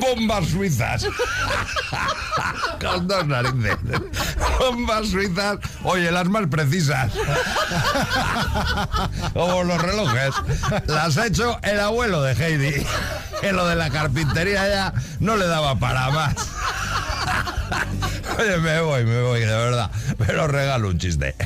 Bombas 0.00 0.48
suizas. 0.48 1.06
Con 2.80 3.06
dos 3.08 3.26
narices. 3.26 3.76
Bombas 4.58 5.08
suizas. 5.08 5.58
Oye, 5.84 6.10
las 6.10 6.26
más 6.28 6.46
precisas. 6.48 7.12
Como 9.32 9.64
los 9.64 9.80
relojes. 9.80 10.34
Las 10.86 11.16
ha 11.18 11.26
hecho 11.26 11.58
el 11.62 11.80
abuelo 11.80 12.22
de 12.22 12.32
Heidi. 12.32 12.86
Que 13.40 13.52
lo 13.52 13.66
de 13.66 13.76
la 13.76 13.90
carpintería 13.90 14.68
ya 14.68 14.92
no 15.20 15.36
le 15.36 15.46
daba 15.46 15.78
para 15.78 16.10
más. 16.10 16.34
Oye, 18.38 18.56
me 18.58 18.80
voy, 18.80 18.93
me 19.02 19.20
voy, 19.22 19.40
de 19.40 19.46
verdad. 19.46 19.90
Pero 20.24 20.46
regalo 20.46 20.88
un 20.88 20.98
chiste. 20.98 21.34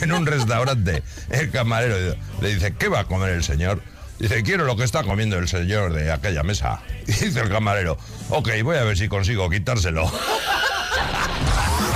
En 0.00 0.12
un 0.12 0.26
restaurante, 0.26 1.02
el 1.30 1.50
camarero 1.50 2.16
le 2.40 2.54
dice, 2.54 2.74
¿qué 2.76 2.88
va 2.88 3.00
a 3.00 3.04
comer 3.04 3.30
el 3.30 3.44
señor? 3.44 3.80
Dice, 4.18 4.42
quiero 4.42 4.64
lo 4.64 4.76
que 4.76 4.84
está 4.84 5.02
comiendo 5.04 5.38
el 5.38 5.48
señor 5.48 5.92
de 5.92 6.10
aquella 6.12 6.42
mesa. 6.42 6.80
Y 7.06 7.12
dice 7.12 7.40
el 7.40 7.48
camarero, 7.48 7.98
ok, 8.30 8.48
voy 8.62 8.76
a 8.76 8.84
ver 8.84 8.96
si 8.96 9.08
consigo 9.08 9.48
quitárselo. 9.50 10.10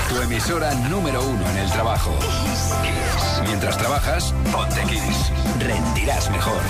Tu 0.08 0.22
emisora 0.22 0.74
número 0.74 1.22
uno 1.22 1.50
en 1.50 1.58
el 1.58 1.70
trabajo. 1.70 2.16
Kiss. 2.20 3.42
Mientras 3.46 3.76
trabajas, 3.76 4.34
ponte 4.52 4.82
Kiss. 4.82 5.30
Rendirás 5.58 6.30
mejor. 6.30 6.60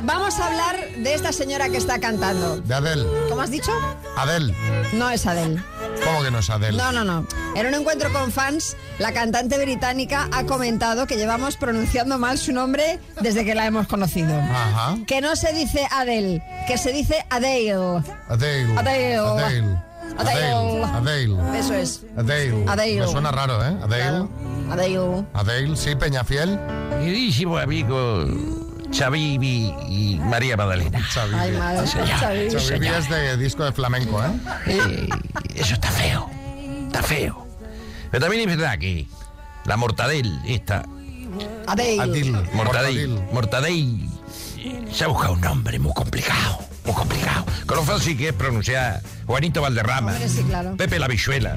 Bueno, 0.00 0.20
vamos 0.20 0.38
a 0.38 0.46
hablar 0.46 0.76
de 0.96 1.14
esta 1.14 1.32
señora 1.32 1.68
que 1.68 1.76
está 1.76 1.98
cantando. 2.00 2.60
De 2.60 2.74
Adele. 2.74 3.04
¿Cómo 3.28 3.42
has 3.42 3.50
dicho? 3.50 3.70
Adele. 4.16 4.54
No 4.94 5.10
es 5.10 5.26
Adele. 5.26 5.62
¿Cómo 6.04 6.22
que 6.22 6.30
no 6.30 6.38
es 6.38 6.48
Adele? 6.48 6.78
No, 6.78 6.90
no, 6.92 7.04
no. 7.04 7.26
En 7.54 7.66
un 7.66 7.74
encuentro 7.74 8.10
con 8.12 8.32
fans, 8.32 8.76
la 8.98 9.12
cantante 9.12 9.62
británica 9.62 10.28
ha 10.32 10.44
comentado 10.44 11.06
que 11.06 11.16
llevamos 11.16 11.56
pronunciando 11.56 12.18
mal 12.18 12.38
su 12.38 12.52
nombre 12.52 12.98
desde 13.20 13.44
que 13.44 13.54
la 13.54 13.66
hemos 13.66 13.88
conocido. 13.88 14.34
Ajá. 14.34 14.96
Que 15.06 15.20
no 15.20 15.36
se 15.36 15.52
dice 15.52 15.86
Adele, 15.90 16.42
que 16.66 16.78
se 16.78 16.92
dice 16.92 17.26
Adele. 17.28 18.02
Adele. 18.28 18.78
Adele. 18.78 19.16
Adele. 19.16 19.78
Adele. 20.16 20.84
Adele. 20.84 21.58
Eso 21.58 21.74
es. 21.74 22.02
Adele. 22.16 22.64
Adele. 22.68 23.00
Me 23.02 23.08
suena 23.08 23.32
raro, 23.32 23.62
¿eh? 23.62 23.76
Adele. 23.82 24.28
Adele. 24.70 25.24
Adele, 25.34 25.76
sí, 25.76 25.94
Peñafiel. 25.94 26.58
Queridísimo 27.00 27.58
amigo 27.58 28.26
Xavi 28.92 29.38
y, 29.88 30.18
María 30.20 30.56
Magdalena. 30.56 31.00
Ay, 31.34 31.52
madre. 31.52 31.86
Señor. 31.86 32.96
es 32.96 33.08
de 33.08 33.36
disco 33.36 33.64
de 33.64 33.72
flamenco, 33.72 34.22
¿eh? 34.22 34.30
Eh, 34.66 35.08
eso 35.54 35.74
está 35.74 35.90
feo. 35.90 36.30
Está 36.86 37.02
feo. 37.02 37.46
Pero 38.10 38.20
también 38.20 38.48
es 38.48 38.56
verdad 38.56 38.78
que 38.78 39.06
la 39.64 39.76
mortadel, 39.76 40.40
esta. 40.46 40.84
Adele. 41.66 42.02
Adele. 42.02 42.32
Mortadel. 42.52 43.22
Mortadel. 43.32 44.08
Se 44.92 45.04
ha 45.04 45.08
buscado 45.08 45.34
un 45.34 45.40
nombre 45.40 45.78
muy 45.78 45.92
complicado. 45.92 46.69
Muy 46.90 46.96
complicado. 46.98 47.44
Con 47.66 47.76
lo 47.76 47.84
fácil 47.84 48.16
que 48.18 48.28
es 48.30 48.34
pronunciar 48.34 49.00
Juanito 49.24 49.62
Valderrama. 49.62 50.10
Hombre, 50.12 50.28
sí, 50.28 50.42
claro. 50.42 50.76
Pepe 50.76 50.98
la 50.98 51.06
Bichuela. 51.06 51.56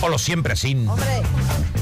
O 0.00 0.08
los 0.08 0.20
siempre 0.22 0.54
así. 0.54 0.72
Hombre. 0.74 1.22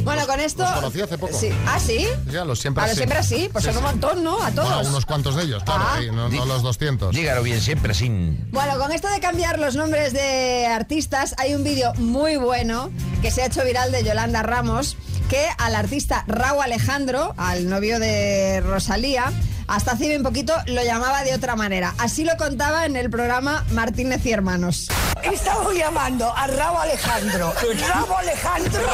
Bueno, 0.02 0.26
con 0.26 0.38
esto. 0.38 0.62
Los 0.64 0.72
conocí 0.72 1.00
hace 1.00 1.16
poco. 1.16 1.32
Sí. 1.34 1.48
¿Ah, 1.66 1.80
sí? 1.80 2.06
Ya, 2.30 2.44
los 2.44 2.58
siempre 2.60 2.82
A 2.82 2.86
los 2.86 2.90
así. 2.92 2.98
siempre 2.98 3.18
así. 3.18 3.48
Pues 3.50 3.64
Sí, 3.64 3.70
son 3.72 3.78
un 3.82 3.88
sí. 3.88 3.90
montón, 3.92 4.22
¿no? 4.22 4.42
A 4.42 4.50
todos. 4.50 4.68
Bueno, 4.68 4.88
unos 4.90 5.06
cuantos 5.06 5.34
de 5.34 5.44
ellos, 5.44 5.64
claro, 5.64 5.82
Ah. 5.86 5.96
sí, 5.98 6.08
no, 6.12 6.28
no 6.28 6.44
los 6.44 6.62
200. 6.62 7.14
Dígalo 7.16 7.42
bien, 7.42 7.58
siempre 7.62 7.94
sin. 7.94 8.46
Bueno, 8.52 8.78
con 8.78 8.92
esto 8.92 9.08
de 9.08 9.18
cambiar 9.18 9.58
los 9.58 9.76
nombres 9.76 10.12
de 10.12 10.66
artistas, 10.66 11.34
hay 11.38 11.54
un 11.54 11.64
vídeo 11.64 11.94
muy 11.94 12.36
bueno 12.36 12.90
que 13.22 13.30
se 13.30 13.40
ha 13.42 13.46
hecho 13.46 13.64
viral 13.64 13.92
de 13.92 14.04
Yolanda 14.04 14.42
Ramos, 14.42 14.98
que 15.30 15.46
al 15.56 15.74
artista 15.74 16.24
Raúl 16.26 16.62
Alejandro, 16.64 17.32
al 17.38 17.66
novio 17.70 17.98
de 17.98 18.60
Rosalía, 18.60 19.32
hasta 19.66 19.92
hace 19.92 20.08
bien 20.08 20.22
poquito 20.22 20.54
lo 20.66 20.82
llamaba 20.82 21.22
de 21.22 21.34
otra 21.34 21.56
manera. 21.56 21.94
Así 21.98 22.24
lo 22.24 22.36
contaba 22.36 22.86
en 22.86 22.96
el 22.96 23.10
programa 23.10 23.64
Martínez 23.70 24.24
y 24.26 24.32
Hermanos. 24.32 24.88
Estamos 25.22 25.74
llamando 25.74 26.32
a 26.36 26.46
Rabo 26.46 26.80
Alejandro. 26.80 27.52
Rabo 27.88 28.18
Alejandro. 28.18 28.82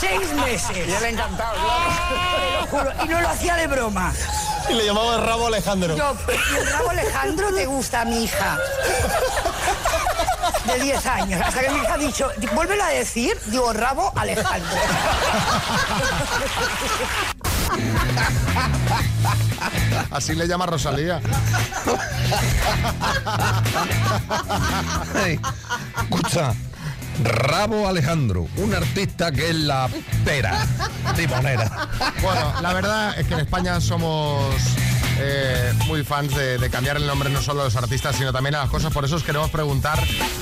Seis 0.00 0.32
meses. 0.34 0.88
Y 0.88 0.92
él 0.92 1.04
encantado, 1.04 1.54
Te 1.54 2.60
lo 2.60 2.66
juro, 2.66 2.92
Y 3.04 3.08
no 3.08 3.20
lo 3.20 3.28
hacía 3.28 3.56
de 3.56 3.66
broma. 3.66 4.12
Y 4.68 4.74
le 4.74 4.86
llamaba 4.86 5.18
rabo 5.18 5.48
Alejandro. 5.48 5.96
Yo, 5.96 6.16
¿y 6.52 6.56
el 6.56 6.66
Rabo 6.68 6.90
Alejandro 6.90 7.52
te 7.52 7.66
gusta 7.66 8.02
a 8.02 8.04
mi 8.04 8.22
hija? 8.24 8.58
De 10.66 10.78
10 10.78 11.06
años. 11.06 11.42
Hasta 11.44 11.60
que 11.62 11.70
mi 11.70 11.78
hija 11.78 11.94
ha 11.94 11.98
dicho, 11.98 12.30
vuélvelo 12.54 12.84
a 12.84 12.90
decir, 12.90 13.36
digo, 13.46 13.72
Rabo 13.72 14.12
Alejandro. 14.14 14.70
Así 20.10 20.34
le 20.34 20.46
llama 20.46 20.66
Rosalía. 20.66 21.20
Escucha, 26.02 26.52
Rabo 27.22 27.88
Alejandro, 27.88 28.48
un 28.56 28.74
artista 28.74 29.32
que 29.32 29.50
es 29.50 29.56
la 29.56 29.88
pera 30.24 30.66
timonera. 31.16 31.88
Bueno, 32.20 32.52
la 32.60 32.72
verdad 32.72 33.18
es 33.18 33.26
que 33.26 33.34
en 33.34 33.40
España 33.40 33.80
somos 33.80 34.54
eh, 35.24 35.72
muy 35.86 36.02
fans 36.02 36.34
de, 36.34 36.68
cambiar 36.70 36.96
el 36.96 37.06
nombre 37.06 37.30
no 37.30 37.40
solo 37.40 37.62
a 37.62 37.64
los 37.64 37.76
artistas, 37.76 38.16
sino 38.16 38.32
también 38.32 38.54
a 38.56 38.58
las 38.58 38.70
cosas. 38.70 38.92
Por 38.92 39.04
eso 39.04 39.16
os 39.16 39.22
queremos 39.22 39.50
preguntar 39.50 39.98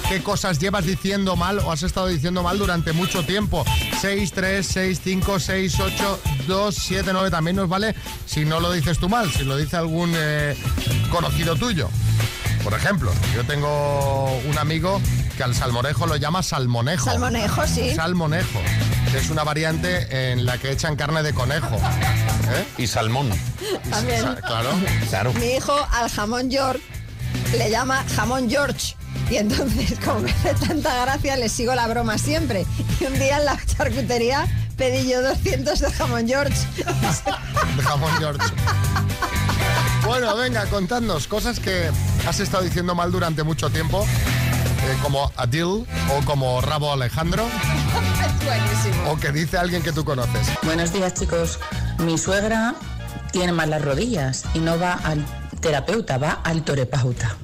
qué 0.09 0.23
cosas 0.23 0.59
llevas 0.59 0.87
diciendo 0.87 1.37
mal 1.37 1.59
o 1.59 1.71
has 1.71 1.83
estado 1.83 2.07
diciendo 2.07 2.43
mal 2.43 2.59
durante 2.59 2.93
mucho 2.93 3.25
tiempo. 3.25 3.65
6, 4.01 4.33
3, 4.33 4.67
6, 4.67 5.01
5, 5.03 5.41
6, 5.41 5.81
8, 5.81 6.21
2, 6.47 6.75
7, 6.75 7.11
9. 7.13 7.31
También 7.31 7.57
nos 7.57 7.69
vale 7.69 7.95
si 8.27 8.45
no 8.45 8.61
lo 8.61 8.73
dices 8.73 8.99
tú 8.99 9.09
mal, 9.09 9.31
si 9.31 9.45
lo 9.45 9.57
dice 9.57 9.77
algún 9.77 10.13
eh, 10.17 10.57
conocido 11.11 11.57
tuyo. 11.57 11.89
Por 12.65 12.75
ejemplo, 12.75 13.13
yo 13.35 13.45
tengo 13.45 14.41
un 14.47 14.59
amigo 14.59 15.01
que 15.41 15.45
al 15.45 15.55
salmorejo 15.55 16.07
lo 16.07 16.17
llama 16.17 16.43
salmonejo. 16.43 17.07
Salmonejo, 17.07 17.67
sí. 17.67 17.95
Salmonejo. 17.95 18.61
que 19.11 19.17
Es 19.17 19.31
una 19.31 19.43
variante 19.43 20.33
en 20.33 20.45
la 20.45 20.59
que 20.59 20.71
echan 20.71 20.97
carne 20.97 21.23
de 21.23 21.33
conejo. 21.33 21.77
¿eh? 21.77 22.67
Y 22.77 22.87
salmón. 22.87 23.31
También. 23.89 24.21
Sa- 24.21 24.35
Claro. 24.37 24.69
Claro. 25.09 25.33
Mi 25.33 25.53
hijo 25.53 25.73
al 25.93 26.11
jamón 26.11 26.51
York 26.51 26.79
le 27.57 27.71
llama 27.71 28.05
jamón 28.17 28.51
George. 28.51 28.95
Y 29.31 29.37
entonces, 29.39 29.99
como 30.05 30.21
me 30.21 30.31
hace 30.31 30.53
tanta 30.67 30.95
gracia, 31.07 31.37
le 31.39 31.49
sigo 31.49 31.75
la 31.75 31.87
broma 31.87 32.19
siempre. 32.19 32.67
Y 33.01 33.05
un 33.07 33.15
día 33.19 33.39
en 33.39 33.47
la 33.47 33.59
charcutería 33.65 34.47
pedí 34.77 35.09
yo 35.09 35.23
200 35.23 35.79
de 35.81 35.91
jamón 35.91 36.29
George. 36.29 36.55
De 37.79 37.83
jamón 37.83 38.13
George. 38.19 38.47
Bueno, 40.05 40.37
venga, 40.37 40.67
contadnos 40.67 41.27
cosas 41.29 41.61
que 41.61 41.91
has 42.27 42.41
estado 42.41 42.63
diciendo 42.63 42.95
mal 42.95 43.11
durante 43.13 43.43
mucho 43.43 43.71
tiempo, 43.71 44.07
eh, 44.87 44.97
como 45.03 45.31
Adil 45.37 45.87
o 46.11 46.25
como 46.25 46.61
Rabo 46.61 46.93
Alejandro, 46.93 47.47
es 47.47 48.45
buenísimo. 48.45 49.11
o 49.11 49.17
que 49.19 49.33
dice 49.33 49.59
alguien 49.59 49.83
que 49.83 49.93
tú 49.93 50.05
conoces. 50.05 50.49
Buenos 50.63 50.93
días 50.93 51.15
chicos. 51.15 51.59
Mi 51.99 52.19
suegra 52.19 52.75
tiene 53.33 53.53
mal 53.53 53.71
las 53.71 53.83
rodillas 53.83 54.45
y 54.55 54.59
no 54.61 54.79
va 54.79 54.95
al 55.05 55.25
terapeuta, 55.61 56.19
va 56.19 56.41
al 56.45 56.63
torepauta. 56.65 57.37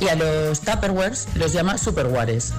Y 0.00 0.08
a 0.08 0.14
los 0.16 0.62
Tupperwares 0.62 1.28
los 1.36 1.52
llama 1.52 1.76
Superwares. 1.78 2.52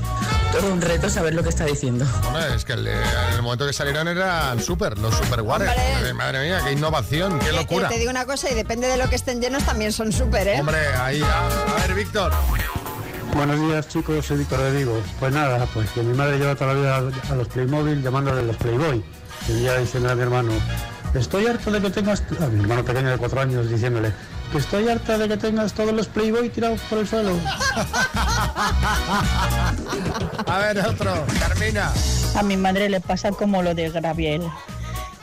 Todo 0.53 0.71
un 0.71 0.79
reto 0.81 1.09
saber 1.09 1.33
lo 1.33 1.41
que 1.43 1.49
está 1.49 1.65
diciendo. 1.65 2.05
Bueno, 2.31 2.53
es 2.53 2.63
que 2.63 2.73
el- 2.73 2.87
en 2.87 3.33
el 3.35 3.41
momento 3.41 3.65
que 3.65 3.73
salieron 3.73 4.07
eran 4.07 4.61
super, 4.63 4.97
los 4.99 5.13
superwares. 5.15 5.69
Hombre. 5.95 6.13
Madre 6.13 6.45
mía, 6.45 6.61
qué 6.63 6.71
innovación, 6.73 7.39
qué 7.39 7.51
locura. 7.51 7.89
te 7.89 7.97
digo 7.97 8.11
una 8.11 8.25
cosa 8.25 8.49
y 8.51 8.53
depende 8.53 8.87
de 8.87 8.97
lo 8.97 9.09
que 9.09 9.15
estén 9.15 9.41
llenos 9.41 9.63
también 9.63 9.91
son 9.91 10.13
súper, 10.13 10.47
¿eh? 10.47 10.59
Hombre, 10.59 10.77
ahí 11.01 11.19
ya. 11.19 11.47
A 11.47 11.81
ver, 11.81 11.95
Víctor. 11.95 12.31
Buenos 13.35 13.59
días 13.59 13.87
chicos, 13.87 14.25
soy 14.25 14.37
Víctor 14.37 14.61
de 14.61 14.77
Vigo. 14.77 15.01
Pues 15.19 15.33
nada, 15.33 15.65
pues 15.73 15.89
que 15.89 16.03
mi 16.03 16.15
madre 16.15 16.37
lleva 16.37 16.53
toda 16.55 16.73
la 16.73 16.79
vida 16.79 16.97
a, 17.29 17.35
los 17.35 17.47
Playmobil 17.47 18.03
llamándole 18.03 18.43
los 18.43 18.55
Playboy. 18.57 19.03
Día 19.47 19.77
diciendo 19.77 20.11
a 20.11 20.15
mi 20.15 20.21
hermano, 20.21 20.51
estoy 21.15 21.47
harto 21.47 21.71
de 21.71 21.81
que 21.81 21.89
tengas, 21.89 22.23
a 22.39 22.47
mi 22.47 22.61
hermano 22.61 22.85
pequeño 22.85 23.09
de 23.09 23.17
cuatro 23.17 23.41
años 23.41 23.69
diciéndole, 23.69 24.13
que 24.51 24.59
estoy 24.59 24.87
harta 24.87 25.17
de 25.17 25.27
que 25.27 25.37
tengas 25.37 25.73
todos 25.73 25.93
los 25.93 26.07
Playboy 26.07 26.49
tirados 26.49 26.79
por 26.81 26.99
el 26.99 27.07
suelo. 27.07 27.31
A 30.45 30.57
ver, 30.59 30.77
otro. 30.85 31.25
Carmina. 31.39 31.91
A 32.35 32.43
mi 32.43 32.55
madre 32.55 32.87
le 32.89 33.01
pasa 33.01 33.31
como 33.31 33.63
lo 33.63 33.73
de 33.73 33.89
Graviel. 33.89 34.43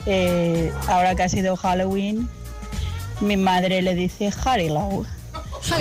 Eh, 0.06 0.72
ahora 0.88 1.14
que 1.14 1.22
ha 1.22 1.28
sido 1.28 1.56
Halloween, 1.56 2.28
mi 3.20 3.36
madre 3.36 3.82
le 3.82 3.94
dice 3.94 4.32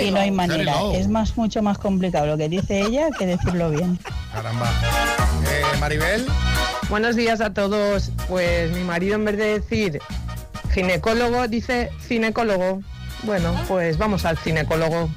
Y 0.00 0.10
no 0.10 0.20
hay 0.20 0.30
manera. 0.30 0.74
Es 0.94 1.08
más, 1.08 1.36
mucho 1.36 1.62
más 1.62 1.78
complicado 1.78 2.26
lo 2.26 2.36
que 2.36 2.48
dice 2.48 2.80
ella 2.82 3.08
que 3.18 3.26
decirlo 3.26 3.70
bien. 3.70 3.98
Caramba. 4.32 4.66
Eh, 5.50 5.62
Maribel. 5.78 6.26
Buenos 6.88 7.16
días 7.16 7.40
a 7.40 7.52
todos. 7.52 8.10
Pues 8.28 8.70
mi 8.72 8.82
marido 8.84 9.14
en 9.16 9.24
vez 9.24 9.36
de 9.36 9.60
decir 9.60 10.00
ginecólogo 10.72 11.48
dice 11.48 11.90
cinecólogo. 12.06 12.82
Bueno, 13.22 13.54
pues 13.68 13.98
vamos 13.98 14.24
al 14.24 14.38
cinecólogo. 14.38 15.10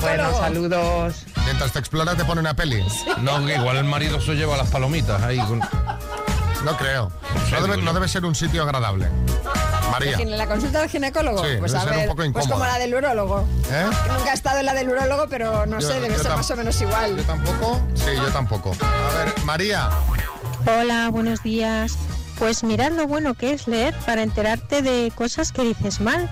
Bueno, 0.00 0.32
saludos. 0.38 1.24
Mientras 1.44 1.72
te 1.72 1.78
explora 1.78 2.14
te 2.14 2.24
pone 2.24 2.40
una 2.40 2.54
peli. 2.54 2.82
No, 3.22 3.44
que 3.44 3.54
igual 3.56 3.76
el 3.76 3.84
marido 3.84 4.20
se 4.20 4.34
lleva 4.34 4.56
las 4.56 4.68
palomitas 4.68 5.20
ahí. 5.22 5.38
con- 5.38 5.60
No 6.64 6.76
creo. 6.76 7.12
No 7.52 7.62
debe, 7.66 7.82
no 7.82 7.92
debe 7.92 8.08
ser 8.08 8.24
un 8.24 8.34
sitio 8.34 8.62
agradable. 8.64 9.08
María. 9.90 10.16
¿En 10.18 10.36
la 10.36 10.46
consulta 10.46 10.80
del 10.80 10.88
ginecólogo? 10.90 11.38
Sí, 11.44 11.50
pues 11.58 11.72
debe 11.72 11.82
a 11.82 11.84
ser 11.84 11.92
un 11.92 11.98
ver, 11.98 12.08
poco 12.08 12.32
pues 12.32 12.48
como 12.48 12.64
la 12.64 12.78
del 12.78 12.94
urólogo. 12.94 13.46
¿Eh? 13.70 13.86
Nunca 14.16 14.30
he 14.30 14.34
estado 14.34 14.58
en 14.60 14.66
la 14.66 14.74
del 14.74 14.88
urólogo, 14.90 15.26
pero 15.28 15.66
no 15.66 15.78
Yo- 15.80 15.88
sé, 15.88 16.00
debe 16.00 16.16
ser 16.18 16.30
más 16.32 16.50
o 16.50 16.56
menos 16.56 16.80
igual. 16.80 17.16
Yo 17.16 17.22
tampoco. 17.24 17.80
Sí, 17.94 18.10
yo 18.16 18.26
tampoco. 18.32 18.72
A 18.82 19.24
ver, 19.24 19.34
María. 19.44 19.88
Hola, 20.66 21.08
buenos 21.10 21.42
días. 21.42 21.96
Pues 22.38 22.62
mirad 22.62 22.92
lo 22.92 23.06
bueno 23.08 23.34
que 23.34 23.52
es 23.52 23.66
leer 23.66 23.94
para 24.06 24.22
enterarte 24.22 24.80
de 24.80 25.10
cosas 25.14 25.50
que 25.50 25.62
dices 25.62 26.00
mal. 26.00 26.30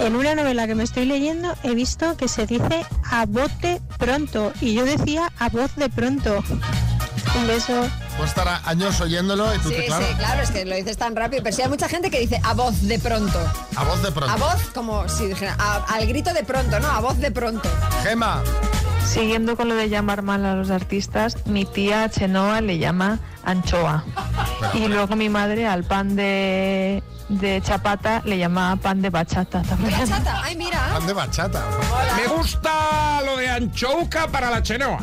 En 0.00 0.14
una 0.14 0.34
novela 0.34 0.66
que 0.66 0.74
me 0.74 0.84
estoy 0.84 1.06
leyendo 1.06 1.54
he 1.62 1.74
visto 1.74 2.16
que 2.18 2.28
se 2.28 2.46
dice 2.46 2.84
a 3.10 3.24
bote 3.26 3.80
pronto 3.98 4.52
y 4.60 4.74
yo 4.74 4.84
decía 4.84 5.32
a 5.38 5.48
voz 5.48 5.74
de 5.76 5.88
pronto. 5.88 6.42
Un 7.38 7.46
beso. 7.46 7.88
Pues 8.16 8.30
estará 8.30 8.60
años 8.64 8.98
oyéndolo 9.00 9.54
y 9.54 9.58
tú 9.58 9.68
Sí, 9.68 9.74
te, 9.76 9.86
claro, 9.86 10.06
sí, 10.08 10.14
claro, 10.14 10.42
es 10.42 10.50
que 10.50 10.64
lo 10.64 10.74
dices 10.74 10.96
tan 10.96 11.14
rápido. 11.14 11.42
Pero 11.42 11.54
sí 11.54 11.62
hay 11.62 11.68
mucha 11.68 11.88
gente 11.88 12.10
que 12.10 12.18
dice 12.20 12.40
a 12.42 12.54
voz 12.54 12.80
de 12.82 12.98
pronto. 12.98 13.38
a 13.76 13.84
voz 13.84 14.02
de 14.02 14.10
pronto. 14.12 14.32
A 14.32 14.36
voz, 14.36 14.62
como 14.74 15.08
si 15.08 15.26
dijera, 15.26 15.54
a- 15.58 15.84
al 15.94 16.06
grito 16.06 16.32
de 16.32 16.42
pronto, 16.44 16.80
¿no? 16.80 16.88
A 16.88 17.00
voz 17.00 17.18
de 17.18 17.30
pronto. 17.30 17.68
Gema. 18.02 18.42
Siguiendo 19.04 19.56
con 19.56 19.68
lo 19.68 19.74
de 19.76 19.88
llamar 19.88 20.22
mal 20.22 20.44
a 20.44 20.54
los 20.54 20.70
artistas, 20.70 21.36
mi 21.46 21.64
tía 21.64 22.08
Chenoa 22.10 22.60
le 22.60 22.78
llama 22.78 23.18
anchoa. 23.44 24.02
Y 24.74 24.88
luego 24.88 25.14
mi 25.14 25.28
madre 25.28 25.66
al 25.68 25.84
pan 25.84 26.16
de, 26.16 27.02
de 27.28 27.62
chapata 27.62 28.22
le 28.24 28.36
llama 28.38 28.76
pan 28.82 29.00
de 29.02 29.10
bachata 29.10 29.62
también. 29.62 29.98
Bachata, 30.00 30.40
ay, 30.42 30.56
mira. 30.56 30.88
Pan 30.92 31.06
de 31.06 31.12
bachata. 31.12 31.62
Me 32.16 32.26
gusta 32.34 33.20
lo 33.24 33.36
de 33.36 33.48
anchouca 33.48 34.26
para 34.26 34.50
la 34.50 34.62
chenoa. 34.62 34.98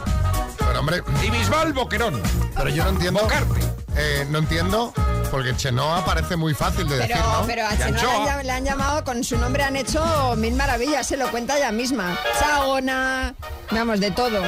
Pero 0.73 0.79
hombre. 0.79 1.03
Y 1.23 1.29
Bisbal 1.29 1.71
boquerón. 1.71 2.19
Pero 2.55 2.69
yo 2.69 2.83
no 2.85 2.89
entiendo. 2.89 3.27
Eh, 3.95 4.25
no 4.31 4.39
entiendo, 4.39 4.91
porque 5.29 5.55
Chenoa 5.55 6.03
parece 6.03 6.35
muy 6.35 6.55
fácil 6.55 6.87
de 6.89 6.95
decir, 6.97 7.15
Pero, 7.15 7.41
¿no? 7.41 7.45
pero 7.45 7.67
a 7.67 7.77
Chenoa 7.77 8.43
le 8.43 8.51
han, 8.51 8.63
le 8.63 8.69
llamado, 8.71 9.03
con 9.03 9.23
su 9.23 9.37
nombre 9.37 9.61
han 9.61 9.75
hecho 9.75 10.35
mil 10.35 10.55
maravillas, 10.55 11.05
se 11.05 11.15
lo 11.15 11.29
cuenta 11.29 11.57
ella 11.57 11.71
misma. 11.71 12.17
Sagona, 12.39 13.35
vamos, 13.69 13.99
de 13.99 14.09
todo. 14.09 14.41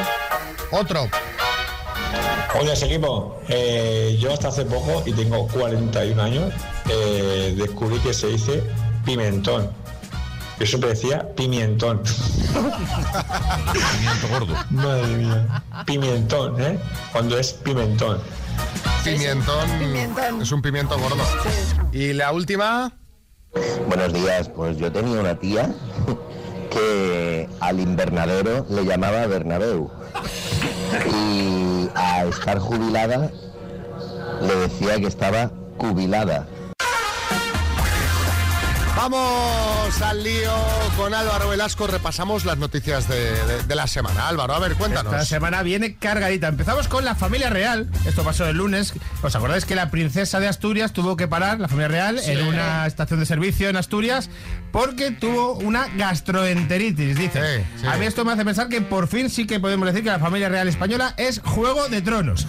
Otro. 0.72 1.08
Oye, 2.60 2.74
equipo, 2.74 3.40
eh, 3.50 4.18
yo 4.20 4.34
hasta 4.34 4.48
hace 4.48 4.66
poco, 4.66 5.04
y 5.06 5.14
tengo 5.14 5.48
41 5.50 6.20
años, 6.24 6.52
eh, 6.90 7.54
descubrí 7.56 8.00
que 8.00 8.16
se 8.16 8.28
dice 8.30 8.64
pimentón. 9.06 9.70
Yo 10.60 10.66
siempre 10.66 10.90
decía 10.92 11.28
pimientón. 11.36 12.02
Pimiento 13.74 14.28
gordo. 14.32 14.56
Madre 14.70 15.08
mía. 15.08 15.64
Pimentón, 15.86 16.62
¿eh? 16.62 16.80
Cuando 17.12 17.38
es 17.38 17.54
pimentón. 17.54 18.20
Pimientón, 19.04 19.70
Pimientón. 19.80 20.42
Es 20.42 20.52
un 20.52 20.62
pimiento 20.62 20.98
gordo. 20.98 21.24
Y 21.92 22.14
la 22.14 22.32
última. 22.32 22.94
Buenos 23.88 24.14
días, 24.14 24.50
pues 24.50 24.78
yo 24.78 24.92
tenía 24.92 25.20
una 25.20 25.36
tía 25.36 25.74
que 26.70 27.48
al 27.60 27.80
invernadero 27.80 28.66
le 28.70 28.84
llamaba 28.84 29.26
Bernabéu 29.28 29.90
y 31.10 31.90
a 31.96 32.26
estar 32.26 32.60
jubilada 32.60 33.32
le 34.42 34.56
decía 34.56 34.98
que 34.98 35.08
estaba 35.08 35.52
cubilada. 35.78 36.48
Vamos 39.10 40.02
al 40.02 40.24
lío 40.24 40.52
con 40.98 41.14
Álvaro 41.14 41.50
Velasco. 41.50 41.86
Repasamos 41.86 42.44
las 42.44 42.58
noticias 42.58 43.08
de, 43.08 43.20
de- 43.46 43.62
de 43.64 43.76
la 43.76 43.86
semana. 43.86 44.28
Álvaro, 44.28 44.56
a 44.56 44.60
ver, 44.60 44.74
cuéntanos. 44.74 45.14
Esta 45.14 45.26
semana 45.26 45.62
viene 45.62 45.94
cargadita. 45.98 46.48
Empezamos 46.48 46.88
con 46.88 47.06
la 47.06 47.14
familia 47.14 47.52
real. 47.52 47.88
Esto 48.08 48.24
pasó 48.24 48.48
el 48.48 48.58
lunes. 48.58 48.96
¿Os 49.22 49.36
acordáis 49.36 49.66
que 49.66 49.76
la 49.76 49.92
princesa 49.92 50.40
de 50.40 50.48
Asturias 50.48 50.92
tuvo 50.92 51.16
que 51.18 51.28
parar, 51.28 51.60
la 51.60 51.68
familia 51.68 51.88
real, 51.88 52.20
Sí. 52.20 52.32
en 52.32 52.48
una 52.48 52.88
estación 52.88 53.20
de 53.20 53.28
servicio 53.28 53.70
en 53.70 53.76
Asturias 53.78 54.32
porque 54.72 55.12
tuvo 55.12 55.54
una 55.54 55.88
gastroenteritis? 55.96 57.16
Dice. 57.16 57.60
Sí, 57.60 57.82
sí. 57.82 57.88
A 57.88 57.98
mí 57.98 58.08
esto 58.08 58.26
me 58.26 58.32
hace 58.32 58.44
pensar 58.44 58.70
que 58.70 58.82
por 58.82 59.08
fin 59.08 59.30
sí 59.30 59.46
que 59.46 59.60
podemos 59.60 59.86
decir 59.88 60.04
que 60.04 60.10
la 60.10 60.18
familia 60.20 60.50
real 60.50 60.68
española 60.68 61.14
es 61.18 61.42
Juego 61.46 61.90
de 61.90 62.02
Tronos. 62.02 62.48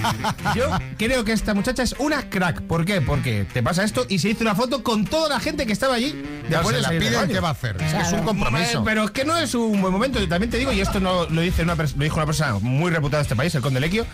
Yo 0.54 0.68
creo 0.98 1.24
que 1.24 1.32
esta 1.32 1.54
muchacha 1.54 1.82
es 1.82 1.94
una 1.98 2.28
crack. 2.28 2.60
¿Por 2.60 2.84
qué? 2.84 3.00
Porque 3.00 3.46
te 3.50 3.62
pasa 3.62 3.84
esto 3.84 4.04
y 4.06 4.18
se 4.18 4.28
hizo 4.28 4.42
una 4.42 4.54
foto 4.54 4.82
con 4.82 5.06
toda 5.06 5.30
la 5.30 5.40
gente 5.40 5.64
que 5.66 5.72
estaba 5.72 5.93
allí. 5.94 6.22
Después 6.48 6.76
de 6.76 6.82
la 6.82 6.88
piden. 6.90 7.28
¿qué 7.28 7.40
va 7.40 7.48
a 7.48 7.52
hacer? 7.52 7.76
Es 7.80 8.12
un 8.12 8.22
compromiso. 8.22 8.84
Pero 8.84 9.04
es 9.04 9.10
que 9.10 9.24
no 9.24 9.36
es 9.36 9.54
un 9.54 9.80
buen 9.80 9.92
momento. 9.92 10.18
También 10.28 10.50
te 10.50 10.58
digo, 10.58 10.72
y 10.72 10.80
esto 10.80 11.00
no 11.00 11.26
lo 11.26 11.40
dice 11.40 11.62
una 11.62 11.74
lo 11.74 11.84
dijo 11.84 12.16
una 12.16 12.26
persona 12.26 12.58
muy 12.60 12.90
reputada 12.90 13.18
de 13.18 13.22
este 13.22 13.36
país, 13.36 13.54
el 13.54 13.62
conde 13.62 13.80
Lequio, 13.80 14.06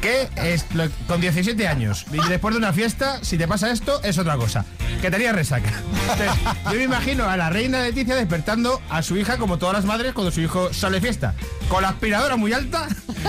que 0.00 0.28
es 0.36 0.64
lo- 0.74 0.88
con 1.06 1.20
17 1.20 1.66
años 1.68 2.06
y 2.12 2.28
después 2.28 2.54
de 2.54 2.58
una 2.58 2.72
fiesta, 2.72 3.18
si 3.22 3.36
te 3.38 3.46
pasa 3.48 3.70
esto, 3.70 4.02
es 4.02 4.18
otra 4.18 4.36
cosa. 4.36 4.64
Que 5.00 5.10
tenía 5.10 5.32
resaca. 5.32 5.70
Entonces, 6.02 6.30
yo 6.66 6.72
me 6.72 6.82
imagino 6.84 7.28
a 7.28 7.36
la 7.36 7.50
reina 7.50 7.80
Leticia 7.82 8.14
despertando 8.16 8.80
a 8.88 9.02
su 9.02 9.16
hija 9.16 9.36
como 9.36 9.58
todas 9.58 9.74
las 9.74 9.84
madres 9.84 10.12
cuando 10.14 10.30
su 10.30 10.40
hijo 10.40 10.72
sale 10.72 11.00
fiesta. 11.00 11.34
Con 11.68 11.82
la 11.82 11.90
aspiradora 11.90 12.36
muy 12.36 12.52
alta, 12.52 12.88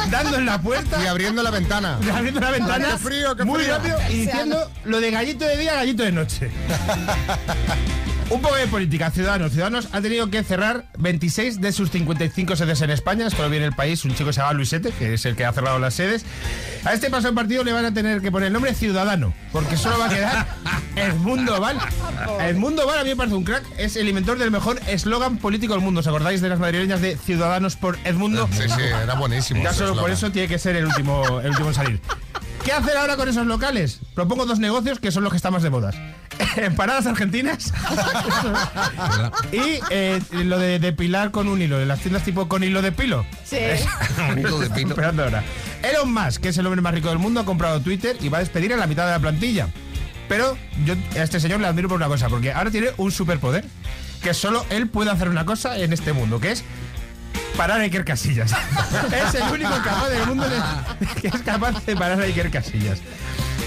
dando 0.10 0.38
en 0.38 0.46
la 0.46 0.62
puerta. 0.62 1.02
Y 1.04 1.08
abriendo 1.08 1.44
la 1.44 1.52
ventana. 1.52 2.00
Y 2.06 2.10
abriendo 2.10 2.40
la 2.40 2.52
ventana. 2.52 2.88
¡Qué 2.92 2.98
frío, 2.98 3.36
qué 3.36 3.44
muy 3.44 3.64
rápido 3.64 3.98
y 4.10 4.14
diciendo 4.26 4.72
lo 4.86 5.00
de 5.02 5.12
gallito 5.12 5.46
de 5.46 5.58
día, 5.58 5.76
gallito 5.76 6.04
de 6.04 6.12
noche. 6.12 6.52
Un 8.30 8.42
poco 8.42 8.56
de 8.56 8.68
política. 8.68 9.10
Ciudadanos. 9.10 9.52
Ciudadanos 9.54 9.88
ha 9.94 10.02
tenido 10.02 10.30
que 10.30 10.44
cerrar 10.44 10.86
26 10.98 11.62
de 11.62 11.72
sus 11.72 11.90
55 11.92 12.58
sedes 12.58 12.82
en 12.82 12.90
España. 12.90 13.26
Esto 13.26 13.42
lo 13.42 13.50
viene 13.50 13.66
el 13.66 13.74
país. 13.74 14.04
Un 14.04 14.12
chico 14.12 14.28
que 14.28 14.34
se 14.34 14.42
llama 14.42 14.52
Luisete, 14.52 14.92
que 14.92 15.14
es 15.14 15.26
el 15.26 15.38
que 15.38 15.46
ha 15.46 15.54
cerrado 15.54 15.80
las 15.80 15.94
sedes. 15.94 16.26
A 16.84 16.94
este 16.94 17.10
paso 17.10 17.30
en 17.30 17.36
partido 17.36 17.64
le 17.64 17.72
van 17.72 17.86
a 17.86 17.94
tener 17.94 18.22
que 18.22 18.30
poner 18.30 18.48
el 18.48 18.54
nombre 18.54 18.74
Ciudadano, 18.74 19.34
porque 19.54 19.78
solo 19.78 19.98
va 19.98 20.08
a 20.08 20.10
quedar 20.10 20.48
Edmundo 20.98 21.60
Val. 21.62 21.78
Edmundo 22.42 22.86
Val 22.86 23.00
a 23.00 23.04
mí 23.04 23.12
me 23.12 23.16
parece 23.16 23.36
un 23.36 23.46
crack. 23.46 23.64
Es 23.78 23.96
el 23.96 24.10
inventor 24.10 24.38
del 24.38 24.52
mejor 24.52 24.80
eslogan 24.88 25.38
político 25.38 25.74
del 25.74 25.82
mundo. 25.82 26.02
¿Os 26.02 26.08
acordáis 26.08 26.42
de 26.42 26.50
las 26.50 26.60
madrileñas 26.60 27.00
de 27.00 27.16
Ciudadanos 27.16 27.78
por 27.78 27.98
Edmundo? 28.04 28.50
Sí, 28.52 28.64
sí, 28.68 28.82
era 28.82 29.16
buenísimo. 29.16 29.64
Ya 29.64 29.72
solo 29.72 29.96
por 29.96 30.12
eso 30.12 30.32
tiene 30.32 30.50
que 30.50 30.60
ser 30.60 30.76
el 30.76 30.86
último, 30.86 31.40
el 31.40 31.52
último 31.52 31.70
en 31.70 31.76
salir. 31.76 32.02
¿Qué 32.66 32.74
hacer 32.74 32.98
ahora 32.98 33.16
con 33.16 33.30
esos 33.30 33.48
locales? 33.48 34.02
Propongo 34.14 34.46
dos 34.46 34.60
negocios 34.60 35.00
que 35.00 35.10
son 35.10 35.24
los 35.24 35.32
que 35.32 35.38
están 35.38 35.54
más 35.54 35.64
de 35.64 35.70
modas. 35.70 35.96
Empanadas 36.58 37.06
argentinas 37.08 37.74
y 39.52 39.80
eh, 39.90 40.22
lo 40.32 40.58
de 40.60 40.80
depilar 40.80 41.32
con 41.32 41.48
un 41.48 41.62
hilo. 41.62 41.78
De 41.78 41.86
las 41.86 42.00
tiendas 42.00 42.24
tipo 42.24 42.48
con 42.48 42.64
hilo 42.64 42.82
de 42.82 42.92
pilo. 42.92 43.26
Sí. 43.44 43.58
un 44.32 44.40
hilo 44.40 44.60
de 44.60 44.70
pilo. 44.70 44.90
Esperando 44.90 45.24
ahora. 45.24 45.44
Elon 45.84 46.12
Musk, 46.14 46.42
que 46.42 46.50
es 46.50 46.58
el 46.58 46.66
hombre 46.66 46.82
más 46.82 46.94
rico 46.94 47.10
del 47.10 47.20
mundo, 47.20 47.40
ha 47.40 47.46
comprado 47.46 47.80
Twitter 47.82 48.18
y 48.22 48.30
va 48.30 48.38
a 48.38 48.42
despedir 48.42 48.74
a 48.74 48.78
la 48.78 48.88
mitad 48.88 49.06
de 49.06 49.12
la 49.12 49.20
plantilla. 49.20 49.68
Pero 50.28 50.58
yo 50.86 50.96
a 51.18 51.24
este 51.24 51.40
señor 51.40 51.60
le 51.62 51.68
admiro 51.68 51.88
por 51.88 51.98
una 51.98 52.08
cosa, 52.08 52.28
porque 52.30 52.52
ahora 52.52 52.70
tiene 52.70 52.90
un 52.98 53.12
superpoder 53.12 53.64
que 54.22 54.34
solo 54.34 54.66
él 54.70 54.88
puede 54.90 55.10
hacer 55.12 55.30
una 55.30 55.46
cosa 55.46 55.78
en 55.78 55.94
este 55.94 56.12
mundo, 56.12 56.40
que 56.40 56.52
es 56.52 56.64
parar 57.56 57.80
a 57.80 57.84
Iker 57.84 58.04
Casillas. 58.04 58.52
es 58.52 59.36
el 59.36 59.44
único 59.52 59.70
capaz 59.84 60.10
del 60.10 60.26
mundo 60.28 60.48
de- 60.50 61.22
que 61.22 61.28
es 61.30 61.42
capaz 61.44 61.86
de 61.86 61.96
parar 61.96 62.20
a 62.20 62.24
Iker 62.26 62.52
Casillas. 62.52 63.00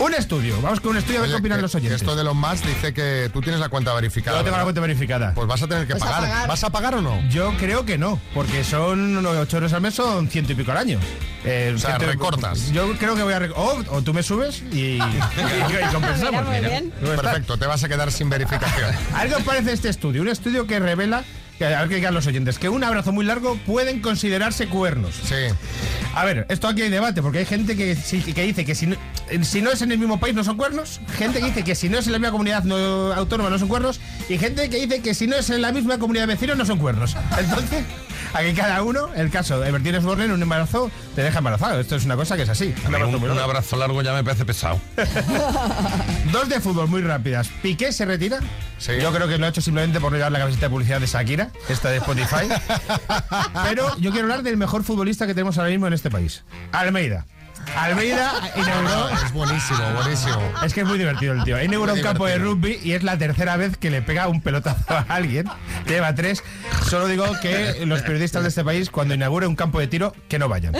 Un 0.00 0.14
estudio, 0.14 0.58
vamos 0.62 0.80
con 0.80 0.92
un 0.92 0.96
estudio 0.96 1.18
a 1.18 1.22
ver 1.22 1.30
qué 1.30 1.36
opinan 1.36 1.58
que- 1.58 1.62
los 1.62 1.74
oyentes. 1.74 2.00
Esto 2.00 2.16
de 2.16 2.24
los 2.24 2.34
más 2.34 2.64
dice 2.64 2.94
que 2.94 3.28
tú 3.34 3.42
tienes 3.42 3.60
la 3.60 3.68
cuenta 3.68 3.92
verificada. 3.92 4.38
Yo 4.38 4.44
tengo 4.44 4.56
la 4.56 4.62
cuenta 4.62 4.80
verificada. 4.80 5.34
Pues 5.34 5.46
vas 5.46 5.62
a 5.62 5.66
tener 5.68 5.86
que 5.86 5.92
Vas 5.92 6.02
a 6.02 6.06
pagar. 6.06 6.20
pagar. 6.22 6.48
¿Vas 6.48 6.64
a 6.64 6.70
pagar 6.70 6.94
o 6.94 7.02
no? 7.02 7.20
Yo 7.28 7.52
creo 7.58 7.84
que 7.84 7.98
no, 7.98 8.18
porque 8.32 8.64
son 8.64 9.24
8 9.26 9.56
euros 9.58 9.72
al 9.74 9.82
mes, 9.82 9.94
son 9.94 10.26
ciento 10.28 10.52
y 10.52 10.54
pico 10.54 10.70
al 10.72 10.78
año. 10.78 10.98
Eh, 11.44 11.72
O 11.74 11.78
sea, 11.78 11.90
ciento 11.96 12.06
recortas. 12.06 12.70
Yo 12.72 12.96
creo 12.96 13.14
que 13.14 13.22
voy 13.22 13.34
a... 13.34 13.40
O, 13.54 13.82
o 13.90 14.02
tú 14.02 14.14
me 14.14 14.22
subes 14.22 14.62
y, 14.72 14.76
y, 14.78 14.98
y 14.98 15.92
compensamos. 15.92 16.46
Mira, 16.48 16.60
muy 16.60 16.60
bien. 16.60 16.92
No 17.02 17.10
está- 17.10 17.22
Perfecto, 17.22 17.58
te 17.58 17.66
vas 17.66 17.84
a 17.84 17.88
quedar 17.88 18.10
sin 18.10 18.30
verificación. 18.30 18.90
¿A 19.14 19.26
qué 19.26 19.34
os 19.34 19.42
parece 19.42 19.72
este 19.74 19.90
estudio? 19.90 20.22
Un 20.22 20.28
estudio 20.28 20.66
que 20.66 20.78
revela, 20.80 21.24
que, 21.60 21.66
a 21.74 21.80
ver 21.80 21.88
qué 21.90 21.96
digan 21.96 22.14
los 22.14 22.26
oyentes, 22.26 22.58
que 22.58 22.70
un 22.70 22.82
abrazo 22.82 23.12
muy 23.12 23.22
largo 23.22 23.54
pueden 23.66 24.00
considerarse 24.00 24.66
cuernos. 24.66 25.14
Sí. 25.24 25.34
A 26.14 26.24
ver, 26.24 26.46
esto 26.48 26.66
aquí 26.68 26.80
hay 26.80 26.88
debate, 26.88 27.20
porque 27.20 27.40
hay 27.40 27.44
gente 27.44 27.76
que, 27.76 27.94
que 28.34 28.42
dice 28.44 28.64
que 28.64 28.74
si 28.74 28.86
no, 28.86 28.96
si 29.42 29.60
no 29.60 29.70
es 29.70 29.82
en 29.82 29.92
el 29.92 29.98
mismo 29.98 30.18
país 30.18 30.34
no 30.34 30.42
son 30.42 30.56
cuernos, 30.56 31.02
gente 31.18 31.38
que 31.40 31.44
dice 31.48 31.62
que 31.62 31.74
si 31.74 31.90
no 31.90 31.98
es 31.98 32.06
en 32.06 32.12
la 32.12 32.18
misma 32.18 32.32
comunidad 32.32 32.64
no- 32.64 33.12
autónoma 33.12 33.50
no 33.50 33.58
son 33.58 33.68
cuernos, 33.68 34.00
y 34.30 34.38
gente 34.38 34.70
que 34.70 34.78
dice 34.86 35.02
que 35.02 35.12
si 35.12 35.26
no 35.26 35.36
es 35.36 35.50
en 35.50 35.60
la 35.60 35.70
misma 35.70 35.98
comunidad 35.98 36.22
de 36.26 36.32
vecinos 36.34 36.56
no 36.56 36.64
son 36.64 36.78
cuernos. 36.78 37.14
Entonces, 37.38 37.84
aquí 38.32 38.52
cada 38.54 38.82
uno, 38.82 39.10
el 39.14 39.30
caso 39.30 39.60
de 39.60 39.70
Bertín 39.70 39.94
Osborne 39.96 40.24
en 40.24 40.32
un 40.32 40.42
embarazo 40.42 40.90
te 41.14 41.22
deja 41.22 41.38
embarazado. 41.38 41.80
Esto 41.80 41.96
es 41.96 42.04
una 42.04 42.16
cosa 42.16 42.36
que 42.36 42.42
es 42.42 42.48
así. 42.48 42.74
Un 42.86 42.94
abrazo 42.94 43.06
un, 43.06 43.20
muy 43.20 43.28
un 43.30 43.36
largo. 43.36 43.50
abrazo 43.50 43.76
largo 43.76 44.02
ya 44.02 44.12
me 44.12 44.24
parece 44.24 44.44
pesado. 44.44 44.80
Dos 46.32 46.48
de 46.48 46.60
fútbol 46.60 46.88
muy 46.88 47.02
rápidas. 47.02 47.48
Piqué 47.62 47.92
se 47.92 48.04
retira. 48.04 48.40
Yo 48.80 49.12
creo 49.12 49.28
que 49.28 49.36
lo 49.38 49.46
ha 49.46 49.48
hecho 49.50 49.60
simplemente 49.60 50.00
por 50.00 50.10
no 50.10 50.16
llevar 50.18 50.32
la 50.32 50.38
camiseta 50.38 50.66
de 50.66 50.70
publicidad 50.70 51.00
de 51.00 51.06
Shakira, 51.06 51.50
esta 51.68 51.90
de 51.90 51.98
Spotify. 51.98 52.48
Pero 53.64 53.96
yo 53.98 54.10
quiero 54.10 54.24
hablar 54.26 54.42
del 54.42 54.56
mejor 54.56 54.84
futbolista 54.84 55.26
que 55.26 55.34
tenemos 55.34 55.58
ahora 55.58 55.70
mismo 55.70 55.86
en 55.86 55.92
este 55.92 56.10
país. 56.10 56.42
Almeida. 56.72 57.26
Almeida 57.76 58.32
inauguró. 58.56 59.08
Es 59.10 59.32
buenísimo, 59.32 59.78
buenísimo. 59.94 60.52
Es 60.64 60.74
que 60.74 60.80
es 60.80 60.86
muy 60.86 60.98
divertido 60.98 61.34
el 61.34 61.44
tío. 61.44 61.62
Inauguró 61.62 61.92
Muy 61.92 62.00
un 62.00 62.06
campo 62.06 62.26
de 62.26 62.38
rugby 62.38 62.78
y 62.82 62.92
es 62.92 63.02
la 63.02 63.16
tercera 63.16 63.56
vez 63.56 63.76
que 63.76 63.90
le 63.90 64.02
pega 64.02 64.26
un 64.28 64.40
pelotazo 64.40 64.84
a 64.92 65.04
alguien. 65.08 65.46
Lleva 65.86 66.14
tres. 66.14 66.42
Solo 66.88 67.06
digo 67.06 67.24
que 67.40 67.84
los 67.86 68.02
periodistas 68.02 68.42
de 68.42 68.48
este 68.48 68.64
país, 68.64 68.90
cuando 68.90 69.14
inaugure 69.14 69.46
un 69.46 69.56
campo 69.56 69.78
de 69.78 69.86
tiro, 69.86 70.12
que 70.28 70.38
no 70.38 70.48
vayan. 70.48 70.74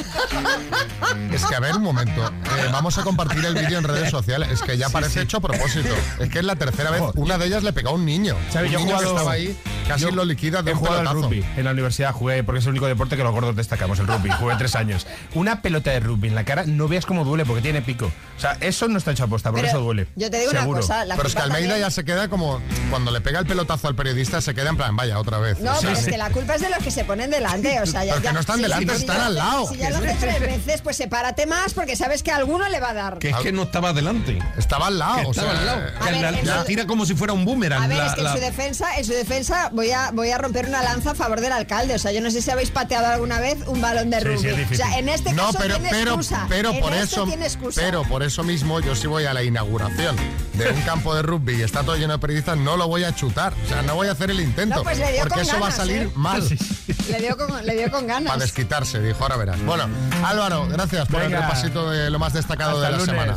Es 1.32 1.44
que, 1.46 1.54
a 1.54 1.60
ver, 1.60 1.76
un 1.76 1.82
momento. 1.82 2.26
Eh, 2.28 2.68
vamos 2.72 2.98
a 2.98 3.02
compartir 3.02 3.44
el 3.44 3.54
vídeo 3.54 3.78
en 3.78 3.84
redes 3.84 4.10
sociales. 4.10 4.48
Es 4.50 4.62
que 4.62 4.76
ya 4.76 4.86
Sí, 4.88 4.92
parece 4.92 5.12
sí. 5.14 5.18
hecho 5.20 5.36
a 5.36 5.40
propósito. 5.40 5.94
Es 6.18 6.28
que 6.28 6.38
es 6.40 6.44
la 6.44 6.56
tercera 6.56 6.90
vez. 6.90 7.02
Una 7.14 7.38
de 7.38 7.46
ellas 7.46 7.62
le 7.62 7.72
pegó 7.72 7.90
a 7.90 7.92
un 7.92 8.04
niño. 8.04 8.36
Un 8.36 8.66
yo 8.66 8.78
que 8.98 9.04
estaba 9.04 9.32
ahí, 9.32 9.56
casi 9.86 10.02
yo 10.02 10.10
lo 10.10 10.24
liquida 10.24 10.62
de 10.62 10.70
He 10.70 10.74
un 10.74 10.80
jugado 10.80 10.98
al 11.00 11.06
pelotazo. 11.06 11.28
rugby. 11.28 11.44
En 11.56 11.64
la 11.64 11.70
universidad 11.70 12.12
jugué, 12.12 12.42
porque 12.42 12.58
es 12.58 12.64
el 12.64 12.70
único 12.70 12.86
deporte 12.86 13.16
que 13.16 13.22
los 13.22 13.32
gordos 13.32 13.54
destacamos, 13.56 13.98
el 14.00 14.06
rugby. 14.08 14.30
Jugué 14.30 14.56
tres 14.56 14.74
años. 14.74 15.06
Una 15.34 15.62
pelota 15.62 15.90
de 15.92 16.00
rugby 16.00 16.28
en 16.28 16.34
la 16.34 16.44
cara, 16.44 16.64
no 16.66 16.79
veas 16.88 17.06
cómo 17.06 17.24
duele, 17.24 17.44
porque 17.44 17.62
tiene 17.62 17.82
pico. 17.82 18.10
O 18.36 18.40
sea, 18.40 18.56
eso 18.60 18.88
no 18.88 18.98
está 18.98 19.10
hecho 19.12 19.24
a 19.24 19.26
posta, 19.26 19.50
por 19.50 19.58
Pero 19.60 19.68
eso 19.68 19.80
duele. 19.80 20.06
yo 20.16 20.30
te 20.30 20.38
digo 20.38 20.50
Seguro. 20.50 20.70
una 20.70 20.80
cosa, 20.80 21.04
la 21.04 21.16
Pero 21.16 21.28
es 21.28 21.34
que 21.34 21.40
Almeida 21.42 21.68
también- 21.68 21.80
ya 21.86 21.90
se 21.90 22.04
queda 22.04 22.28
como. 22.28 22.60
Cuando 22.90 23.10
le 23.10 23.20
pega 23.20 23.38
el 23.40 23.46
pelotazo 23.46 23.88
al 23.88 23.94
periodista, 23.94 24.40
se 24.40 24.54
queda 24.54 24.70
en 24.70 24.76
plan, 24.76 24.96
vaya, 24.96 25.18
otra 25.18 25.38
vez. 25.38 25.60
No, 25.60 25.72
pero 25.80 25.92
es 25.92 26.06
que 26.06 26.16
la 26.18 26.30
culpa 26.30 26.54
es 26.54 26.62
de 26.62 26.70
los 26.70 26.78
que 26.78 26.90
se 26.90 27.04
ponen 27.04 27.30
delante. 27.30 27.78
O 27.80 27.86
sea, 27.86 28.04
ya, 28.04 28.12
Pero 28.14 28.22
que 28.22 28.24
ya- 28.28 28.32
no 28.32 28.40
están 28.40 28.62
delante, 28.62 28.94
si 28.96 29.00
están 29.02 29.16
ya 29.18 29.26
al 29.26 29.34
lo- 29.34 29.40
lado. 29.40 29.68
Si 29.68 29.76
ya 29.76 29.90
lo 29.90 29.96
hace 29.98 30.16
tres 30.18 30.40
veces, 30.40 30.80
pues 30.82 30.96
sepárate 30.96 31.46
más 31.46 31.74
porque 31.74 31.96
sabes 31.96 32.22
que 32.22 32.30
a 32.32 32.36
alguno 32.36 32.68
le 32.68 32.80
va 32.80 32.90
a 32.90 32.94
dar. 32.94 33.18
Que 33.18 33.30
es 33.30 33.36
que 33.36 33.52
no 33.52 33.62
estaba 33.64 33.92
delante. 33.92 34.38
Estaba 34.56 34.86
al 34.88 34.98
lado. 34.98 35.20
Que 35.20 35.26
o 35.26 35.30
estaba 35.30 35.50
sea, 35.52 35.60
al 35.60 35.66
lado. 35.66 35.80
A 36.00 36.04
Que 36.06 36.12
ver, 36.12 36.20
la, 36.22 36.28
en 36.40 36.46
la 36.46 36.58
su- 36.60 36.64
tira 36.66 36.86
como 36.86 37.06
si 37.06 37.14
fuera 37.14 37.32
un 37.32 37.44
boomerang. 37.44 37.82
A 37.82 37.86
ver, 37.86 37.98
la- 37.98 38.06
es 38.06 38.14
que 38.14 38.20
en 38.22 38.32
su 38.32 38.38
defensa, 38.38 38.96
en 38.96 39.04
su 39.04 39.12
defensa 39.12 39.68
voy 39.72 39.90
a, 39.90 40.10
voy 40.12 40.30
a 40.30 40.38
romper 40.38 40.66
una 40.66 40.82
lanza 40.82 41.10
a 41.12 41.14
favor 41.14 41.40
del 41.40 41.52
alcalde. 41.52 41.94
O 41.94 41.98
sea, 41.98 42.12
yo 42.12 42.20
no 42.20 42.30
sé 42.30 42.40
si 42.42 42.50
habéis 42.50 42.70
pateado 42.70 43.06
alguna 43.06 43.38
vez 43.40 43.58
un 43.66 43.80
balón 43.80 44.10
de 44.10 44.20
rugby. 44.20 44.38
sí, 44.38 44.48
es 44.48 44.70
o 44.72 44.74
sea, 44.74 44.98
en 44.98 45.08
este 45.08 45.32
no, 45.32 45.46
caso 45.46 45.58
pero, 45.60 45.74
tiene 45.74 45.90
pero, 45.90 46.10
excusa. 46.12 46.46
pero 46.48 46.59
En 46.68 46.80
por 46.80 46.92
eso, 46.92 47.26
pero 47.74 48.02
por 48.04 48.22
eso 48.22 48.44
mismo 48.44 48.80
yo 48.80 48.94
sí 48.94 49.06
voy 49.06 49.24
a 49.24 49.32
la 49.32 49.42
inauguración 49.42 50.16
de 50.54 50.68
un 50.70 50.80
campo 50.82 51.14
de 51.14 51.22
rugby 51.22 51.54
y 51.56 51.62
está 51.62 51.82
todo 51.82 51.96
lleno 51.96 52.12
de 52.12 52.18
periodistas, 52.18 52.58
no 52.58 52.76
lo 52.76 52.86
voy 52.86 53.04
a 53.04 53.14
chutar, 53.14 53.54
o 53.64 53.68
sea, 53.68 53.80
no 53.82 53.94
voy 53.94 54.08
a 54.08 54.12
hacer 54.12 54.30
el 54.30 54.40
intento, 54.40 54.76
No, 54.76 54.82
pues 54.82 54.98
le 54.98 55.12
dio 55.12 55.22
porque 55.22 55.34
con 55.36 55.42
eso 55.42 55.60
va 55.60 55.68
a 55.68 55.72
salir 55.72 56.02
¿eh? 56.02 56.10
mal. 56.14 56.46
Le 57.10 57.18
dio 57.20 57.36
con, 57.36 57.66
le 57.66 57.74
dio 57.76 57.90
con 57.90 58.06
ganas. 58.06 58.30
Para 58.30 58.42
desquitarse, 58.42 59.00
dijo, 59.00 59.22
ahora 59.22 59.36
verás. 59.36 59.62
Bueno, 59.64 59.88
Álvaro, 60.24 60.66
gracias 60.68 61.08
por 61.08 61.20
Venga. 61.22 61.38
el 61.38 61.42
repasito 61.44 61.90
de 61.90 62.10
lo 62.10 62.18
más 62.18 62.34
destacado 62.34 62.76
Hasta 62.82 62.86
de 62.86 62.92
la 62.92 62.98
lunes. 62.98 63.06
semana. 63.14 63.36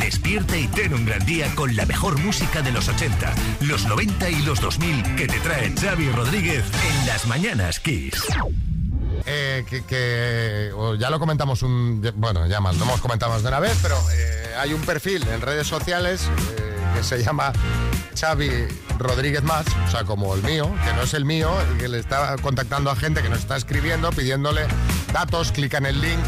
Despierta 0.00 0.56
y 0.56 0.66
ten 0.68 0.92
un 0.94 1.04
gran 1.06 1.24
día 1.24 1.54
con 1.54 1.74
la 1.76 1.86
mejor 1.86 2.18
música 2.20 2.62
de 2.62 2.72
los 2.72 2.88
80, 2.88 3.32
los 3.60 3.86
90 3.86 4.30
y 4.30 4.42
los 4.42 4.60
2000 4.60 5.16
que 5.16 5.26
te 5.26 5.38
trae 5.40 5.72
Xavi 5.74 6.10
Rodríguez 6.10 6.64
en 6.90 7.06
las 7.06 7.26
mañanas 7.26 7.80
Kiss. 7.80 8.22
Eh, 9.26 9.64
que, 9.68 10.72
ya 10.98 11.10
lo 11.10 11.18
comentamos 11.18 11.62
un 11.62 12.02
bueno 12.16 12.46
ya 12.46 12.60
más 12.60 12.76
lo 12.76 12.84
hemos 12.84 13.00
comentado 13.00 13.32
más 13.32 13.42
de 13.42 13.48
una 13.48 13.60
vez 13.60 13.78
pero 13.82 13.96
eh, 14.12 14.54
hay 14.58 14.72
un 14.72 14.82
perfil 14.82 15.26
en 15.28 15.40
redes 15.40 15.66
sociales 15.66 16.28
eh, 16.58 16.76
que 16.94 17.02
se 17.02 17.22
llama 17.22 17.52
Xavi 18.18 18.50
Rodríguez 18.98 19.42
más 19.42 19.66
o 19.86 19.90
sea 19.90 20.04
como 20.04 20.34
el 20.34 20.42
mío 20.42 20.70
que 20.84 20.92
no 20.94 21.02
es 21.02 21.14
el 21.14 21.24
mío 21.24 21.50
y 21.74 21.78
que 21.78 21.88
le 21.88 21.98
está 21.98 22.36
contactando 22.38 22.90
a 22.90 22.96
gente 22.96 23.22
que 23.22 23.28
nos 23.28 23.40
está 23.40 23.56
escribiendo 23.56 24.10
pidiéndole 24.10 24.66
datos 25.12 25.52
clica 25.52 25.78
en 25.78 25.86
el 25.86 26.00
link 26.00 26.20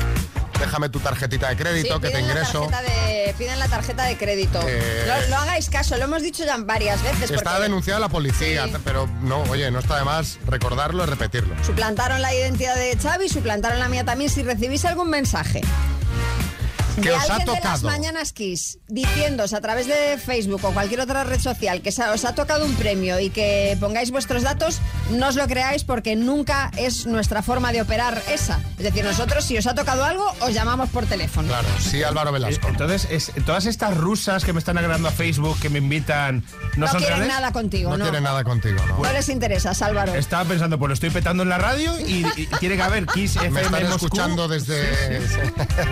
déjame 0.59 0.89
tu 0.89 1.01
tarjetita 1.01 1.49
de 1.49 1.57
crédito 1.57 1.95
Sí, 1.97 2.01
que 2.01 2.09
te 2.09 2.15
la 2.15 2.21
ingreso 2.21 2.69
de- 2.83 3.35
piden 3.39 3.59
la 3.59 3.69
tarjeta 3.69 4.05
de 4.05 4.17
crédito. 4.17 4.61
Eh, 4.67 5.05
no, 5.07 5.37
no 5.37 5.43
hagáis 5.43 5.69
caso, 5.69 5.97
lo 5.97 6.05
hemos 6.05 6.23
dicho 6.23 6.45
ya 6.45 6.57
varias 6.59 7.03
veces. 7.03 7.31
está 7.31 7.51
porque 7.51 7.63
denunciada 7.65 8.01
la 8.01 8.09
policía 8.09 8.65
Sí. 8.67 8.73
pero 8.85 9.07
no 9.23 9.43
oye 9.45 9.71
no 9.71 9.79
está 9.81 9.99
de 9.99 10.05
más 10.05 10.39
recordarlo 10.47 11.03
y 11.05 11.07
repetirlo 11.07 11.55
Suplantaron 11.65 12.23
la 12.23 12.35
identidad 12.35 12.75
de 12.77 12.97
Xavi, 12.97 13.29
suplantaron 13.29 13.79
la 13.79 13.89
mía 13.89 14.05
también. 14.05 14.31
Si 14.31 14.43
recibís 14.43 14.85
algún 14.85 15.11
mensaje 15.11 15.61
Que 16.97 17.11
de 17.11 17.15
os 17.15 17.31
ha 17.31 17.35
alguien 17.37 17.47
de 17.47 17.61
las 17.61 17.81
tocado. 17.81 17.89
mañanas 17.89 18.33
Kiss 18.33 18.79
diciéndos 18.89 19.53
a 19.53 19.61
través 19.61 19.87
de 19.87 20.19
Facebook 20.19 20.65
o 20.65 20.73
cualquier 20.73 21.01
otra 21.01 21.25
red 21.25 21.41
social 21.41 21.81
que 21.83 21.91
os 21.91 22.25
ha 22.25 22.35
tocado 22.35 22.65
un 22.65 22.75
premio 22.75 23.21
y 23.21 23.31
que 23.31 23.77
pongáis 23.81 24.11
vuestros 24.11 24.43
datos, 24.43 24.81
no 25.11 25.29
os 25.29 25.37
lo 25.37 25.47
creáis 25.47 25.85
porque 25.85 26.17
nunca 26.17 26.71
es 26.77 27.07
nuestra 27.07 27.43
forma 27.43 27.73
de 27.73 27.83
operar 27.83 28.23
esa. 28.31 28.61
Es 28.79 28.85
decir, 28.85 29.05
nosotros 29.05 29.45
si 29.45 29.57
os 29.59 29.67
ha 29.67 29.75
tocado 29.75 30.05
algo, 30.05 30.25
os 30.41 30.53
llamamos 30.55 30.89
por 30.91 31.07
teléfono. 31.07 31.49
claro 31.49 31.69
sí 31.81 32.03
Álvaro 32.03 32.33
Velasco 32.33 32.69
Entonces, 32.69 33.07
es- 33.11 33.33
todas 33.45 33.67
estas 33.67 33.97
rusas 33.97 34.45
que 34.45 34.53
me 34.53 34.59
están 34.59 34.79
agregando 34.79 35.09
a 35.09 35.13
Facebook, 35.13 35.59
que 35.61 35.69
me 35.69 35.79
invitan, 35.79 36.43
no, 36.77 36.87
No, 36.87 36.89
son 36.89 36.99
quieren 37.01 37.19
reales. 37.19 37.35
nada 37.37 37.53
contigo, 37.53 37.91
no 37.91 37.99
¿no? 37.99 38.05
quiere 38.05 38.21
nada 38.21 38.43
contigo 38.45 38.83
no 38.89 38.99
No 38.99 39.13
les 39.13 39.29
interesa, 39.29 39.73
Álvaro. 39.87 40.15
Estaba 40.15 40.45
pensando, 40.45 40.79
pues 40.79 40.89
lo 40.89 40.95
estoy 40.95 41.11
petando 41.11 41.43
en 41.43 41.49
la 41.51 41.59
radio 41.59 41.99
y, 42.01 42.27
y 42.37 42.47
tiene 42.59 42.77
que 42.77 42.83
haber 42.83 43.07
Kiss 43.07 43.37
FM 43.37 43.51
Me 43.57 43.61
están 43.63 43.83
Moscú. 43.91 44.07
escuchando 44.07 44.49
desde, 44.49 45.21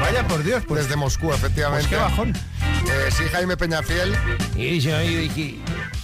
Vaya 0.01 0.27
por 0.27 0.43
Dios, 0.43 0.63
pues. 0.67 0.83
desde 0.85 0.94
Moscú, 0.97 1.33
efectivamente. 1.33 1.87
Pues 1.89 1.99
qué 1.99 2.03
bajón. 2.05 2.33
Eh, 2.33 3.11
sí, 3.11 3.25
Jaime 3.33 3.57
Peñafiel. 3.57 4.15
Y 4.57 4.79
eso, 4.79 4.89
yo 4.91 5.19
dije, 5.21 5.57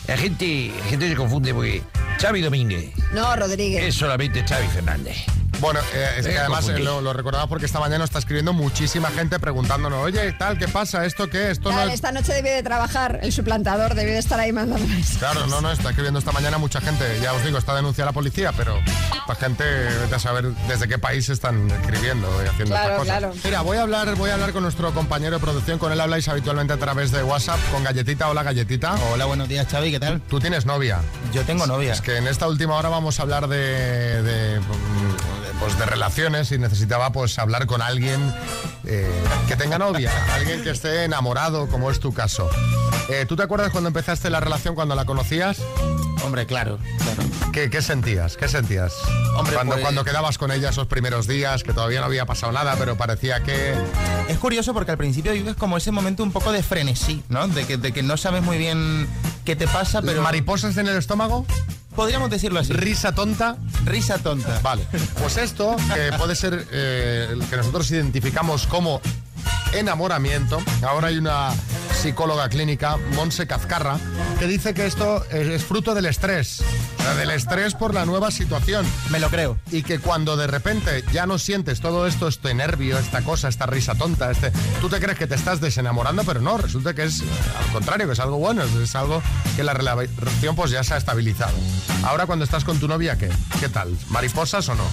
la 0.09 0.17
gente, 0.17 0.73
la 0.79 0.85
gente 0.87 1.09
se 1.09 1.17
confunde 1.17 1.53
porque 1.55 1.83
Xavi 2.21 2.41
Domínguez 2.41 2.91
No, 3.13 3.35
Rodríguez. 3.37 3.85
es 3.85 3.95
solamente 3.95 4.43
Xavi 4.47 4.67
Fernández. 4.69 5.17
Bueno, 5.61 5.81
eh, 5.93 6.15
es 6.19 6.27
que 6.27 6.39
además 6.39 6.69
eh, 6.69 6.79
lo, 6.79 7.01
lo 7.01 7.13
recordaba 7.13 7.47
porque 7.47 7.67
esta 7.67 7.81
mañana 7.81 8.05
está 8.05 8.19
escribiendo 8.19 8.53
muchísima 8.53 9.11
gente 9.11 9.39
preguntándonos, 9.39 10.03
oye, 10.03 10.33
tal, 10.33 10.59
¿qué 10.59 10.69
pasa? 10.69 11.05
¿Esto 11.05 11.29
qué? 11.29 11.51
Esto 11.51 11.71
no 11.71 11.81
es... 11.83 11.93
esta 11.95 12.13
noche 12.13 12.33
debe 12.33 12.51
de 12.51 12.63
trabajar, 12.63 13.21
el 13.23 13.33
suplantador 13.33 13.95
debe 13.95 14.13
de 14.13 14.19
estar 14.19 14.41
ahí 14.41 14.53
mandando. 14.53 14.87
Claro, 15.19 15.47
no, 15.47 15.61
no, 15.61 15.71
está 15.71 15.91
escribiendo 15.91 16.19
esta 16.19 16.33
mañana 16.33 16.57
mucha 16.59 16.81
gente. 16.81 17.05
Ya 17.23 17.33
os 17.35 17.45
digo, 17.45 17.59
está 17.59 17.75
denunciada 17.75 18.11
la 18.11 18.15
policía, 18.15 18.53
pero 18.57 18.79
la 19.29 19.35
gente 19.35 19.65
vete 19.65 20.15
a 20.15 20.19
saber 20.19 20.47
desde 20.67 20.89
qué 20.89 20.99
país 20.99 21.29
están 21.29 21.71
escribiendo 21.71 22.29
y 22.43 22.49
haciendo 22.49 22.75
Claro, 22.75 22.89
estas 22.89 22.99
cosas. 22.99 23.19
claro. 23.19 23.35
Mira, 23.45 23.61
voy 23.61 23.77
a 23.77 23.83
hablar, 23.83 24.15
voy 24.17 24.31
a 24.31 24.35
hablar 24.35 24.53
con 24.53 24.63
nuestro 24.63 24.93
compañero 24.95 25.35
de 25.37 25.41
producción, 25.41 25.79
con 25.79 25.93
él 25.93 26.01
habláis 26.01 26.27
habitualmente 26.29 26.73
a 26.73 26.79
través 26.79 27.11
de 27.13 27.23
WhatsApp, 27.23 27.59
con 27.71 27.85
Galletita. 27.85 28.29
Hola, 28.31 28.43
Galletita. 28.43 28.95
Hola, 29.13 29.27
buenos 29.27 29.49
días, 29.49 29.67
Xavi, 29.71 29.91
¿qué 29.91 30.01
tal? 30.01 30.21
Tú 30.23 30.41
tienes 30.41 30.65
novia. 30.65 31.01
Yo 31.35 31.43
tengo 31.43 31.67
novia. 31.67 31.93
Es 31.93 32.01
que 32.01 32.17
en 32.17 32.27
esta 32.27 32.49
última 32.49 32.77
hora 32.77 32.89
vamos 32.89 33.19
a 33.19 33.23
hablar 33.23 33.47
de, 33.49 34.23
de, 34.23 34.61
pues, 35.61 35.79
de 35.79 35.87
relaciones 35.87 36.51
y 36.53 36.59
necesitaba 36.59 37.13
pues 37.13 37.39
hablar 37.39 37.67
con 37.67 37.83
alguien 37.83 38.35
eh, 38.87 39.09
que 39.47 39.57
tenga 39.57 39.79
novia, 39.79 40.11
alguien 40.35 40.63
que 40.63 40.71
esté 40.71 41.05
enamorado, 41.05 41.69
como 41.69 41.91
es 41.91 42.01
tu 42.01 42.13
caso. 42.13 42.51
Eh, 43.09 43.27
¿Tú 43.29 43.37
te 43.37 43.43
acuerdas 43.43 43.71
cuando 43.71 43.89
empezaste 43.89 44.31
la 44.31 44.41
relación, 44.41 44.75
cuando 44.75 44.95
la 44.95 45.05
conocías? 45.05 45.59
Hombre, 46.25 46.47
claro, 46.47 46.79
claro. 46.99 47.23
¿Qué, 47.53 47.71
qué 47.71 47.83
sentías? 47.83 48.37
¿Qué 48.37 48.47
sentías? 48.47 48.93
Hombre, 49.37 49.55
cuando, 49.55 49.73
pues- 49.73 49.83
cuando 49.83 50.05
quedabas 50.05 50.39
con 50.39 50.51
ella 50.53 50.71
esos 50.71 50.87
primeros 50.87 51.27
días, 51.27 51.63
que 51.63 51.73
todavía 51.73 52.01
no 52.01 52.07
había 52.07 52.27
pasado 52.27 52.53
nada, 52.53 52.77
pero 52.79 52.97
parecía 52.97 53.43
que... 53.43 53.75
Es 54.29 54.39
curioso 54.39 54.73
porque 54.75 54.93
al 54.93 54.99
principio 54.99 55.33
vives 55.33 55.57
como 55.57 55.77
ese 55.77 55.91
momento 55.93 56.23
un 56.23 56.31
poco 56.31 56.53
de 56.53 56.63
frenesí, 56.63 57.23
¿no? 57.29 57.49
De 57.49 57.67
que, 57.67 57.77
de 57.79 57.93
que 57.93 58.03
no 58.03 58.17
sabes 58.17 58.43
muy 58.43 58.59
bien 58.59 59.09
qué 59.45 59.57
te 59.57 59.67
pasa, 59.67 60.03
pero... 60.03 60.23
¿Mariposas 60.23 60.77
en 60.77 60.87
el 60.89 60.97
estómago? 60.97 61.47
Podríamos 61.95 62.31
decirlo 62.31 62.61
así. 62.61 62.73
¿Risa 62.73 63.13
tonta? 63.15 63.57
Risa 63.85 64.19
tonta. 64.19 64.61
Vale, 64.63 64.87
pues 65.21 65.37
esto, 65.37 65.77
que 65.95 66.17
puede 66.17 66.35
ser 66.35 66.67
eh, 66.73 67.29
el 67.33 67.45
que 67.45 67.57
nosotros 67.57 67.91
identificamos 67.91 68.67
como 68.67 69.01
enamoramiento, 69.73 70.61
ahora 70.83 71.09
hay 71.09 71.19
una 71.19 71.51
psicóloga 72.01 72.49
clínica, 72.49 72.97
Monse 73.15 73.47
Cazcarra, 73.47 73.99
que 74.39 74.47
dice 74.47 74.75
que 74.75 74.87
esto 74.87 75.25
es, 75.31 75.47
es 75.49 75.65
fruto 75.65 75.95
del 75.95 76.07
estrés, 76.07 76.63
sea, 77.03 77.15
del 77.15 77.31
estrés 77.31 77.75
por 77.75 77.95
la 77.95 78.05
nueva 78.05 78.31
situación. 78.31 78.87
Me 79.11 79.21
lo 79.21 79.31
creo. 79.31 79.59
Y 79.71 79.83
que 79.83 79.99
cuando 79.99 80.37
de 80.37 80.47
repente 80.47 81.05
ya 81.13 81.27
no 81.27 81.39
sientes 81.39 81.81
todo 81.81 82.07
esto, 82.07 82.29
este 82.29 82.55
nervio, 82.55 82.99
esta 82.99 83.23
cosa, 83.23 83.49
esta 83.49 83.67
risa 83.67 83.95
tonta, 83.95 84.31
este, 84.31 84.53
tú 84.81 84.89
te 84.89 85.01
crees 85.01 85.19
que 85.19 85.27
te 85.27 85.35
estás 85.35 85.61
desenamorando, 85.61 86.25
pero 86.25 86.41
no, 86.41 86.59
resulta 86.59 86.95
que 86.95 87.05
es 87.05 87.23
al 87.23 87.73
contrario, 87.73 88.07
que 88.07 88.13
es 88.13 88.21
algo 88.21 88.39
bueno, 88.39 88.63
es, 88.63 88.75
es 88.75 88.95
algo 88.95 89.23
que 89.57 89.65
la 89.65 89.75
relación 89.75 90.57
pues 90.57 90.71
ya 90.71 90.85
se 90.85 90.95
ha 90.95 90.97
estabilizado. 90.97 91.57
Ahora 92.05 92.27
cuando 92.27 92.45
estás 92.45 92.65
con 92.65 92.79
tu 92.79 92.89
novia, 92.89 93.17
¿qué? 93.19 93.31
¿Qué 93.59 93.69
tal? 93.69 93.97
¿Mariposas 94.09 94.69
o 94.69 94.75
no? 94.75 94.85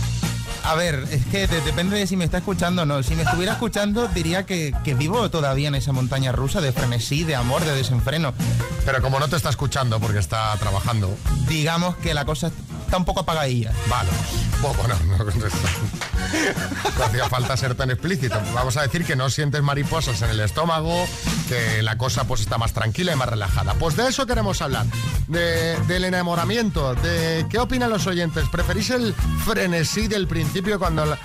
A 0.67 0.75
ver, 0.75 1.05
es 1.11 1.25
que 1.27 1.47
de- 1.47 1.61
depende 1.61 1.97
de 1.97 2.05
si 2.07 2.17
me 2.17 2.25
está 2.25 2.39
escuchando 2.39 2.81
o 2.81 2.85
no. 2.85 3.01
Si 3.01 3.15
me 3.15 3.23
estuviera 3.23 3.53
escuchando, 3.53 4.07
diría 4.09 4.45
que, 4.45 4.73
que 4.83 4.93
vivo 4.95 5.29
todavía 5.29 5.69
en 5.69 5.75
esa 5.75 5.93
montaña 5.93 6.33
rusa 6.33 6.59
de 6.59 6.73
frenesí, 6.73 7.23
de 7.23 7.35
amor, 7.35 7.63
de 7.63 7.73
desenfreno. 7.73 8.33
Pero 8.85 9.01
como 9.01 9.17
no 9.19 9.29
te 9.29 9.37
está 9.37 9.49
escuchando 9.49 9.99
porque 10.01 10.19
está 10.19 10.53
trabajando. 10.59 11.17
Digamos 11.47 11.95
que 11.97 12.13
la 12.13 12.25
cosa 12.25 12.51
está 12.87 12.97
un 12.97 13.05
poco 13.05 13.19
apagadilla. 13.21 13.71
Vale. 13.89 14.09
Bueno, 14.61 14.95
no, 15.05 15.17
no, 15.23 17.05
hacía 17.05 17.29
falta 17.29 17.55
ser 17.55 17.75
tan 17.75 17.91
explícito. 17.91 18.39
Vamos 18.55 18.75
a 18.77 18.81
decir 18.81 19.05
que 19.05 19.15
no 19.15 19.29
sientes 19.29 19.61
mariposas 19.61 20.19
en 20.23 20.31
el 20.31 20.39
estómago, 20.39 21.05
que 21.47 21.83
la 21.83 21.97
cosa 21.97 22.23
pues 22.23 22.41
está 22.41 22.57
más 22.57 22.73
tranquila 22.73 23.13
y 23.13 23.15
más 23.15 23.29
relajada. 23.29 23.75
Pues 23.75 23.95
de 23.95 24.07
eso 24.07 24.25
queremos 24.25 24.61
hablar. 24.61 24.85
De- 25.27 25.77
del 25.87 26.05
enamoramiento, 26.05 26.95
de 26.95 27.45
qué 27.49 27.59
opinan 27.59 27.89
los 27.91 28.07
oyentes. 28.07 28.45
¿Preferís 28.49 28.89
el 28.89 29.13
frenesí 29.45 30.07
del 30.07 30.27
principio 30.27 30.79
cuando, 30.79 31.13
eh, 31.13 31.17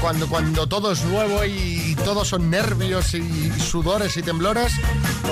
cuando, 0.00 0.26
cuando 0.28 0.66
todo 0.66 0.92
es 0.92 1.02
nuevo 1.04 1.44
y 1.44 1.96
todos 2.04 2.28
son 2.28 2.48
nervios 2.48 3.12
y 3.14 3.50
sudores 3.60 4.16
y 4.16 4.22
temblores? 4.22 4.72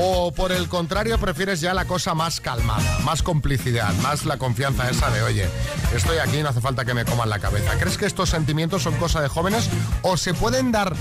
¿O 0.00 0.32
por 0.32 0.52
el 0.52 0.68
contrario 0.68 1.18
prefieres 1.18 1.60
ya 1.60 1.72
la 1.74 1.84
cosa 1.86 2.14
más 2.14 2.40
calmada, 2.40 2.98
más 3.04 3.22
complicidad, 3.22 3.92
más 3.96 4.24
la 4.26 4.36
confianza 4.36 4.90
esa 4.90 5.10
de, 5.10 5.22
oye, 5.22 5.48
estoy 5.94 6.18
aquí, 6.18 6.42
no 6.42 6.48
hace 6.48 6.60
falta 6.60 6.84
que 6.84 6.94
me 6.94 7.04
coman 7.04 7.28
la 7.28 7.38
cabeza? 7.38 7.72
¿Crees 7.78 7.96
que 7.98 8.06
estos 8.06 8.30
sentimientos 8.30 8.82
son 8.82 8.94
cosa 8.96 9.20
de 9.20 9.28
jóvenes 9.28 9.68
o 10.02 10.16
se 10.16 10.34
pueden 10.34 10.72
dar 10.72 10.94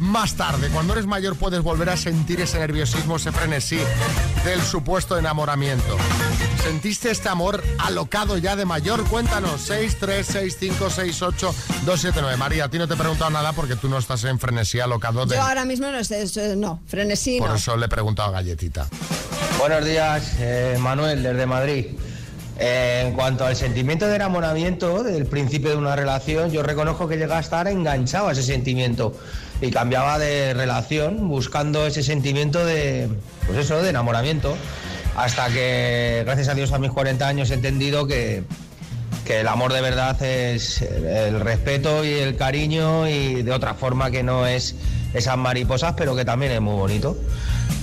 más 0.00 0.34
tarde? 0.34 0.68
Cuando 0.68 0.92
eres 0.94 1.06
mayor 1.06 1.36
puedes 1.36 1.62
volver 1.62 1.90
a 1.90 1.96
sentir 1.96 2.40
ese 2.40 2.58
nerviosismo, 2.58 3.16
ese 3.16 3.32
frenesí 3.32 3.78
del 4.44 4.62
supuesto 4.62 5.18
enamoramiento. 5.18 5.96
¿Sentiste 6.62 7.10
este 7.10 7.28
amor 7.28 7.62
alocado 7.78 8.38
ya 8.38 8.56
de 8.56 8.64
mayor? 8.64 9.04
Cuéntanos, 9.04 9.60
6, 9.62 9.96
3, 10.00 10.26
6, 10.26 10.56
5, 10.58 10.90
6, 10.90 11.22
8, 11.22 11.54
2, 11.84 12.00
7, 12.00 12.18
9. 12.22 12.36
María, 12.38 12.64
a 12.64 12.68
ti 12.70 12.78
no 12.78 12.88
te 12.88 12.94
he 12.94 12.96
preguntado 12.96 13.30
nada 13.30 13.52
porque 13.52 13.76
tú 13.76 13.88
no 13.88 13.98
estás 13.98 14.24
en 14.24 14.38
frenesí 14.38 14.80
alocado 14.80 15.26
de... 15.26 15.36
Yo 15.36 15.42
ahora 15.42 15.64
mismo 15.66 15.88
no 15.90 15.98
eso- 15.98 16.14
no, 16.56 16.80
frenesí 16.86 17.38
Por 17.38 17.50
no. 17.50 17.56
eso 17.56 17.76
le 17.76 17.86
he 17.86 17.88
preguntado 17.88 18.30
a 18.30 18.32
Galletita. 18.32 18.88
Buenos 19.58 19.84
días, 19.84 20.32
eh, 20.38 20.76
Manuel, 20.80 21.22
desde 21.22 21.44
Madrid. 21.46 21.86
En 22.56 23.12
cuanto 23.14 23.44
al 23.44 23.56
sentimiento 23.56 24.06
de 24.06 24.14
enamoramiento 24.14 25.02
del 25.02 25.26
principio 25.26 25.70
de 25.70 25.76
una 25.76 25.96
relación, 25.96 26.52
yo 26.52 26.62
reconozco 26.62 27.08
que 27.08 27.16
llega 27.16 27.38
a 27.38 27.40
estar 27.40 27.66
enganchado 27.66 28.28
a 28.28 28.32
ese 28.32 28.44
sentimiento 28.44 29.12
y 29.60 29.72
cambiaba 29.72 30.18
de 30.18 30.54
relación 30.54 31.28
buscando 31.28 31.84
ese 31.86 32.04
sentimiento 32.04 32.64
de, 32.64 33.08
pues 33.46 33.58
eso, 33.58 33.82
de 33.82 33.90
enamoramiento. 33.90 34.56
Hasta 35.16 35.48
que, 35.48 36.22
gracias 36.24 36.48
a 36.48 36.54
Dios, 36.54 36.72
a 36.72 36.78
mis 36.78 36.92
40 36.92 37.26
años 37.26 37.50
he 37.50 37.54
entendido 37.54 38.06
que, 38.06 38.44
que 39.24 39.40
el 39.40 39.48
amor 39.48 39.72
de 39.72 39.80
verdad 39.80 40.20
es 40.22 40.80
el 40.82 41.40
respeto 41.40 42.04
y 42.04 42.12
el 42.12 42.36
cariño 42.36 43.08
y 43.08 43.42
de 43.42 43.52
otra 43.52 43.74
forma 43.74 44.10
que 44.12 44.22
no 44.22 44.46
es 44.46 44.76
esas 45.12 45.36
mariposas, 45.36 45.94
pero 45.96 46.14
que 46.14 46.24
también 46.24 46.52
es 46.52 46.60
muy 46.60 46.74
bonito. 46.74 47.16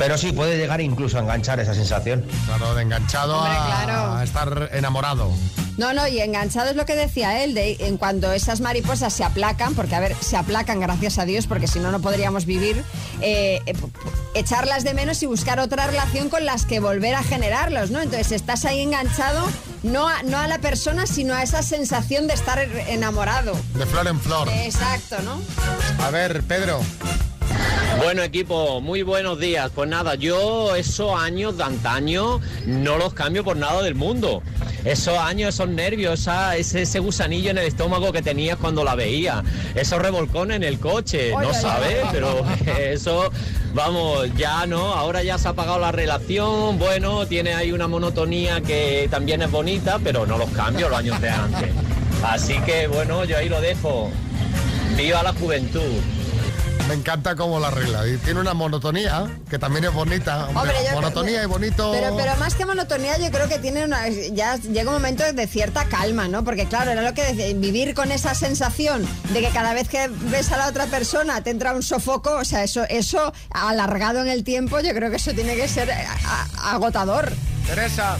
Pero 0.01 0.17
sí, 0.17 0.31
puede 0.31 0.57
llegar 0.57 0.81
incluso 0.81 1.19
a 1.19 1.21
enganchar 1.21 1.59
esa 1.59 1.75
sensación. 1.75 2.25
Claro, 2.47 2.73
de 2.73 2.81
enganchado 2.81 3.37
Hombre, 3.37 3.53
a, 3.55 3.83
claro. 3.85 4.15
a 4.15 4.23
estar 4.23 4.69
enamorado. 4.73 5.31
No, 5.77 5.93
no, 5.93 6.07
y 6.07 6.19
enganchado 6.19 6.71
es 6.71 6.75
lo 6.75 6.87
que 6.87 6.95
decía 6.95 7.43
él, 7.43 7.53
de 7.53 7.77
en 7.81 7.97
cuando 7.97 8.31
esas 8.31 8.61
mariposas 8.61 9.13
se 9.13 9.23
aplacan, 9.23 9.75
porque 9.75 9.93
a 9.93 9.99
ver, 9.99 10.15
se 10.19 10.37
aplacan 10.37 10.79
gracias 10.79 11.19
a 11.19 11.25
Dios, 11.25 11.45
porque 11.45 11.67
si 11.67 11.77
no, 11.79 11.91
no 11.91 11.99
podríamos 12.01 12.47
vivir, 12.47 12.83
eh, 13.21 13.61
eh, 13.67 13.73
echarlas 14.33 14.83
de 14.83 14.95
menos 14.95 15.21
y 15.21 15.27
buscar 15.27 15.59
otra 15.59 15.85
relación 15.85 16.29
con 16.29 16.45
las 16.45 16.65
que 16.65 16.79
volver 16.79 17.13
a 17.13 17.21
generarlos, 17.21 17.91
¿no? 17.91 18.01
Entonces 18.01 18.31
estás 18.31 18.65
ahí 18.65 18.79
enganchado, 18.79 19.47
no 19.83 20.09
a, 20.09 20.23
no 20.23 20.39
a 20.39 20.47
la 20.47 20.57
persona, 20.57 21.05
sino 21.05 21.35
a 21.35 21.43
esa 21.43 21.61
sensación 21.61 22.25
de 22.25 22.33
estar 22.33 22.57
enamorado. 22.59 23.53
De 23.75 23.85
flor 23.85 24.07
en 24.07 24.19
flor. 24.19 24.49
Exacto, 24.49 25.17
¿no? 25.21 25.39
A 26.03 26.09
ver, 26.09 26.41
Pedro. 26.41 26.81
Bueno 28.03 28.23
equipo, 28.23 28.81
muy 28.81 29.03
buenos 29.03 29.39
días. 29.39 29.71
Pues 29.75 29.87
nada, 29.89 30.15
yo 30.15 30.75
esos 30.75 31.19
años 31.19 31.57
de 31.57 31.63
antaño 31.63 32.39
no 32.65 32.97
los 32.97 33.13
cambio 33.13 33.43
por 33.43 33.57
nada 33.57 33.83
del 33.83 33.93
mundo. 33.95 34.41
Esos 34.83 35.15
años, 35.19 35.49
esos 35.53 35.69
nervios, 35.69 36.19
esa- 36.21 36.55
ese, 36.57 36.81
ese 36.81 36.97
gusanillo 36.99 37.51
en 37.51 37.59
el 37.59 37.67
estómago 37.67 38.11
que 38.11 38.23
tenías 38.23 38.57
cuando 38.57 38.83
la 38.83 38.95
veía, 38.95 39.43
esos 39.75 39.99
revolcones 40.01 40.57
en 40.57 40.63
el 40.63 40.79
coche, 40.79 41.31
Oye, 41.35 41.47
no 41.47 41.53
sabes, 41.53 41.97
pero 42.11 42.43
eso, 42.79 43.31
vamos, 43.75 44.27
ya 44.35 44.65
no, 44.65 44.93
ahora 44.93 45.21
ya 45.21 45.37
se 45.37 45.47
ha 45.47 45.51
apagado 45.51 45.77
la 45.77 45.91
relación, 45.91 46.79
bueno, 46.79 47.27
tiene 47.27 47.53
ahí 47.53 47.71
una 47.71 47.87
monotonía 47.87 48.61
que 48.61 49.07
también 49.11 49.43
es 49.43 49.51
bonita, 49.51 49.99
pero 50.03 50.25
no 50.25 50.39
los 50.39 50.49
cambio 50.49 50.89
los 50.89 50.97
años 50.97 51.21
de 51.21 51.29
antes. 51.29 51.69
Así 52.23 52.57
que 52.65 52.87
bueno, 52.87 53.23
yo 53.25 53.37
ahí 53.37 53.47
lo 53.49 53.61
dejo. 53.61 54.09
Viva 54.97 55.21
la 55.23 55.33
juventud. 55.33 55.81
Me 56.87 56.95
encanta 56.95 57.35
cómo 57.35 57.59
la 57.59 57.67
arregla. 57.69 58.05
Y 58.07 58.17
tiene 58.17 58.39
una 58.41 58.53
monotonía 58.53 59.27
que 59.49 59.57
también 59.59 59.85
es 59.85 59.93
bonita. 59.93 60.45
Hombre, 60.47 60.59
Hombre, 60.61 60.75
yo- 60.89 60.95
monotonía 60.95 61.43
y 61.43 61.45
bonito. 61.45 61.91
Pero, 61.93 62.15
pero 62.17 62.35
más 62.37 62.55
que 62.55 62.65
monotonía, 62.65 63.17
yo 63.17 63.31
creo 63.31 63.47
que 63.47 63.59
tiene 63.59 63.85
una. 63.85 64.07
Ya 64.09 64.57
llega 64.57 64.89
un 64.89 64.95
momento 64.95 65.23
de 65.31 65.47
cierta 65.47 65.85
calma, 65.85 66.27
¿no? 66.27 66.43
Porque, 66.43 66.65
claro, 66.65 66.91
era 66.91 67.01
lo 67.01 67.13
que 67.13 67.23
decía, 67.23 67.45
vivir 67.57 67.93
con 67.93 68.11
esa 68.11 68.33
sensación 68.35 69.05
de 69.33 69.41
que 69.41 69.49
cada 69.49 69.73
vez 69.73 69.87
que 69.87 70.07
ves 70.29 70.51
a 70.51 70.57
la 70.57 70.67
otra 70.67 70.85
persona 70.87 71.41
te 71.43 71.51
entra 71.51 71.73
un 71.73 71.83
sofoco, 71.83 72.31
o 72.37 72.45
sea, 72.45 72.63
eso, 72.63 72.83
eso 72.89 73.31
alargado 73.51 74.19
en 74.21 74.27
el 74.27 74.43
tiempo, 74.43 74.79
yo 74.81 74.93
creo 74.93 75.09
que 75.09 75.15
eso 75.17 75.31
tiene 75.33 75.55
que 75.55 75.67
ser 75.67 75.91
a- 75.91 76.17
a- 76.25 76.71
agotador. 76.73 77.31
Teresa. 77.67 78.17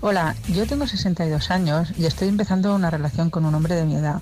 Hola, 0.00 0.34
yo 0.48 0.66
tengo 0.66 0.86
62 0.86 1.50
años 1.50 1.88
y 1.98 2.06
estoy 2.06 2.28
empezando 2.28 2.74
una 2.74 2.90
relación 2.90 3.30
con 3.30 3.44
un 3.44 3.54
hombre 3.54 3.74
de 3.74 3.84
mi 3.84 3.96
edad. 3.96 4.20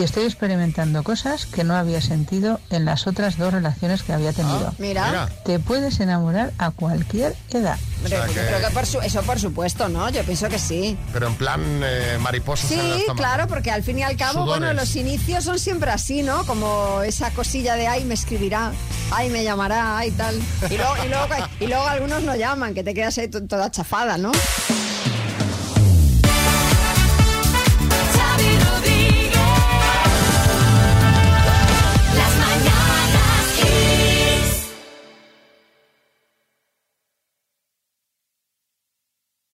Y 0.00 0.02
estoy 0.02 0.24
experimentando 0.24 1.02
cosas 1.02 1.44
que 1.44 1.62
no 1.62 1.76
había 1.76 2.00
sentido 2.00 2.58
en 2.70 2.86
las 2.86 3.06
otras 3.06 3.36
dos 3.36 3.52
relaciones 3.52 4.02
que 4.02 4.14
había 4.14 4.32
tenido. 4.32 4.68
Ah, 4.68 4.74
mira. 4.78 5.06
mira. 5.08 5.28
Te 5.44 5.58
puedes 5.58 6.00
enamorar 6.00 6.54
a 6.56 6.70
cualquier 6.70 7.36
edad. 7.50 7.76
Hombre, 7.98 8.16
yo 8.28 8.32
creo 8.32 8.60
que 8.66 8.72
por 8.72 8.86
su- 8.86 9.00
eso 9.00 9.20
por 9.24 9.38
supuesto, 9.38 9.90
¿no? 9.90 10.08
Yo 10.08 10.22
pienso 10.24 10.48
que 10.48 10.58
sí. 10.58 10.96
Pero 11.12 11.26
en 11.26 11.34
plan 11.34 11.60
eh, 11.84 12.16
el 12.18 12.56
Sí, 12.56 13.04
claro, 13.14 13.46
porque 13.46 13.70
al 13.70 13.82
fin 13.82 13.98
y 13.98 14.02
al 14.02 14.16
cabo, 14.16 14.46
bueno, 14.46 14.72
los 14.72 14.96
inicios 14.96 15.44
son 15.44 15.58
siempre 15.58 15.90
así, 15.90 16.22
¿no? 16.22 16.46
Como 16.46 17.02
esa 17.02 17.30
cosilla 17.32 17.74
de 17.74 17.86
ay, 17.86 18.04
me 18.04 18.14
escribirá, 18.14 18.72
ay, 19.10 19.28
me 19.28 19.44
llamará, 19.44 19.98
ay, 19.98 20.12
tal. 20.12 20.34
Y 20.70 20.78
luego, 20.78 20.94
y 21.04 21.08
luego, 21.10 21.26
y 21.60 21.66
luego 21.66 21.86
algunos 21.86 22.22
no 22.22 22.34
llaman, 22.36 22.72
que 22.72 22.82
te 22.82 22.94
quedas 22.94 23.18
ahí 23.18 23.28
to- 23.28 23.46
toda 23.46 23.70
chafada, 23.70 24.16
¿no? 24.16 24.32